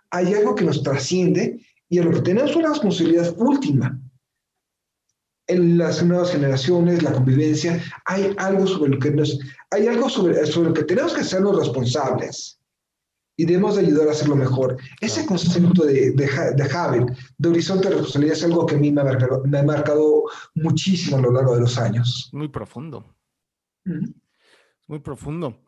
hay 0.09 0.33
algo 0.33 0.55
que 0.55 0.63
nos 0.63 0.81
trasciende 0.83 1.59
y 1.89 1.99
a 1.99 2.03
lo 2.03 2.11
que 2.11 2.21
tenemos 2.21 2.55
una 2.55 2.69
responsabilidad 2.69 3.33
última. 3.37 3.99
En 5.47 5.77
las 5.77 6.03
nuevas 6.03 6.31
generaciones, 6.31 7.03
la 7.03 7.13
convivencia, 7.13 7.79
hay 8.05 8.33
algo 8.37 8.65
sobre 8.65 8.91
lo 8.91 8.99
que 8.99 9.11
nos, 9.11 9.37
hay 9.69 9.87
algo 9.87 10.09
sobre, 10.09 10.45
sobre 10.47 10.69
lo 10.69 10.73
que 10.73 10.85
tenemos 10.85 11.13
que 11.13 11.23
sernos 11.23 11.57
responsables 11.57 12.59
y 13.37 13.45
debemos 13.45 13.75
de 13.75 13.81
ayudar 13.81 14.07
a 14.07 14.11
hacerlo 14.11 14.35
mejor. 14.35 14.77
Ese 15.01 15.25
concepto 15.25 15.85
de, 15.85 16.11
de, 16.11 16.25
de 16.55 16.63
Havel, 16.73 17.05
de 17.37 17.49
horizonte 17.49 17.89
de 17.89 17.95
responsabilidad, 17.95 18.37
es 18.37 18.43
algo 18.43 18.65
que 18.65 18.75
a 18.75 18.77
mí 18.79 18.91
me 18.91 19.01
ha 19.01 19.03
marcado, 19.03 19.43
me 19.45 19.59
ha 19.59 19.63
marcado 19.63 20.23
muchísimo 20.55 21.17
a 21.17 21.21
lo 21.21 21.31
largo 21.31 21.55
de 21.55 21.61
los 21.61 21.77
años. 21.77 22.29
Muy 22.31 22.47
profundo. 22.47 23.05
Muy 24.87 24.99
profundo. 24.99 25.61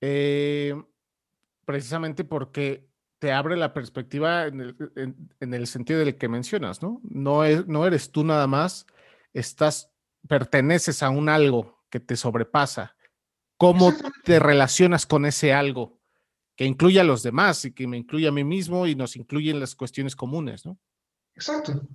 Eh, 0.00 0.74
precisamente 1.64 2.24
porque 2.24 2.88
te 3.18 3.32
abre 3.32 3.56
la 3.56 3.72
perspectiva 3.72 4.46
en 4.46 4.60
el, 5.40 5.66
sentido 5.66 6.00
del 6.00 6.16
que 6.16 6.28
mencionas, 6.28 6.82
¿no? 6.82 7.00
No, 7.02 7.44
es, 7.44 7.66
no 7.66 7.86
eres 7.86 8.12
tú 8.12 8.24
nada 8.24 8.46
más, 8.46 8.86
estás, 9.32 9.90
perteneces 10.28 11.02
a 11.02 11.10
un 11.10 11.28
algo 11.28 11.84
que 11.90 12.00
te 12.00 12.16
sobrepasa. 12.16 12.96
¿Cómo 13.56 13.92
te 14.24 14.38
relacionas 14.38 15.06
con 15.06 15.24
ese 15.24 15.54
algo 15.54 15.98
que 16.56 16.64
incluye 16.64 17.00
a 17.00 17.04
los 17.04 17.22
demás 17.22 17.64
y 17.64 17.72
que 17.72 17.86
me 17.86 17.96
incluye 17.96 18.28
a 18.28 18.32
mí 18.32 18.44
mismo 18.44 18.86
y 18.86 18.94
nos 18.94 19.16
incluye 19.16 19.50
en 19.50 19.60
las 19.60 19.74
cuestiones 19.74 20.16
comunes, 20.16 20.66
¿no? 20.66 20.78
Exacto. 21.34 21.86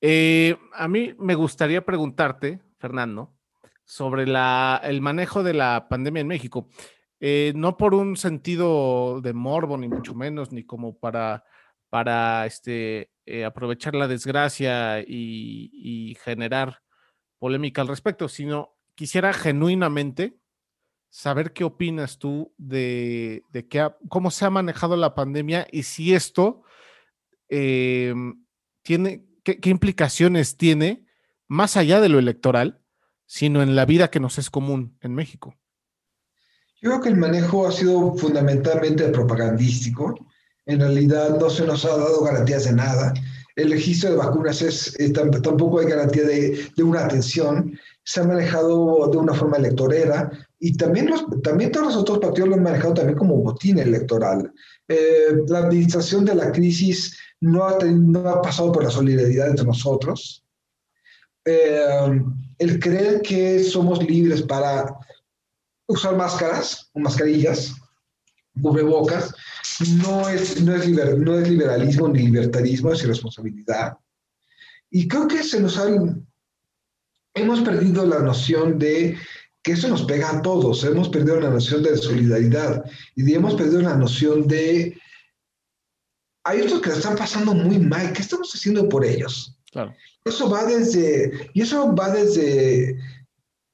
Eh, 0.00 0.58
a 0.74 0.88
mí 0.88 1.14
me 1.18 1.34
gustaría 1.34 1.84
preguntarte, 1.84 2.60
Fernando, 2.78 3.34
sobre 3.92 4.26
la, 4.26 4.80
el 4.82 5.02
manejo 5.02 5.42
de 5.42 5.52
la 5.52 5.86
pandemia 5.90 6.22
en 6.22 6.26
México. 6.26 6.66
Eh, 7.20 7.52
no 7.54 7.76
por 7.76 7.94
un 7.94 8.16
sentido 8.16 9.20
de 9.20 9.34
morbo, 9.34 9.76
ni 9.76 9.86
mucho 9.86 10.14
menos, 10.14 10.50
ni 10.50 10.64
como 10.64 10.98
para, 10.98 11.44
para 11.90 12.46
este, 12.46 13.10
eh, 13.26 13.44
aprovechar 13.44 13.94
la 13.94 14.08
desgracia 14.08 15.00
y, 15.06 16.16
generar 16.24 16.80
polémica 17.38 17.82
al 17.82 17.88
respecto, 17.88 18.28
sino 18.28 18.78
quisiera 18.94 19.34
genuinamente 19.34 20.38
saber 21.10 21.52
qué 21.52 21.64
opinas 21.64 22.18
tú 22.18 22.54
de, 22.56 23.42
de 23.50 23.90
cómo 24.08 24.30
se 24.30 24.46
ha 24.46 24.50
manejado 24.50 24.96
la 24.96 25.14
pandemia 25.14 25.66
y 25.70 25.82
si 25.82 26.14
esto 26.14 26.62
em, 27.48 28.42
tiene, 28.82 29.26
qué 29.42 29.68
implicaciones 29.68 30.56
tiene 30.56 31.04
más 31.46 31.76
allá 31.76 32.00
de 32.00 32.08
lo 32.08 32.18
electoral 32.18 32.81
sino 33.32 33.62
en 33.62 33.74
la 33.74 33.86
vida 33.86 34.10
que 34.10 34.20
nos 34.20 34.36
es 34.36 34.50
común 34.50 34.98
en 35.00 35.14
México. 35.14 35.54
Yo 36.82 36.90
creo 36.90 37.00
que 37.00 37.08
el 37.08 37.16
manejo 37.16 37.66
ha 37.66 37.72
sido 37.72 38.14
fundamentalmente 38.18 39.08
propagandístico. 39.08 40.14
En 40.66 40.80
realidad 40.80 41.38
no 41.40 41.48
se 41.48 41.64
nos 41.64 41.82
ha 41.86 41.96
dado 41.96 42.22
garantías 42.24 42.64
de 42.64 42.74
nada. 42.74 43.14
El 43.56 43.70
registro 43.70 44.10
de 44.10 44.16
vacunas 44.16 44.60
es, 44.60 45.00
eh, 45.00 45.10
tampoco 45.14 45.78
hay 45.80 45.86
garantía 45.86 46.24
de, 46.24 46.68
de, 46.76 46.82
una 46.82 47.06
atención. 47.06 47.72
Se 48.04 48.20
ha 48.20 48.24
manejado 48.24 49.08
de 49.10 49.16
una 49.16 49.32
forma 49.32 49.56
electorera 49.56 50.30
y 50.58 50.76
también, 50.76 51.08
los, 51.08 51.24
también 51.42 51.72
todos 51.72 51.86
los 51.86 51.96
otros 51.96 52.18
partidos 52.18 52.50
lo 52.50 52.56
han 52.56 52.62
manejado 52.62 52.92
también 52.92 53.16
como 53.16 53.36
botín 53.36 53.78
electoral. 53.78 54.52
Eh, 54.88 55.38
la 55.48 55.60
administración 55.60 56.26
de 56.26 56.34
la 56.34 56.52
crisis 56.52 57.16
no 57.40 57.64
ha, 57.64 57.78
no 57.82 58.28
ha 58.28 58.42
pasado 58.42 58.72
por 58.72 58.84
la 58.84 58.90
solidaridad 58.90 59.48
entre 59.48 59.64
nosotros. 59.64 60.44
Eh, 61.44 62.20
el 62.58 62.78
creer 62.78 63.20
que 63.22 63.62
somos 63.64 64.02
libres 64.02 64.42
para 64.42 64.96
usar 65.86 66.16
máscaras 66.16 66.90
o 66.92 67.00
mascarillas, 67.00 67.74
cubrebocas, 68.60 69.34
no 70.02 70.28
es, 70.28 70.60
no, 70.62 70.74
es 70.74 70.88
no 70.88 71.38
es 71.38 71.48
liberalismo 71.48 72.08
ni 72.08 72.20
libertarismo, 72.20 72.92
es 72.92 73.02
irresponsabilidad. 73.02 73.96
Y 74.90 75.08
creo 75.08 75.26
que 75.26 75.42
se 75.42 75.60
nos 75.60 75.78
ha, 75.78 75.86
hemos 77.34 77.60
perdido 77.60 78.06
la 78.06 78.20
noción 78.20 78.78
de 78.78 79.16
que 79.62 79.72
eso 79.72 79.88
nos 79.88 80.04
pega 80.04 80.30
a 80.30 80.42
todos, 80.42 80.84
hemos 80.84 81.08
perdido 81.08 81.40
la 81.40 81.50
noción 81.50 81.82
de 81.82 81.96
solidaridad 81.96 82.84
y 83.14 83.32
hemos 83.32 83.54
perdido 83.54 83.80
la 83.82 83.96
noción 83.96 84.46
de, 84.48 84.98
hay 86.44 86.60
otros 86.60 86.82
que 86.82 86.90
están 86.90 87.16
pasando 87.16 87.54
muy 87.54 87.78
mal, 87.78 88.12
¿qué 88.12 88.22
estamos 88.22 88.52
haciendo 88.52 88.88
por 88.88 89.04
ellos? 89.04 89.56
Claro. 89.70 89.94
Eso 90.24 90.48
va 90.48 90.64
desde, 90.64 91.50
y 91.52 91.62
eso 91.62 91.94
va 91.94 92.10
desde 92.10 92.96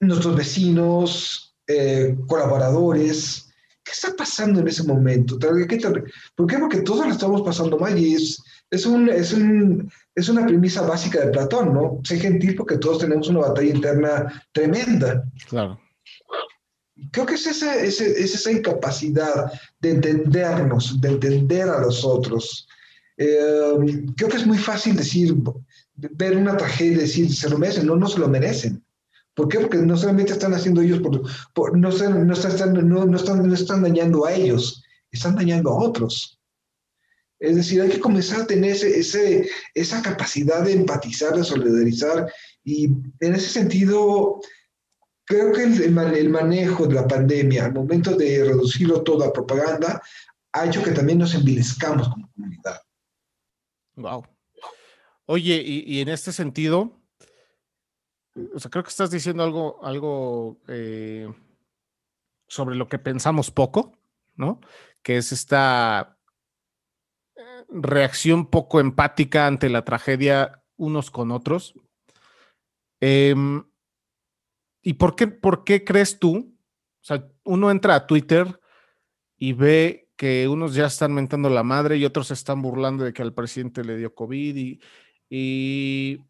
nuestros 0.00 0.36
vecinos, 0.36 1.54
eh, 1.66 2.16
colaboradores. 2.26 3.50
¿Qué 3.84 3.92
está 3.92 4.14
pasando 4.16 4.60
en 4.60 4.68
ese 4.68 4.82
momento? 4.82 5.38
¿Por 5.38 5.66
qué? 5.66 6.58
Porque 6.58 6.80
todos 6.80 7.06
lo 7.06 7.12
estamos 7.12 7.42
pasando 7.42 7.78
mal 7.78 7.98
y 7.98 8.14
es, 8.14 8.42
es, 8.70 8.86
un, 8.86 9.08
es, 9.08 9.32
un, 9.32 9.90
es 10.14 10.28
una 10.28 10.46
premisa 10.46 10.82
básica 10.82 11.24
de 11.24 11.32
Platón, 11.32 11.72
¿no? 11.72 12.00
Sé 12.04 12.18
gentil 12.18 12.54
porque 12.54 12.78
todos 12.78 12.98
tenemos 12.98 13.28
una 13.28 13.40
batalla 13.40 13.74
interna 13.74 14.42
tremenda. 14.52 15.24
Claro. 15.48 15.80
Creo 17.12 17.26
que 17.26 17.34
es 17.34 17.46
esa, 17.46 17.76
es, 17.76 18.00
es 18.00 18.34
esa 18.34 18.50
incapacidad 18.50 19.52
de 19.80 19.90
entendernos, 19.90 21.00
de 21.00 21.08
entender 21.08 21.68
a 21.68 21.80
los 21.80 22.04
otros. 22.04 22.68
Eh, 23.16 24.06
creo 24.16 24.28
que 24.28 24.36
es 24.36 24.46
muy 24.46 24.58
fácil 24.58 24.96
decir, 24.96 25.34
ver 25.98 26.36
una 26.36 26.56
tragedia 26.56 26.92
y 26.92 26.96
decir, 26.96 27.34
se 27.34 27.50
lo 27.50 27.58
merecen, 27.58 27.86
no, 27.86 27.96
no 27.96 28.08
se 28.08 28.18
lo 28.18 28.28
merecen. 28.28 28.84
¿Por 29.34 29.48
qué? 29.48 29.60
Porque 29.60 29.78
no 29.78 29.96
solamente 29.96 30.32
están 30.32 30.54
haciendo 30.54 30.80
ellos, 30.80 31.00
por, 31.54 31.76
no, 31.76 31.88
están, 31.88 32.26
no, 32.26 32.32
están, 32.32 32.88
no, 32.88 33.16
están, 33.16 33.48
no 33.48 33.54
están 33.54 33.82
dañando 33.82 34.26
a 34.26 34.32
ellos, 34.32 34.82
están 35.10 35.36
dañando 35.36 35.70
a 35.70 35.78
otros. 35.78 36.40
Es 37.38 37.54
decir, 37.54 37.80
hay 37.80 37.88
que 37.88 38.00
comenzar 38.00 38.40
a 38.40 38.46
tener 38.46 38.72
ese, 38.72 39.48
esa 39.74 40.02
capacidad 40.02 40.64
de 40.64 40.72
empatizar, 40.72 41.36
de 41.36 41.44
solidarizar, 41.44 42.32
y 42.64 42.86
en 43.20 43.34
ese 43.34 43.48
sentido, 43.48 44.40
creo 45.24 45.52
que 45.52 45.62
el, 45.64 45.98
el 45.98 46.30
manejo 46.30 46.86
de 46.86 46.94
la 46.94 47.06
pandemia, 47.06 47.66
al 47.66 47.74
momento 47.74 48.16
de 48.16 48.44
reducirlo 48.44 49.02
todo 49.02 49.24
a 49.24 49.32
propaganda, 49.32 50.02
ha 50.52 50.66
hecho 50.66 50.82
que 50.82 50.90
también 50.90 51.18
nos 51.18 51.34
envilezcamos 51.34 52.08
como 52.08 52.28
comunidad. 52.32 52.80
Wow. 53.94 54.24
Oye, 55.30 55.62
y, 55.62 56.00
en 56.00 56.08
este 56.08 56.32
sentido, 56.32 57.02
o 58.54 58.58
sea, 58.58 58.70
creo 58.70 58.82
que 58.82 58.88
estás 58.88 59.10
diciendo 59.10 59.42
algo, 59.42 59.78
algo 59.84 60.58
eh, 60.68 61.30
sobre 62.46 62.76
lo 62.76 62.88
que 62.88 62.98
pensamos 62.98 63.50
poco, 63.50 63.92
¿no? 64.36 64.58
Que 65.02 65.18
es 65.18 65.30
esta 65.32 66.18
eh, 67.36 67.42
reacción 67.68 68.46
poco 68.46 68.80
empática 68.80 69.46
ante 69.46 69.68
la 69.68 69.84
tragedia 69.84 70.64
unos 70.78 71.10
con 71.10 71.30
otros. 71.30 71.74
Em, 72.98 73.62
¿Y 74.80 74.94
por 74.94 75.14
qué, 75.14 75.26
por 75.26 75.62
qué 75.62 75.84
crees 75.84 76.18
tú? 76.18 76.56
O 77.02 77.04
sea, 77.04 77.28
uno 77.44 77.70
entra 77.70 77.96
a 77.96 78.06
Twitter 78.06 78.58
y 79.36 79.52
ve 79.52 80.08
que 80.16 80.48
unos 80.48 80.72
ya 80.72 80.86
están 80.86 81.12
mentando 81.12 81.50
la 81.50 81.64
madre 81.64 81.98
y 81.98 82.06
otros 82.06 82.30
están 82.30 82.62
burlando 82.62 83.04
de 83.04 83.12
que 83.12 83.20
al 83.20 83.34
presidente 83.34 83.84
le 83.84 83.98
dio 83.98 84.14
COVID 84.14 84.56
y, 84.56 84.80
y, 85.30 86.20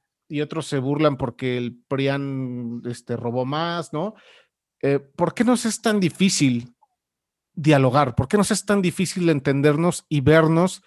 otros 0.43 0.67
se 0.67 0.79
burlan 0.79 1.17
porque 1.17 1.57
el 1.57 1.75
PRIAN 1.89 2.83
este, 2.87 3.17
robó 3.17 3.45
más, 3.47 3.93
¿no? 3.93 4.15
Eh, 4.83 4.99
¿Por 4.99 5.35
qué 5.35 5.43
nos 5.43 5.65
es 5.65 5.81
tan 5.81 6.01
difícil 6.01 6.75
dialogar? 7.55 8.15
¿Por 8.15 8.29
qué 8.29 8.37
nos 8.37 8.51
es 8.51 8.65
tan 8.67 8.83
difícil 8.83 9.29
entendernos 9.31 10.05
y 10.09 10.21
vernos 10.21 10.83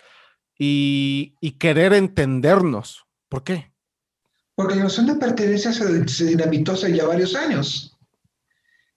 y, 0.63 1.51
querer 1.59 1.93
entendernos. 1.93 3.05
¿Por 3.29 3.43
qué? 3.43 3.73
Porque 4.55 4.75
la 4.75 4.83
noción 4.83 5.07
de 5.07 5.15
pertenencia 5.15 5.73
se, 5.73 6.07
se 6.07 6.25
dinamitó 6.25 6.73
hace 6.73 6.95
ya 6.95 7.07
varios 7.07 7.35
años. 7.35 7.97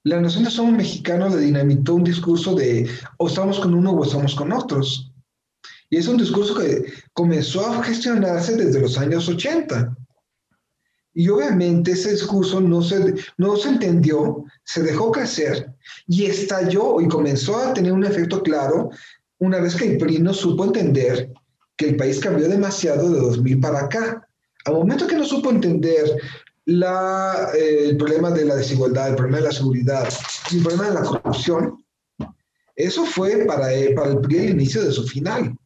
La 0.02 0.20
noción 0.20 0.44
de 0.44 0.50
somos 0.50 0.74
mexicanos 0.74 1.34
le 1.34 1.40
dinamitó 1.40 1.94
un 1.94 2.04
discurso 2.04 2.54
de 2.54 2.90
o 3.16 3.28
estamos 3.28 3.60
con 3.60 3.72
uno 3.72 3.92
o 3.92 4.04
estamos 4.04 4.34
con 4.34 4.52
otros. 4.52 5.13
Y 5.90 5.98
es 5.98 6.08
un 6.08 6.16
discurso 6.16 6.54
que 6.56 6.84
comenzó 7.12 7.66
a 7.66 7.82
gestionarse 7.82 8.56
desde 8.56 8.80
los 8.80 8.98
años 8.98 9.28
80. 9.28 9.96
Y 11.14 11.28
obviamente 11.28 11.92
ese 11.92 12.12
discurso 12.12 12.60
no 12.60 12.82
se, 12.82 13.14
no 13.38 13.56
se 13.56 13.68
entendió, 13.68 14.44
se 14.64 14.82
dejó 14.82 15.12
crecer 15.12 15.72
y 16.08 16.24
estalló 16.24 17.00
y 17.00 17.08
comenzó 17.08 17.56
a 17.56 17.72
tener 17.72 17.92
un 17.92 18.04
efecto 18.04 18.42
claro 18.42 18.90
una 19.38 19.60
vez 19.60 19.76
que 19.76 19.92
el 19.92 19.98
PRI 19.98 20.18
no 20.18 20.34
supo 20.34 20.64
entender 20.64 21.32
que 21.76 21.90
el 21.90 21.96
país 21.96 22.18
cambió 22.18 22.48
demasiado 22.48 23.10
de 23.10 23.20
2000 23.20 23.60
para 23.60 23.80
acá. 23.84 24.28
Al 24.64 24.74
momento 24.74 25.06
que 25.06 25.16
no 25.16 25.24
supo 25.24 25.50
entender 25.50 26.16
la, 26.64 27.50
eh, 27.54 27.90
el 27.90 27.96
problema 27.96 28.30
de 28.30 28.44
la 28.44 28.56
desigualdad, 28.56 29.10
el 29.10 29.16
problema 29.16 29.38
de 29.38 29.44
la 29.44 29.52
seguridad, 29.52 30.08
el 30.52 30.62
problema 30.62 30.88
de 30.88 30.94
la 30.94 31.02
corrupción, 31.02 31.84
eso 32.74 33.04
fue 33.04 33.44
para, 33.46 33.68
para 33.94 34.10
el 34.10 34.20
PRI 34.20 34.38
el 34.38 34.50
inicio 34.50 34.82
de 34.82 34.92
su 34.92 35.06
final. 35.06 35.56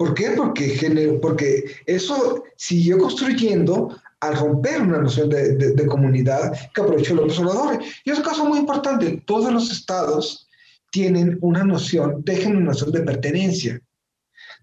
¿Por 0.00 0.14
qué? 0.14 0.30
Porque, 0.30 1.18
porque 1.20 1.62
eso 1.84 2.42
siguió 2.56 2.96
construyendo 2.96 3.94
al 4.20 4.34
romper 4.34 4.80
una 4.80 4.96
noción 4.96 5.28
de, 5.28 5.56
de, 5.56 5.86
comunidad 5.86 6.56
que 6.74 6.80
aprovechó 6.80 7.12
el 7.12 7.18
observador. 7.18 7.78
Y 8.06 8.10
es 8.10 8.16
un 8.16 8.24
caso 8.24 8.46
muy 8.46 8.60
importante. 8.60 9.22
Todos 9.26 9.52
los 9.52 9.70
estados 9.70 10.48
tienen 10.90 11.36
una 11.42 11.64
noción, 11.64 12.22
dejen 12.24 12.56
una 12.56 12.70
noción 12.70 12.92
de 12.92 13.02
pertenencia. 13.02 13.78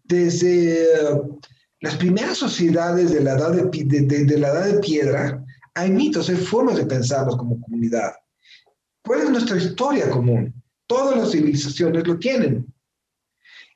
Desde 0.04 0.88
las 1.82 1.98
primeras 1.98 2.40
sociedades 2.40 3.12
de 3.12 3.22
la 3.22 3.34
edad 3.34 3.52
de, 3.52 4.24
de, 4.24 4.38
la 4.40 4.48
edad 4.48 4.66
de 4.66 4.80
piedra, 4.80 5.46
hay 5.76 5.92
mitos, 5.92 6.30
hay 6.30 6.38
formas 6.38 6.78
de 6.78 6.88
pensarnos 6.88 7.38
como 7.38 7.62
comunidad. 7.62 8.14
¿Cuál 9.06 9.22
es 9.22 9.30
nuestra 9.30 9.58
historia 9.58 10.10
común? 10.10 10.52
Todas 10.88 11.16
las 11.16 11.30
civilizaciones 11.30 12.08
lo 12.08 12.18
tienen. 12.18 12.66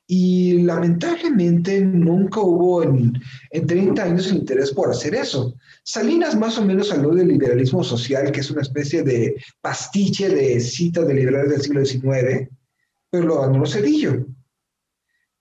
Y 0.08 0.64
lamentablemente 0.64 1.80
nunca 1.82 2.42
hubo 2.42 2.84
en, 2.84 3.14
en 3.52 3.68
30 3.68 4.04
años 4.04 4.28
el 4.28 4.38
interés 4.38 4.72
por 4.72 4.90
hacer 4.90 5.16
eso. 5.16 5.56
Salinas 5.84 6.36
más 6.36 6.58
o 6.58 6.66
menos 6.66 6.92
habló 6.92 7.16
del 7.16 7.30
liberalismo 7.30 7.84
social, 7.84 8.32
que 8.32 8.42
es 8.42 8.52
una 8.52 8.62
especie 8.62 9.04
de 9.04 9.36
pastiche 9.62 10.30
de 10.30 10.60
citas 10.60 11.08
de 11.08 11.14
liberales 11.14 11.52
del 11.52 11.62
siglo 11.62 11.86
XIX, 11.86 12.50
pero 13.10 13.26
lo 13.26 13.38
abandonó 13.38 13.66
Cedillo. 13.66 14.26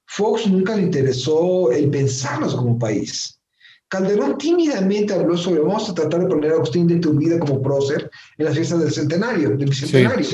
Fox 0.06 0.46
nunca 0.46 0.76
le 0.76 0.82
interesó 0.82 1.70
el 1.70 1.88
pensarnos 1.90 2.54
como 2.54 2.78
país. 2.78 3.39
Calderón 3.90 4.38
tímidamente 4.38 5.12
habló 5.12 5.36
sobre 5.36 5.60
vamos 5.60 5.90
a 5.90 5.94
tratar 5.94 6.20
de 6.20 6.28
poner 6.28 6.52
a 6.52 6.54
Agustín 6.54 6.86
de 6.86 6.94
vida 7.10 7.40
como 7.40 7.60
prócer 7.60 8.08
en 8.38 8.44
las 8.44 8.54
fiestas 8.54 8.78
del 8.78 8.92
centenario, 8.92 9.48
del 9.50 9.68
bicentenario. 9.68 10.28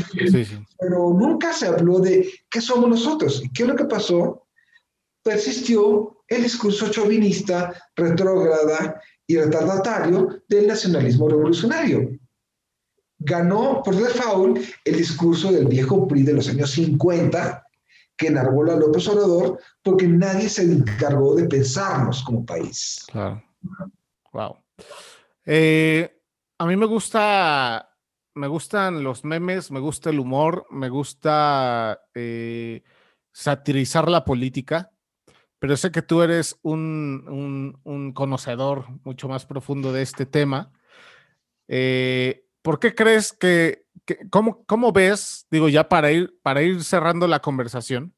Pero 0.79 1.15
nunca 1.15 1.55
se 1.55 1.67
habló 1.67 1.99
de 1.99 2.31
qué 2.51 2.61
somos 2.61 2.91
nosotros. 2.91 3.43
¿Y 3.43 3.51
qué 3.51 3.63
es 3.63 3.69
lo 3.71 3.75
que 3.75 3.87
pasó? 3.87 4.47
Persistió 5.23 6.19
el 6.29 6.43
discurso 6.43 6.91
chauvinista, 6.91 7.73
retrógrada 7.97 9.01
y 9.27 9.39
retardatario 9.39 10.43
del 10.47 10.67
nacionalismo 10.67 11.27
revolucionario. 11.27 12.11
Ganó 13.19 13.83
por 13.83 13.97
default 13.97 14.59
el 14.85 14.97
discurso 14.99 15.51
del 15.51 15.67
viejo 15.67 16.07
PRI 16.07 16.25
de 16.25 16.35
los 16.35 16.49
años 16.51 16.73
50, 16.73 17.67
que 18.19 18.27
enarbola 18.27 18.77
López 18.77 19.09
Obrador, 19.09 19.59
porque 19.83 20.07
nadie 20.07 20.51
se 20.51 20.65
encargó 20.65 21.35
de 21.35 21.45
pensarnos 21.49 22.23
como 22.23 22.45
país. 22.45 23.07
Claro. 23.11 23.46
Wow. 24.33 24.59
Eh, 25.45 26.21
a 26.59 26.67
mí 26.67 26.77
me 26.77 26.87
gusta, 26.87 27.97
me 28.35 28.47
gustan 28.49 29.03
los 29.03 29.25
memes, 29.25 29.71
me 29.71 29.81
gusta 29.81 30.11
el 30.11 30.19
humor, 30.19 30.67
me 30.71 30.89
gusta 30.89 32.01
eh, 32.15 32.83
satirizar 33.33 34.11
la 34.11 34.25
política, 34.25 34.91
pero 35.59 35.77
sé 35.77 35.91
que 35.91 36.03
tú 36.03 36.23
eres 36.23 36.59
un, 36.63 38.13
conocedor 38.15 38.87
mucho 39.05 39.29
más 39.29 39.47
profundo 39.47 39.93
de 39.93 40.03
este 40.03 40.27
tema. 40.27 40.73
Eh, 41.69 42.47
¿Por 42.63 42.81
qué 42.81 42.95
crees 42.95 43.33
que, 43.33 43.87
cómo, 44.31 44.93
ves, 44.93 45.47
digo 45.51 45.69
ya 45.69 45.89
para 45.89 46.11
ir, 46.13 46.39
para 46.43 46.63
ir 46.63 46.83
cerrando 46.85 47.27
la 47.27 47.41
conversación. 47.41 48.15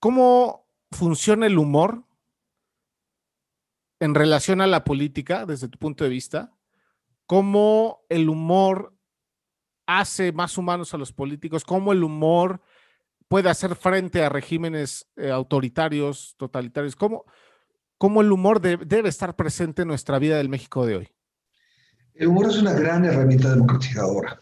¿Cómo 0.00 0.66
funciona 0.90 1.46
el 1.46 1.58
humor 1.58 2.07
en 4.00 4.14
relación 4.14 4.60
a 4.60 4.66
la 4.66 4.84
política 4.84 5.46
desde 5.46 5.68
tu 5.68 5.78
punto 5.78 6.04
de 6.04 6.10
vista, 6.10 6.52
cómo 7.26 8.04
el 8.08 8.28
humor 8.28 8.94
hace 9.86 10.32
más 10.32 10.58
humanos 10.58 10.94
a 10.94 10.98
los 10.98 11.12
políticos, 11.12 11.64
cómo 11.64 11.92
el 11.92 12.04
humor 12.04 12.62
puede 13.28 13.50
hacer 13.50 13.74
frente 13.74 14.22
a 14.22 14.28
regímenes 14.28 15.06
eh, 15.16 15.30
autoritarios, 15.30 16.34
totalitarios, 16.36 16.96
cómo, 16.96 17.24
cómo 17.96 18.20
el 18.20 18.32
humor 18.32 18.60
debe 18.60 19.08
estar 19.08 19.36
presente 19.36 19.82
en 19.82 19.88
nuestra 19.88 20.18
vida 20.18 20.38
del 20.38 20.48
México 20.48 20.86
de 20.86 20.96
hoy. 20.96 21.08
El 22.14 22.28
humor 22.28 22.46
es 22.46 22.58
una 22.58 22.72
gran 22.72 23.04
herramienta 23.04 23.50
democratizadora. 23.50 24.40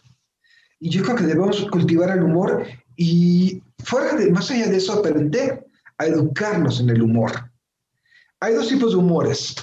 Y 0.78 0.90
yo 0.90 1.02
creo 1.02 1.16
que 1.16 1.24
debemos 1.24 1.64
cultivar 1.70 2.16
el 2.16 2.22
humor 2.22 2.64
y, 2.96 3.62
fuera 3.84 4.14
de, 4.14 4.30
más 4.30 4.50
allá 4.50 4.68
de 4.68 4.76
eso, 4.76 4.92
aprender 4.92 5.66
a 5.98 6.06
educarnos 6.06 6.80
en 6.80 6.90
el 6.90 7.02
humor. 7.02 7.50
Hay 8.40 8.54
dos 8.54 8.68
tipos 8.68 8.92
de 8.92 8.98
humores. 8.98 9.54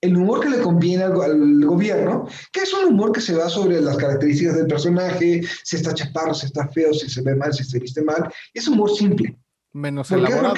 El 0.00 0.16
humor 0.16 0.40
que 0.40 0.50
le 0.50 0.60
conviene 0.60 1.04
al, 1.04 1.64
gobierno, 1.64 2.28
que 2.52 2.60
es 2.60 2.72
un 2.72 2.92
humor 2.92 3.12
que 3.12 3.20
se 3.20 3.34
va 3.34 3.48
sobre 3.48 3.80
las 3.80 3.96
características 3.96 4.56
del 4.56 4.66
personaje, 4.66 5.42
si 5.64 5.76
está 5.76 5.92
chaparro, 5.92 6.34
si 6.34 6.46
está 6.46 6.68
feo, 6.68 6.94
si 6.94 7.08
se 7.08 7.22
ve 7.22 7.34
mal, 7.34 7.52
si 7.52 7.64
se 7.64 7.80
viste 7.80 8.02
mal. 8.02 8.32
Es 8.54 8.68
humor 8.68 8.94
simple. 8.94 9.36
Menos 9.72 10.10
elaborado. 10.10 10.54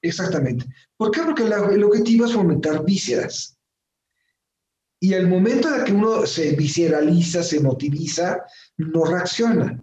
exactamente. 0.00 0.64
¿Por 0.96 1.10
qué? 1.10 1.22
Porque 1.22 1.44
el 1.44 1.84
objetivo 1.84 2.26
es 2.26 2.32
fomentar 2.32 2.84
vísceras. 2.84 3.56
Y 4.98 5.14
al 5.14 5.28
momento 5.28 5.70
de 5.70 5.84
que 5.84 5.92
uno 5.92 6.24
se 6.26 6.52
visceraliza, 6.52 7.42
se 7.42 7.60
motiviza, 7.60 8.44
no 8.78 9.04
reacciona. 9.04 9.82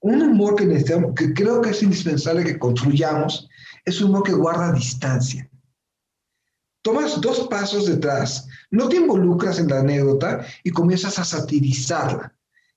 Un 0.00 0.22
humor 0.22 0.54
que, 0.54 0.66
necesitamos, 0.66 1.14
que 1.14 1.32
creo 1.32 1.62
que 1.62 1.70
es 1.70 1.82
indispensable 1.82 2.44
que 2.44 2.58
construyamos 2.58 3.48
es 3.84 4.00
un 4.00 4.10
humor 4.10 4.22
que 4.22 4.32
guarda 4.32 4.72
distancia 4.72 5.48
tomas 6.84 7.18
dos 7.20 7.48
pasos 7.48 7.86
detrás, 7.86 8.46
no 8.70 8.88
te 8.88 8.96
involucras 8.96 9.58
en 9.58 9.68
la 9.68 9.80
anécdota 9.80 10.46
y 10.62 10.70
comienzas 10.70 11.18
a 11.18 11.24
satirizarla. 11.24 12.32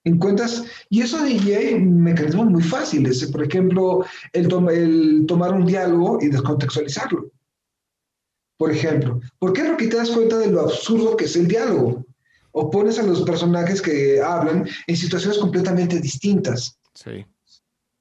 Encuentras, 0.05 0.63
y 0.89 1.01
eso 1.01 1.21
de 1.21 1.75
mecanismos 1.77 2.47
muy 2.47 2.63
fáciles, 2.63 3.25
por 3.25 3.43
ejemplo, 3.43 4.05
el, 4.31 4.45
el 4.69 5.25
tomar 5.27 5.53
un 5.53 5.65
diálogo 5.65 6.19
y 6.21 6.29
descontextualizarlo. 6.29 7.29
Por 8.57 8.71
ejemplo, 8.71 9.19
¿por 9.39 9.51
qué 9.51 9.63
no 9.63 9.75
que 9.75 9.87
te 9.87 9.97
das 9.97 10.09
cuenta 10.11 10.37
de 10.37 10.47
lo 10.47 10.61
absurdo 10.61 11.17
que 11.17 11.25
es 11.25 11.35
el 11.35 11.49
diálogo? 11.49 12.05
O 12.53 12.71
pones 12.71 12.97
a 12.99 13.03
los 13.03 13.23
personajes 13.23 13.81
que 13.81 14.21
hablan 14.21 14.67
en 14.87 14.95
situaciones 14.95 15.37
completamente 15.37 15.99
distintas. 15.99 16.79
Sí. 16.93 17.25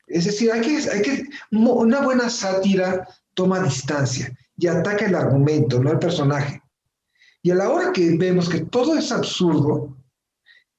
Es 0.07 0.25
decir, 0.25 0.53
hay 0.53 0.61
que, 0.61 0.77
hay 0.89 1.03
que, 1.03 1.25
una 1.51 2.01
buena 2.03 2.31
sátira 2.31 3.09
toma 3.35 3.61
distancia 3.61 4.33
y 4.57 4.67
ataca 4.67 5.07
el 5.07 5.15
argumento, 5.15 5.83
no 5.83 5.93
el 5.93 5.99
personaje. 5.99 6.63
Y 7.43 7.51
a 7.51 7.55
la 7.55 7.71
hora 7.71 7.93
que 7.93 8.17
vemos 8.17 8.49
que 8.49 8.61
todo 8.61 8.97
es 8.97 9.13
absurdo, 9.13 9.97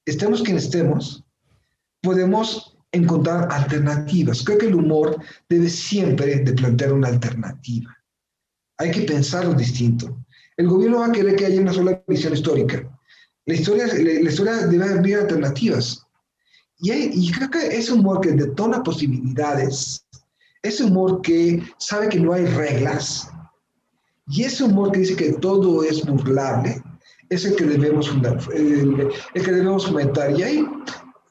estemos 0.04 0.42
quien 0.42 0.58
estemos, 0.58 1.24
podemos 2.02 2.76
encontrar 2.92 3.48
alternativas. 3.50 4.42
Creo 4.44 4.58
que 4.58 4.66
el 4.66 4.74
humor 4.74 5.16
debe 5.48 5.68
siempre 5.68 6.36
de 6.40 6.52
plantear 6.52 6.92
una 6.92 7.08
alternativa. 7.08 7.96
Hay 8.78 8.90
que 8.90 9.02
pensarlo 9.02 9.54
distinto. 9.54 10.24
El 10.56 10.68
gobierno 10.68 11.00
va 11.00 11.06
a 11.06 11.12
querer 11.12 11.36
que 11.36 11.46
haya 11.46 11.60
una 11.60 11.72
sola 11.72 12.02
visión 12.06 12.32
histórica. 12.32 12.88
La 13.46 13.54
historia, 13.54 13.86
la, 13.86 14.30
historia 14.30 14.66
debe 14.66 14.84
haber 14.84 15.20
alternativas. 15.20 16.06
Y, 16.80 16.92
y 16.92 17.32
creo 17.32 17.50
que 17.50 17.66
ese 17.66 17.92
humor 17.92 18.20
que 18.20 18.32
detona 18.32 18.82
posibilidades, 18.82 20.06
ese 20.62 20.84
humor 20.84 21.22
que 21.22 21.62
sabe 21.78 22.08
que 22.08 22.20
no 22.20 22.32
hay 22.32 22.44
reglas, 22.44 23.30
y 24.30 24.44
ese 24.44 24.64
humor 24.64 24.92
que 24.92 25.00
dice 25.00 25.16
que 25.16 25.32
todo 25.34 25.82
es 25.82 26.04
burlable 26.04 26.82
es 27.30 27.44
el 27.44 27.56
que 27.56 27.64
debemos, 27.64 28.10
el, 28.54 29.10
que 29.34 29.52
debemos 29.52 29.86
fomentar. 29.86 30.38
Y 30.38 30.42
hay, 30.42 30.66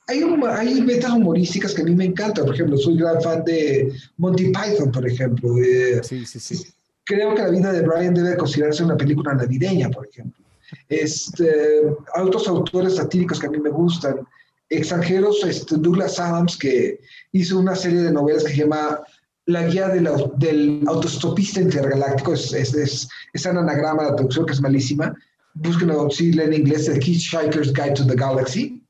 hay, 0.07 0.23
hay 0.47 0.81
metas 0.81 1.11
humorísticas 1.11 1.73
que 1.73 1.81
a 1.81 1.85
mí 1.85 1.95
me 1.95 2.05
encantan. 2.05 2.45
Por 2.45 2.53
ejemplo, 2.53 2.77
soy 2.77 2.97
gran 2.97 3.21
fan 3.21 3.43
de 3.45 3.91
Monty 4.17 4.45
Python, 4.45 4.91
por 4.91 5.07
ejemplo. 5.07 5.55
sí, 6.03 6.25
sí, 6.25 6.39
sí. 6.39 6.73
Creo 7.03 7.33
que 7.33 7.41
la 7.41 7.49
vida 7.49 7.71
de 7.71 7.81
Brian 7.83 8.13
debe 8.13 8.35
considerarse 8.35 8.83
una 8.83 8.97
película 8.97 9.33
navideña, 9.33 9.89
por 9.89 10.07
ejemplo. 10.07 10.43
Este, 10.89 11.81
otros 12.15 12.47
autores 12.47 12.95
satíricos 12.95 13.39
que 13.39 13.47
a 13.47 13.49
mí 13.49 13.59
me 13.59 13.69
gustan. 13.69 14.27
Extranjeros, 14.69 15.41
este, 15.45 15.77
Douglas 15.77 16.19
Adams, 16.19 16.57
que 16.57 16.99
hizo 17.31 17.59
una 17.59 17.75
serie 17.75 18.01
de 18.01 18.11
novelas 18.11 18.43
que 18.43 18.51
se 18.51 18.57
llama 18.57 18.99
la 19.47 19.65
guía 19.65 19.87
del 19.87 20.83
autostopista 20.87 21.61
intergaláctico, 21.61 22.33
es, 22.33 22.53
es, 22.53 22.73
es, 22.73 23.09
es 23.33 23.45
un 23.45 23.57
anagrama 23.57 24.03
de 24.03 24.13
traducción 24.13 24.45
que 24.45 24.53
es 24.53 24.61
malísima. 24.61 25.15
Búsquenlo, 25.53 26.09
si 26.09 26.29
en 26.39 26.53
inglés, 26.53 26.85
The 26.85 26.99
Hitchhiker's 26.99 27.73
Guide 27.73 27.93
to 27.93 28.05
the 28.05 28.15
Galaxy. 28.15 28.83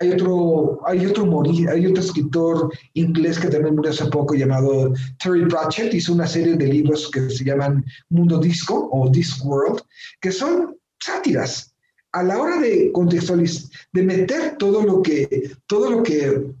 Hay 0.00 0.12
otro, 0.12 0.80
hay 0.86 1.04
otro 1.04 1.42
hay 1.70 1.86
otro 1.86 2.02
escritor 2.02 2.72
inglés 2.94 3.38
que 3.38 3.48
también 3.48 3.74
murió 3.74 3.90
hace 3.90 4.06
poco 4.06 4.34
llamado 4.34 4.94
Terry 5.22 5.46
Pratchett, 5.48 5.92
hizo 5.92 6.14
una 6.14 6.26
serie 6.26 6.56
de 6.56 6.66
libros 6.66 7.10
que 7.10 7.28
se 7.28 7.44
llaman 7.44 7.84
Mundo 8.08 8.38
Disco 8.38 8.88
o 8.90 9.10
Discworld, 9.10 9.82
que 10.20 10.32
son 10.32 10.78
sátiras. 10.98 11.74
A 12.12 12.22
la 12.22 12.38
hora 12.38 12.58
de 12.58 12.90
contextualizar, 12.92 13.70
de 13.92 14.02
meter 14.02 14.56
todo 14.56 14.82
lo 14.82 15.02
que, 15.02 15.52
todo 15.66 15.90
lo 15.90 16.02
que 16.02 16.52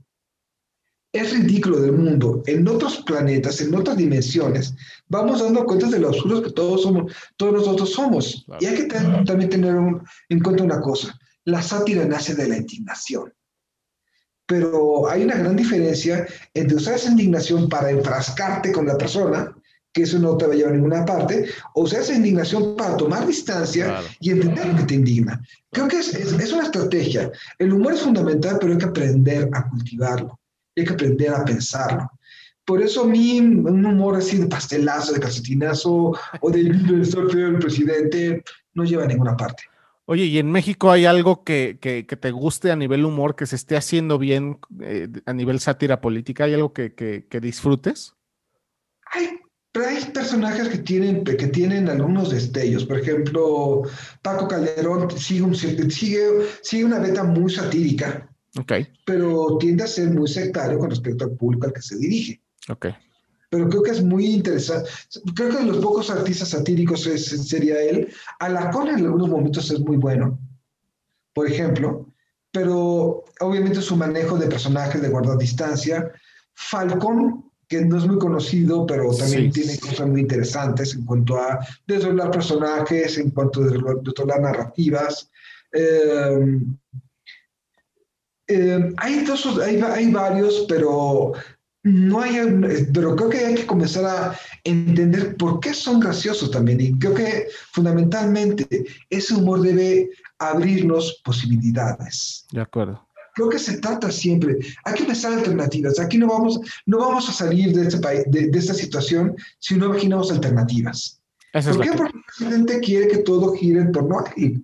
es 1.12 1.32
ridículo 1.32 1.80
del 1.80 1.92
mundo 1.92 2.42
en 2.46 2.66
otros 2.68 2.98
planetas, 2.98 3.60
en 3.60 3.74
otras 3.74 3.96
dimensiones, 3.96 4.74
vamos 5.08 5.42
dando 5.42 5.64
cuenta 5.64 5.88
de 5.88 5.98
lo 5.98 6.10
oscuros 6.10 6.42
que 6.42 6.52
todos 6.52 6.82
somos, 6.82 7.12
todos 7.36 7.54
nosotros 7.54 7.92
somos. 7.92 8.46
Y 8.60 8.66
hay 8.66 8.76
que 8.76 8.84
también 8.84 9.50
tener 9.50 9.74
en 10.28 10.40
cuenta 10.40 10.62
una 10.62 10.80
cosa 10.80 11.18
la 11.44 11.62
sátira 11.62 12.04
nace 12.04 12.34
de 12.34 12.48
la 12.48 12.56
indignación. 12.56 13.32
Pero 14.46 15.08
hay 15.08 15.22
una 15.22 15.36
gran 15.36 15.56
diferencia 15.56 16.26
entre 16.54 16.76
usar 16.76 16.94
esa 16.94 17.10
indignación 17.10 17.68
para 17.68 17.90
enfrascarte 17.90 18.72
con 18.72 18.86
la 18.86 18.98
persona, 18.98 19.54
que 19.92 20.02
eso 20.02 20.18
no 20.18 20.36
te 20.36 20.46
va 20.46 20.52
a 20.52 20.56
llevar 20.56 20.72
a 20.72 20.76
ninguna 20.76 21.04
parte, 21.04 21.46
o 21.74 21.82
usar 21.82 22.00
esa 22.00 22.14
indignación 22.14 22.76
para 22.76 22.96
tomar 22.96 23.26
distancia 23.26 24.00
y 24.18 24.30
entender 24.30 24.66
lo 24.66 24.76
que 24.76 24.84
te 24.84 24.94
indigna. 24.94 25.40
Creo 25.70 25.88
que 25.88 25.98
es, 25.98 26.14
es, 26.14 26.52
una 26.52 26.64
estrategia. 26.64 27.30
El 27.58 27.72
humor 27.72 27.94
es 27.94 28.02
fundamental, 28.02 28.58
pero 28.60 28.72
hay 28.72 28.78
que 28.78 28.86
aprender 28.86 29.48
a 29.52 29.68
cultivarlo, 29.68 30.39
hay 30.80 30.86
que 30.86 30.94
aprender 30.94 31.30
a 31.30 31.44
pensarlo. 31.44 32.10
Por 32.64 32.82
eso 32.82 33.02
a 33.02 33.06
mí 33.06 33.40
un 33.40 33.84
humor 33.84 34.16
así 34.16 34.38
de 34.38 34.46
pastelazo, 34.46 35.12
de 35.12 35.20
calcetinazo 35.20 36.12
o 36.40 36.50
del 36.50 36.86
del 36.86 37.58
presidente 37.58 38.44
no 38.74 38.84
lleva 38.84 39.04
a 39.04 39.08
ninguna 39.08 39.36
parte. 39.36 39.64
Oye, 40.10 40.24
¿y 40.24 40.38
en 40.38 40.50
México 40.50 40.90
hay 40.90 41.04
algo 41.04 41.44
que, 41.44 41.78
te 41.80 42.30
guste 42.32 42.72
a 42.72 42.76
nivel 42.76 43.04
humor, 43.04 43.36
que 43.36 43.46
se 43.46 43.54
esté 43.54 43.76
haciendo 43.76 44.18
bien 44.18 44.58
eh, 44.80 45.06
a 45.24 45.32
nivel 45.32 45.60
sátira 45.60 46.00
política? 46.00 46.44
¿Hay 46.44 46.54
algo 46.54 46.72
que, 46.72 47.26
disfrutes? 47.40 48.14
Hay, 49.12 49.38
hay 49.74 50.04
personajes 50.12 50.68
que 50.68 50.78
tienen, 50.78 51.22
que 51.22 51.46
tienen 51.46 51.88
algunos 51.88 52.30
destellos. 52.30 52.84
Por 52.86 52.98
ejemplo, 52.98 53.82
Paco 54.20 54.48
Calderón 54.48 55.08
sigue, 55.16 55.54
sigue, 55.54 56.84
una 56.84 56.98
beta 56.98 57.22
muy 57.22 57.52
satírica, 57.52 58.28
okay. 58.58 58.88
pero 59.04 59.56
tiende 59.58 59.84
a 59.84 59.86
ser 59.86 60.10
muy 60.10 60.28
sectario 60.28 60.78
con 60.78 60.90
respecto 60.90 61.24
al 61.24 61.32
público 61.32 61.66
al 61.66 61.72
que 61.72 61.82
se 61.82 61.96
dirige. 61.96 62.40
Okay 62.68 62.94
pero 63.50 63.68
creo 63.68 63.82
que 63.82 63.90
es 63.90 64.02
muy 64.02 64.26
interesante. 64.26 64.88
Creo 65.34 65.50
que 65.50 65.56
de 65.56 65.64
los 65.64 65.78
pocos 65.78 66.08
artistas 66.08 66.50
satíricos 66.50 67.02
sería 67.02 67.82
él. 67.82 68.08
Alarcón 68.38 68.88
en 68.88 69.04
algunos 69.04 69.28
momentos 69.28 69.70
es 69.70 69.80
muy 69.80 69.96
bueno, 69.96 70.38
por 71.34 71.48
ejemplo, 71.48 72.06
pero 72.52 73.24
obviamente 73.40 73.82
su 73.82 73.96
manejo 73.96 74.38
de 74.38 74.46
personajes, 74.46 75.02
de 75.02 75.08
guardar 75.08 75.36
distancia. 75.36 76.12
Falcón, 76.54 77.50
que 77.66 77.84
no 77.84 77.98
es 77.98 78.06
muy 78.06 78.18
conocido, 78.18 78.86
pero 78.86 79.12
también 79.14 79.50
tiene 79.50 79.76
cosas 79.78 80.08
muy 80.08 80.20
interesantes 80.20 80.94
en 80.94 81.04
cuanto 81.04 81.36
a 81.36 81.58
desdoblar 81.88 82.30
personajes, 82.30 83.18
en 83.18 83.30
cuanto 83.30 83.62
a 83.62 83.66
desdoblar 83.66 84.40
narrativas. 84.40 85.28
Eh, 85.72 86.60
eh, 88.50 88.94
hay, 88.96 89.24
hay, 89.64 89.80
hay, 89.80 90.10
varios, 90.10 90.64
pero 90.68 91.32
no 91.84 92.20
hay, 92.20 92.36
pero 92.92 93.16
creo 93.16 93.30
que 93.30 93.38
hay 93.38 93.54
que 93.54 93.66
comenzar 93.66 94.04
a 94.04 94.38
entender 94.64 95.36
por 95.36 95.60
qué 95.60 95.72
son 95.72 96.00
graciosos 96.00 96.50
también. 96.50 96.80
Y 96.80 96.98
creo 96.98 97.14
que 97.14 97.46
fundamentalmente 97.72 98.66
ese 99.08 99.34
humor 99.34 99.62
debe 99.62 100.10
abrirnos 100.38 101.20
posibilidades. 101.24 102.46
De 102.50 102.60
acuerdo. 102.60 103.06
Creo 103.34 103.48
que 103.48 103.58
se 103.60 103.78
trata 103.78 104.10
siempre, 104.10 104.58
hay 104.84 104.94
que 104.94 105.04
pensar 105.04 105.32
alternativas. 105.32 106.00
Aquí 106.00 106.18
no 106.18 106.26
vamos, 106.26 106.60
no 106.86 106.98
vamos 106.98 107.28
a 107.28 107.32
salir 107.32 107.72
de, 107.72 107.82
este 107.82 108.00
país, 108.00 108.24
de, 108.26 108.50
esta 108.52 108.74
situación 108.74 109.36
si 109.60 109.76
no 109.76 109.86
imaginamos 109.86 110.32
alternativas. 110.32 111.20
¿Por 111.52 111.80
qué? 111.80 111.92
Porque 111.92 112.16
el 112.16 112.24
presidente 112.24 112.80
quiere 112.80 113.08
que 113.08 113.18
todo 113.18 113.54
gire 113.54 113.80
en 113.80 113.92
torno 113.92 114.18
a 114.18 114.24
él. 114.36 114.62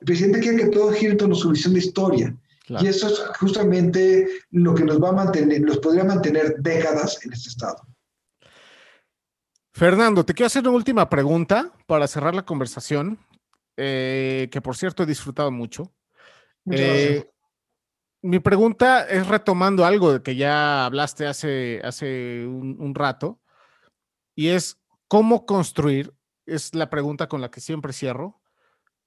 El 0.00 0.06
presidente 0.06 0.40
quiere 0.40 0.56
que 0.58 0.68
todo 0.68 0.92
gire 0.92 1.12
en 1.12 1.18
torno 1.18 1.34
a 1.34 1.38
su 1.38 1.50
visión 1.50 1.72
de 1.72 1.80
historia. 1.80 2.36
Y 2.68 2.86
eso 2.86 3.08
es 3.08 3.20
justamente 3.38 4.28
lo 4.50 4.74
que 4.74 4.84
nos 4.84 5.02
va 5.02 5.08
a 5.08 5.12
mantener, 5.12 5.60
nos 5.62 5.78
podría 5.78 6.04
mantener 6.04 6.56
décadas 6.58 7.24
en 7.24 7.32
este 7.32 7.48
estado. 7.48 7.86
Fernando, 9.74 10.24
te 10.24 10.34
quiero 10.34 10.46
hacer 10.46 10.62
una 10.62 10.76
última 10.76 11.08
pregunta 11.08 11.72
para 11.86 12.06
cerrar 12.06 12.34
la 12.34 12.44
conversación, 12.44 13.18
eh, 13.76 14.48
que 14.52 14.60
por 14.60 14.76
cierto 14.76 15.02
he 15.02 15.06
disfrutado 15.06 15.50
mucho. 15.50 15.92
Eh, 16.70 17.28
mi 18.20 18.38
pregunta 18.38 19.08
es 19.08 19.26
retomando 19.26 19.84
algo 19.84 20.12
de 20.12 20.22
que 20.22 20.36
ya 20.36 20.84
hablaste 20.84 21.26
hace, 21.26 21.80
hace 21.82 22.46
un 22.46 22.94
rato, 22.94 23.40
y 24.36 24.48
es 24.48 24.78
cómo 25.08 25.46
construir, 25.46 26.14
es 26.46 26.74
la 26.74 26.90
pregunta 26.90 27.28
con 27.28 27.40
la 27.40 27.50
que 27.50 27.60
siempre 27.60 27.92
cierro, 27.92 28.41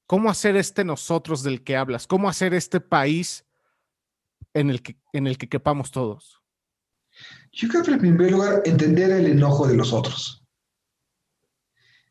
cómo 0.07 0.29
hacer 0.29 0.55
este 0.55 0.83
nosotros 0.83 1.43
del 1.43 1.63
que 1.63 1.75
hablas, 1.75 2.07
cómo 2.07 2.29
hacer 2.29 2.53
este 2.53 2.79
país 2.79 3.45
en 4.53 4.69
el 4.69 4.81
que, 4.81 4.97
en 5.13 5.27
el 5.27 5.37
que 5.37 5.49
quepamos 5.49 5.91
todos? 5.91 6.41
Yo 7.51 7.69
creo 7.69 7.83
que 7.83 7.91
en 7.91 7.99
primer 7.99 8.31
lugar 8.31 8.61
entender 8.65 9.11
el 9.11 9.27
enojo 9.27 9.67
de 9.67 9.75
los 9.75 9.93
otros. 9.93 10.43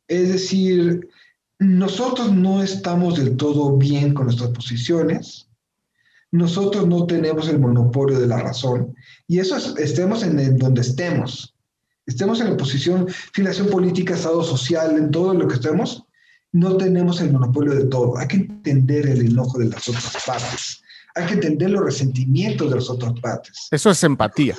Es 0.08 0.28
decir, 0.32 1.08
nosotros 1.58 2.32
no 2.32 2.62
estamos 2.62 3.18
del 3.18 3.36
todo 3.36 3.76
bien 3.76 4.12
con 4.12 4.26
nuestras 4.26 4.50
posiciones, 4.50 5.48
nosotros 6.30 6.86
no 6.86 7.06
tenemos 7.06 7.48
el 7.48 7.60
monopolio 7.60 8.18
de 8.18 8.26
la 8.26 8.38
razón, 8.38 8.94
y 9.26 9.38
eso 9.38 9.56
es, 9.56 9.74
estemos 9.76 10.22
en 10.22 10.58
donde 10.58 10.80
estemos, 10.80 11.54
estemos 12.06 12.40
en 12.40 12.50
la 12.50 12.56
posición, 12.56 13.08
filiación 13.32 13.68
política, 13.68 14.14
estado 14.14 14.42
social, 14.42 14.96
en 14.96 15.10
todo 15.10 15.32
lo 15.32 15.46
que 15.46 15.54
estemos, 15.54 16.03
no 16.54 16.76
tenemos 16.76 17.20
el 17.20 17.32
monopolio 17.32 17.74
de 17.74 17.84
todo. 17.84 18.16
Hay 18.16 18.26
que 18.26 18.36
entender 18.36 19.06
el 19.06 19.26
enojo 19.26 19.58
de 19.58 19.66
las 19.66 19.88
otras 19.88 20.24
partes 20.26 20.80
hay 21.14 21.26
que 21.26 21.34
entender 21.34 21.70
los 21.70 21.84
resentimientos 21.84 22.68
de 22.68 22.76
las 22.76 22.90
otras 22.90 23.12
partes. 23.20 23.68
Eso 23.70 23.90
es 23.90 24.02
empatía. 24.02 24.56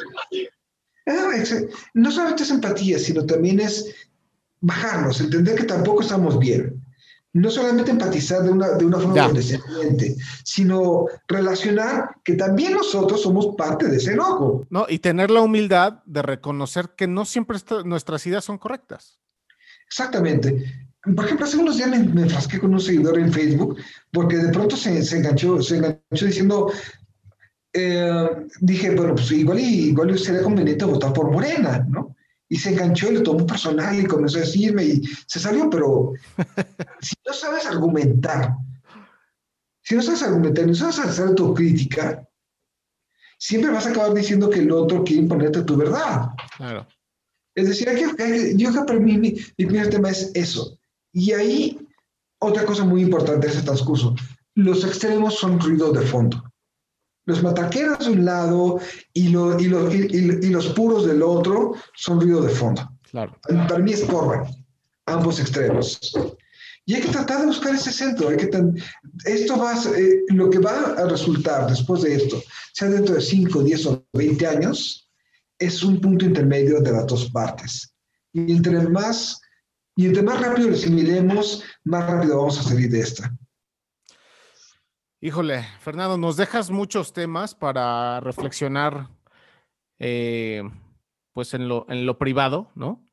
Ah, 1.07 1.31
no 1.93 2.11
solamente 2.11 2.43
es 2.43 2.49
empatía, 2.49 2.97
sino 2.97 3.25
también 3.25 3.59
es 3.59 3.93
bajarnos, 4.61 5.19
entender 5.21 5.55
que 5.55 5.65
tampoco 5.65 6.01
estamos 6.01 6.39
bien. 6.39 6.81
No 7.33 7.51
solamente 7.51 7.91
empatizar 7.91 8.43
de 8.43 8.49
una, 8.49 8.69
de 8.71 8.85
una 8.85 8.97
forma 8.97 9.25
condescendiente, 9.25 10.15
sino 10.45 11.07
relacionar 11.27 12.15
que 12.23 12.35
también 12.35 12.73
nosotros 12.73 13.21
somos 13.21 13.57
parte 13.57 13.89
de 13.89 13.97
ese 13.97 14.13
enojo. 14.13 14.65
No, 14.69 14.85
y 14.87 14.99
tener 14.99 15.29
la 15.29 15.41
humildad 15.41 16.01
de 16.05 16.21
reconocer 16.21 16.91
que 16.95 17.07
no 17.07 17.25
siempre 17.25 17.57
nuestras 17.83 18.25
ideas 18.25 18.45
son 18.45 18.57
correctas. 18.57 19.19
Exactamente. 19.85 20.87
Por 21.13 21.25
ejemplo, 21.25 21.45
hace 21.45 21.57
unos 21.57 21.77
días 21.77 21.89
me, 21.89 21.99
me, 21.99 22.23
enfrasqué 22.23 22.59
con 22.59 22.73
un 22.73 22.79
seguidor 22.79 23.19
en 23.19 23.31
Facebook 23.31 23.77
porque 24.11 24.37
de 24.37 24.49
pronto 24.49 24.75
se, 24.75 25.03
se 25.03 25.17
enganchó, 25.17 25.61
se 25.61 25.77
enganchó 25.77 26.25
diciendo, 26.25 26.71
eh, 27.77 28.29
dije, 28.61 28.95
bueno, 28.95 29.15
pues 29.15 29.29
igual, 29.31 29.59
igual 29.59 30.17
sería 30.17 30.41
conveniente 30.41 30.85
votar 30.85 31.11
por 31.11 31.29
Morena, 31.29 31.85
¿no? 31.89 32.15
Y 32.47 32.57
se 32.57 32.69
enganchó 32.69 33.11
y 33.11 33.15
lo 33.15 33.23
tomó 33.23 33.45
personal 33.45 33.99
y 33.99 34.05
comenzó 34.05 34.37
a 34.37 34.41
decirme 34.41 34.85
y 34.85 35.01
se 35.27 35.39
salió, 35.39 35.69
pero 35.69 36.13
si 37.01 37.15
no 37.25 37.33
sabes 37.33 37.65
argumentar, 37.65 38.55
si 39.81 39.95
no 39.95 40.01
sabes 40.01 40.23
argumentar, 40.23 40.65
no 40.65 40.73
sabes 40.73 40.99
hacer 40.99 41.27
autocrítica, 41.27 42.25
siempre 43.37 43.71
vas 43.71 43.87
a 43.87 43.89
acabar 43.89 44.13
diciendo 44.13 44.49
que 44.49 44.59
el 44.59 44.71
otro 44.71 45.03
quiere 45.03 45.23
imponerte 45.23 45.63
tu 45.63 45.75
verdad. 45.75 46.29
Claro. 46.55 46.87
Es 47.55 47.67
decir, 47.67 47.89
yo 47.89 48.15
creo 48.15 48.83
que 48.83 48.87
para 48.87 48.99
mí 48.99 49.17
mi, 49.17 49.35
mi 49.57 49.65
primer 49.65 49.89
tema 49.89 50.11
es 50.11 50.31
eso, 50.33 50.77
y 51.15 51.31
ahí, 51.31 51.79
otra 52.39 52.65
cosa 52.65 52.83
muy 52.83 53.01
importante 53.01 53.47
de 53.47 53.53
ese 53.53 53.61
transcurso, 53.61 54.13
los 54.53 54.83
extremos 54.83 55.35
son 55.35 55.61
ruido 55.61 55.93
de 55.93 56.01
fondo. 56.01 56.43
Los 57.25 57.41
mataqueros 57.41 57.99
de 57.99 58.11
un 58.11 58.25
lado 58.25 58.81
y, 59.13 59.29
y, 59.29 60.49
los 60.49 60.67
puros 60.73 61.07
del 61.07 61.23
otro 61.23 61.73
son 61.95 62.19
ruido 62.19 62.41
de 62.41 62.49
fondo. 62.49 62.91
Claro. 63.09 63.33
Para 63.47 63.79
mí 63.79 63.93
es 63.93 64.03
corre, 64.03 64.41
ambos 65.05 65.39
extremos. 65.39 66.13
Y 66.85 66.95
hay 66.95 67.01
que 67.01 67.13
tratar 67.13 67.39
de 67.39 67.47
buscar 67.47 67.73
ese 67.73 67.93
centro. 67.93 68.27
Hay 68.27 68.35
que 68.35 68.49
esto 69.23 69.57
va 69.57 69.73
eh, 69.97 70.19
lo 70.27 70.49
que 70.49 70.59
va 70.59 70.95
a 70.97 71.07
resultar 71.07 71.69
después 71.69 72.01
de 72.01 72.15
esto, 72.15 72.43
sea 72.73 72.89
dentro 72.89 73.15
de 73.15 73.21
5, 73.21 73.63
10 73.63 73.85
o 73.85 74.05
20 74.11 74.47
años, 74.47 75.09
es 75.57 75.81
un 75.81 76.01
punto 76.01 76.25
intermedio 76.25 76.81
de 76.81 76.91
las 76.91 77.07
dos 77.07 77.31
partes. 77.31 77.95
Y 78.33 78.51
entre 78.51 78.81
más 78.89 79.39
y 79.95 80.07
entre 80.07 80.23
más 80.23 80.41
rápido 80.41 80.69
lo 80.69 80.75
asimilemos, 80.75 81.63
más 81.83 82.09
rápido 82.09 82.37
vamos 82.37 82.59
a 82.59 82.63
salir 82.63 82.89
de 82.89 82.99
esta. 82.99 83.35
Híjole, 85.21 85.65
Fernando, 85.79 86.17
nos 86.17 86.37
dejas 86.37 86.69
muchos 86.69 87.13
temas 87.13 87.55
para 87.55 88.19
reflexionar 88.19 89.09
eh, 89.97 90.61
pues 91.33 91.53
en 91.53 91.67
lo, 91.67 91.85
en 91.89 92.05
lo 92.05 92.17
privado, 92.17 92.71
¿no? 92.75 93.03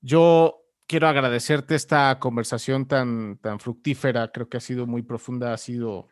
Yo 0.00 0.60
quiero 0.86 1.08
agradecerte 1.08 1.76
esta 1.76 2.18
conversación 2.18 2.86
tan, 2.86 3.38
tan 3.38 3.60
fructífera, 3.60 4.32
creo 4.32 4.48
que 4.48 4.56
ha 4.56 4.60
sido 4.60 4.86
muy 4.86 5.02
profunda, 5.02 5.52
ha 5.52 5.56
sido 5.56 6.08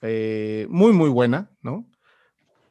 eh, 0.00 0.66
muy, 0.70 0.92
muy 0.92 1.10
buena, 1.10 1.50
¿no? 1.60 1.90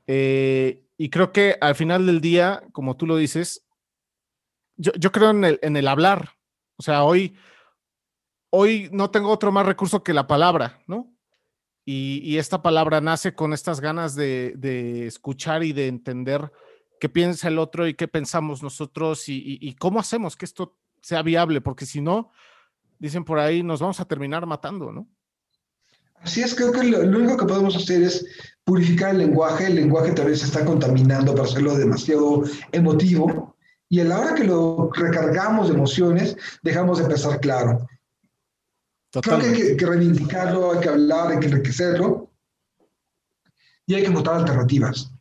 Eh, 0.08 0.84
y 0.98 1.10
creo 1.10 1.32
que 1.32 1.58
al 1.62 1.76
final 1.76 2.06
del 2.06 2.22
día, 2.22 2.64
como 2.72 2.98
tú 2.98 3.06
lo 3.06 3.18
dices, 3.18 3.68
yo, 4.78 4.92
yo 4.94 5.12
creo 5.12 5.30
en 5.30 5.44
el, 5.44 5.60
en 5.62 5.78
el 5.78 5.88
hablar. 5.88 6.37
O 6.78 6.84
sea, 6.84 7.04
hoy, 7.04 7.36
hoy 8.50 8.90
no 8.92 9.10
tengo 9.10 9.30
otro 9.30 9.52
más 9.52 9.66
recurso 9.66 10.04
que 10.04 10.14
la 10.14 10.28
palabra, 10.28 10.82
¿no? 10.88 11.14
Y, 11.90 12.38
esta 12.38 12.62
palabra 12.62 13.00
nace 13.00 13.34
con 13.34 13.54
estas 13.54 13.80
ganas 13.80 14.14
de, 14.14 15.08
escuchar 15.08 15.64
y 15.64 15.72
de 15.72 15.88
entender 15.88 16.52
qué 17.00 17.08
piensa 17.08 17.48
el 17.48 17.60
otro 17.60 17.88
y 17.88 17.94
qué 17.94 18.10
pensamos 18.10 18.62
nosotros 18.62 19.24
y, 19.28 19.74
cómo 19.80 20.00
hacemos 20.00 20.36
que 20.36 20.44
esto 20.44 20.78
sea 21.02 21.22
viable, 21.22 21.62
porque 21.62 21.86
si 21.86 22.02
no, 22.02 22.30
dicen 23.00 23.24
por 23.24 23.40
ahí, 23.40 23.64
nos 23.64 23.80
vamos 23.80 24.02
a 24.02 24.06
terminar 24.06 24.46
matando, 24.46 24.92
¿no? 24.92 25.08
Así 26.16 26.42
es, 26.42 26.56
creo 26.56 26.74
que 26.74 26.84
lo, 26.84 27.00
único 27.00 27.38
que 27.38 27.46
podemos 27.46 27.76
hacer 27.76 28.04
es 28.04 28.26
purificar 28.66 29.12
el 29.12 29.20
lenguaje. 29.20 29.68
El 29.68 29.76
lenguaje 29.76 30.12
tal 30.12 30.26
vez 30.26 30.40
se 30.40 30.48
está 30.48 30.66
contaminando 30.66 31.34
para 31.34 31.48
hacerlo 31.48 31.78
demasiado 31.78 32.44
emotivo. 32.74 33.56
Y 33.90 34.02
a 34.02 34.06
la 34.06 34.20
hora 34.20 34.36
que 34.36 34.44
lo 34.44 34.90
recargamos 34.94 35.70
de 35.70 35.76
emociones, 35.76 36.36
dejamos 36.62 37.00
de 37.00 37.06
pensar 37.06 37.40
claro. 37.40 37.88
Creo 39.12 39.40
que 39.40 39.46
hay 39.46 39.78
que, 39.78 39.86
reivindicarlo, 39.86 40.74
hay 40.74 40.80
que 40.82 40.90
hablar, 40.90 41.32
hay 41.32 41.40
que 41.40 41.48
enriquecerlo 41.48 42.32
y 43.86 43.96
hay 43.96 44.04
que 44.04 44.10
votar 44.10 44.36
alternativas. 44.36 45.12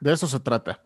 De 0.00 0.12
eso 0.12 0.26
se 0.26 0.38
trata. 0.38 0.80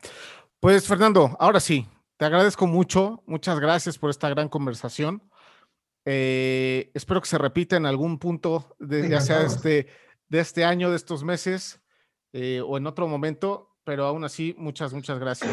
Pues 0.59 0.87
Fernando, 0.87 1.37
ahora 1.39 1.61
sí, 1.61 1.87
te 2.17 2.25
agradezco 2.25 2.67
mucho, 2.67 3.23
muchas 3.27 3.61
gracias 3.61 3.99
por 3.99 4.11
esta 4.11 4.31
gran 4.31 4.49
conversación. 4.49 5.23
Eh, 6.05 6.91
espero 6.95 7.21
que 7.21 7.29
se 7.29 7.39
repita 7.39 7.77
en 7.77 7.87
algún 7.87 8.19
punto, 8.19 8.75
de, 8.79 9.09
ya 9.09 9.21
sea 9.21 9.43
este, 9.43 9.89
de 10.29 10.41
este 10.41 10.65
año, 10.65 10.91
de 10.91 10.97
estos 10.97 11.23
meses 11.23 11.81
eh, 12.33 12.63
o 12.67 12.79
en 12.79 12.87
otro 12.87 13.07
momento, 13.07 13.77
pero 13.85 14.07
aún 14.07 14.25
así, 14.25 14.55
muchas, 14.57 14.93
muchas 14.93 15.19
gracias. 15.19 15.53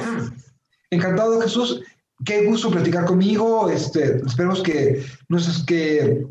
Encantado, 0.91 1.39
Jesús. 1.41 1.81
Qué 2.25 2.45
gusto 2.45 2.69
platicar 2.69 3.05
conmigo. 3.05 3.69
Este, 3.69 4.17
esperemos 4.25 4.61
que, 4.61 5.05
nos, 5.29 5.63
que 5.65 6.25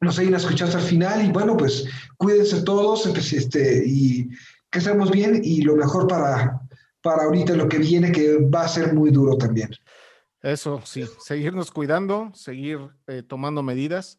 nos 0.00 0.18
hayan 0.18 0.34
escuchado 0.34 0.70
hasta 0.70 0.82
el 0.82 0.86
final 0.86 1.24
y 1.24 1.32
bueno, 1.32 1.56
pues 1.56 1.86
cuídense 2.16 2.62
todos 2.62 3.08
pues, 3.08 3.32
este, 3.32 3.82
y 3.86 4.28
que 4.70 4.78
estemos 4.78 5.10
bien 5.10 5.40
y 5.42 5.62
lo 5.62 5.76
mejor 5.76 6.06
para, 6.06 6.60
para 7.00 7.24
ahorita 7.24 7.54
lo 7.54 7.68
que 7.68 7.78
viene, 7.78 8.12
que 8.12 8.38
va 8.38 8.62
a 8.62 8.68
ser 8.68 8.94
muy 8.94 9.10
duro 9.10 9.36
también. 9.36 9.70
Eso, 10.42 10.80
sí, 10.84 11.04
seguirnos 11.20 11.70
cuidando, 11.70 12.30
seguir 12.34 12.78
eh, 13.06 13.22
tomando 13.22 13.62
medidas. 13.62 14.18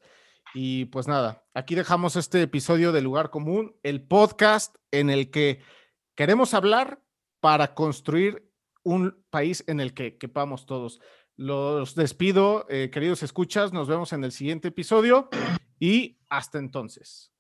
Y 0.54 0.86
pues 0.86 1.08
nada, 1.08 1.44
aquí 1.54 1.76
dejamos 1.76 2.16
este 2.16 2.42
episodio 2.42 2.92
de 2.92 3.02
Lugar 3.02 3.30
Común, 3.30 3.76
el 3.84 4.02
podcast 4.02 4.76
en 4.92 5.10
el 5.10 5.30
que 5.30 5.62
queremos 6.16 6.54
hablar 6.54 7.02
para 7.40 7.76
construir 7.76 8.47
un 8.88 9.22
país 9.30 9.66
en 9.68 9.82
el 9.82 9.94
que 9.94 10.18
quepamos 10.18 10.66
todos. 10.66 11.02
Los 11.36 11.94
despido, 11.94 12.66
eh, 12.70 12.90
queridos 12.90 13.22
escuchas, 13.22 13.74
nos 13.74 13.90
vemos 13.90 14.14
en 14.14 14.24
el 14.24 14.32
siguiente 14.32 14.70
episodio 14.70 15.30
y 15.78 16.18
hasta 16.30 16.58
entonces. 16.58 17.34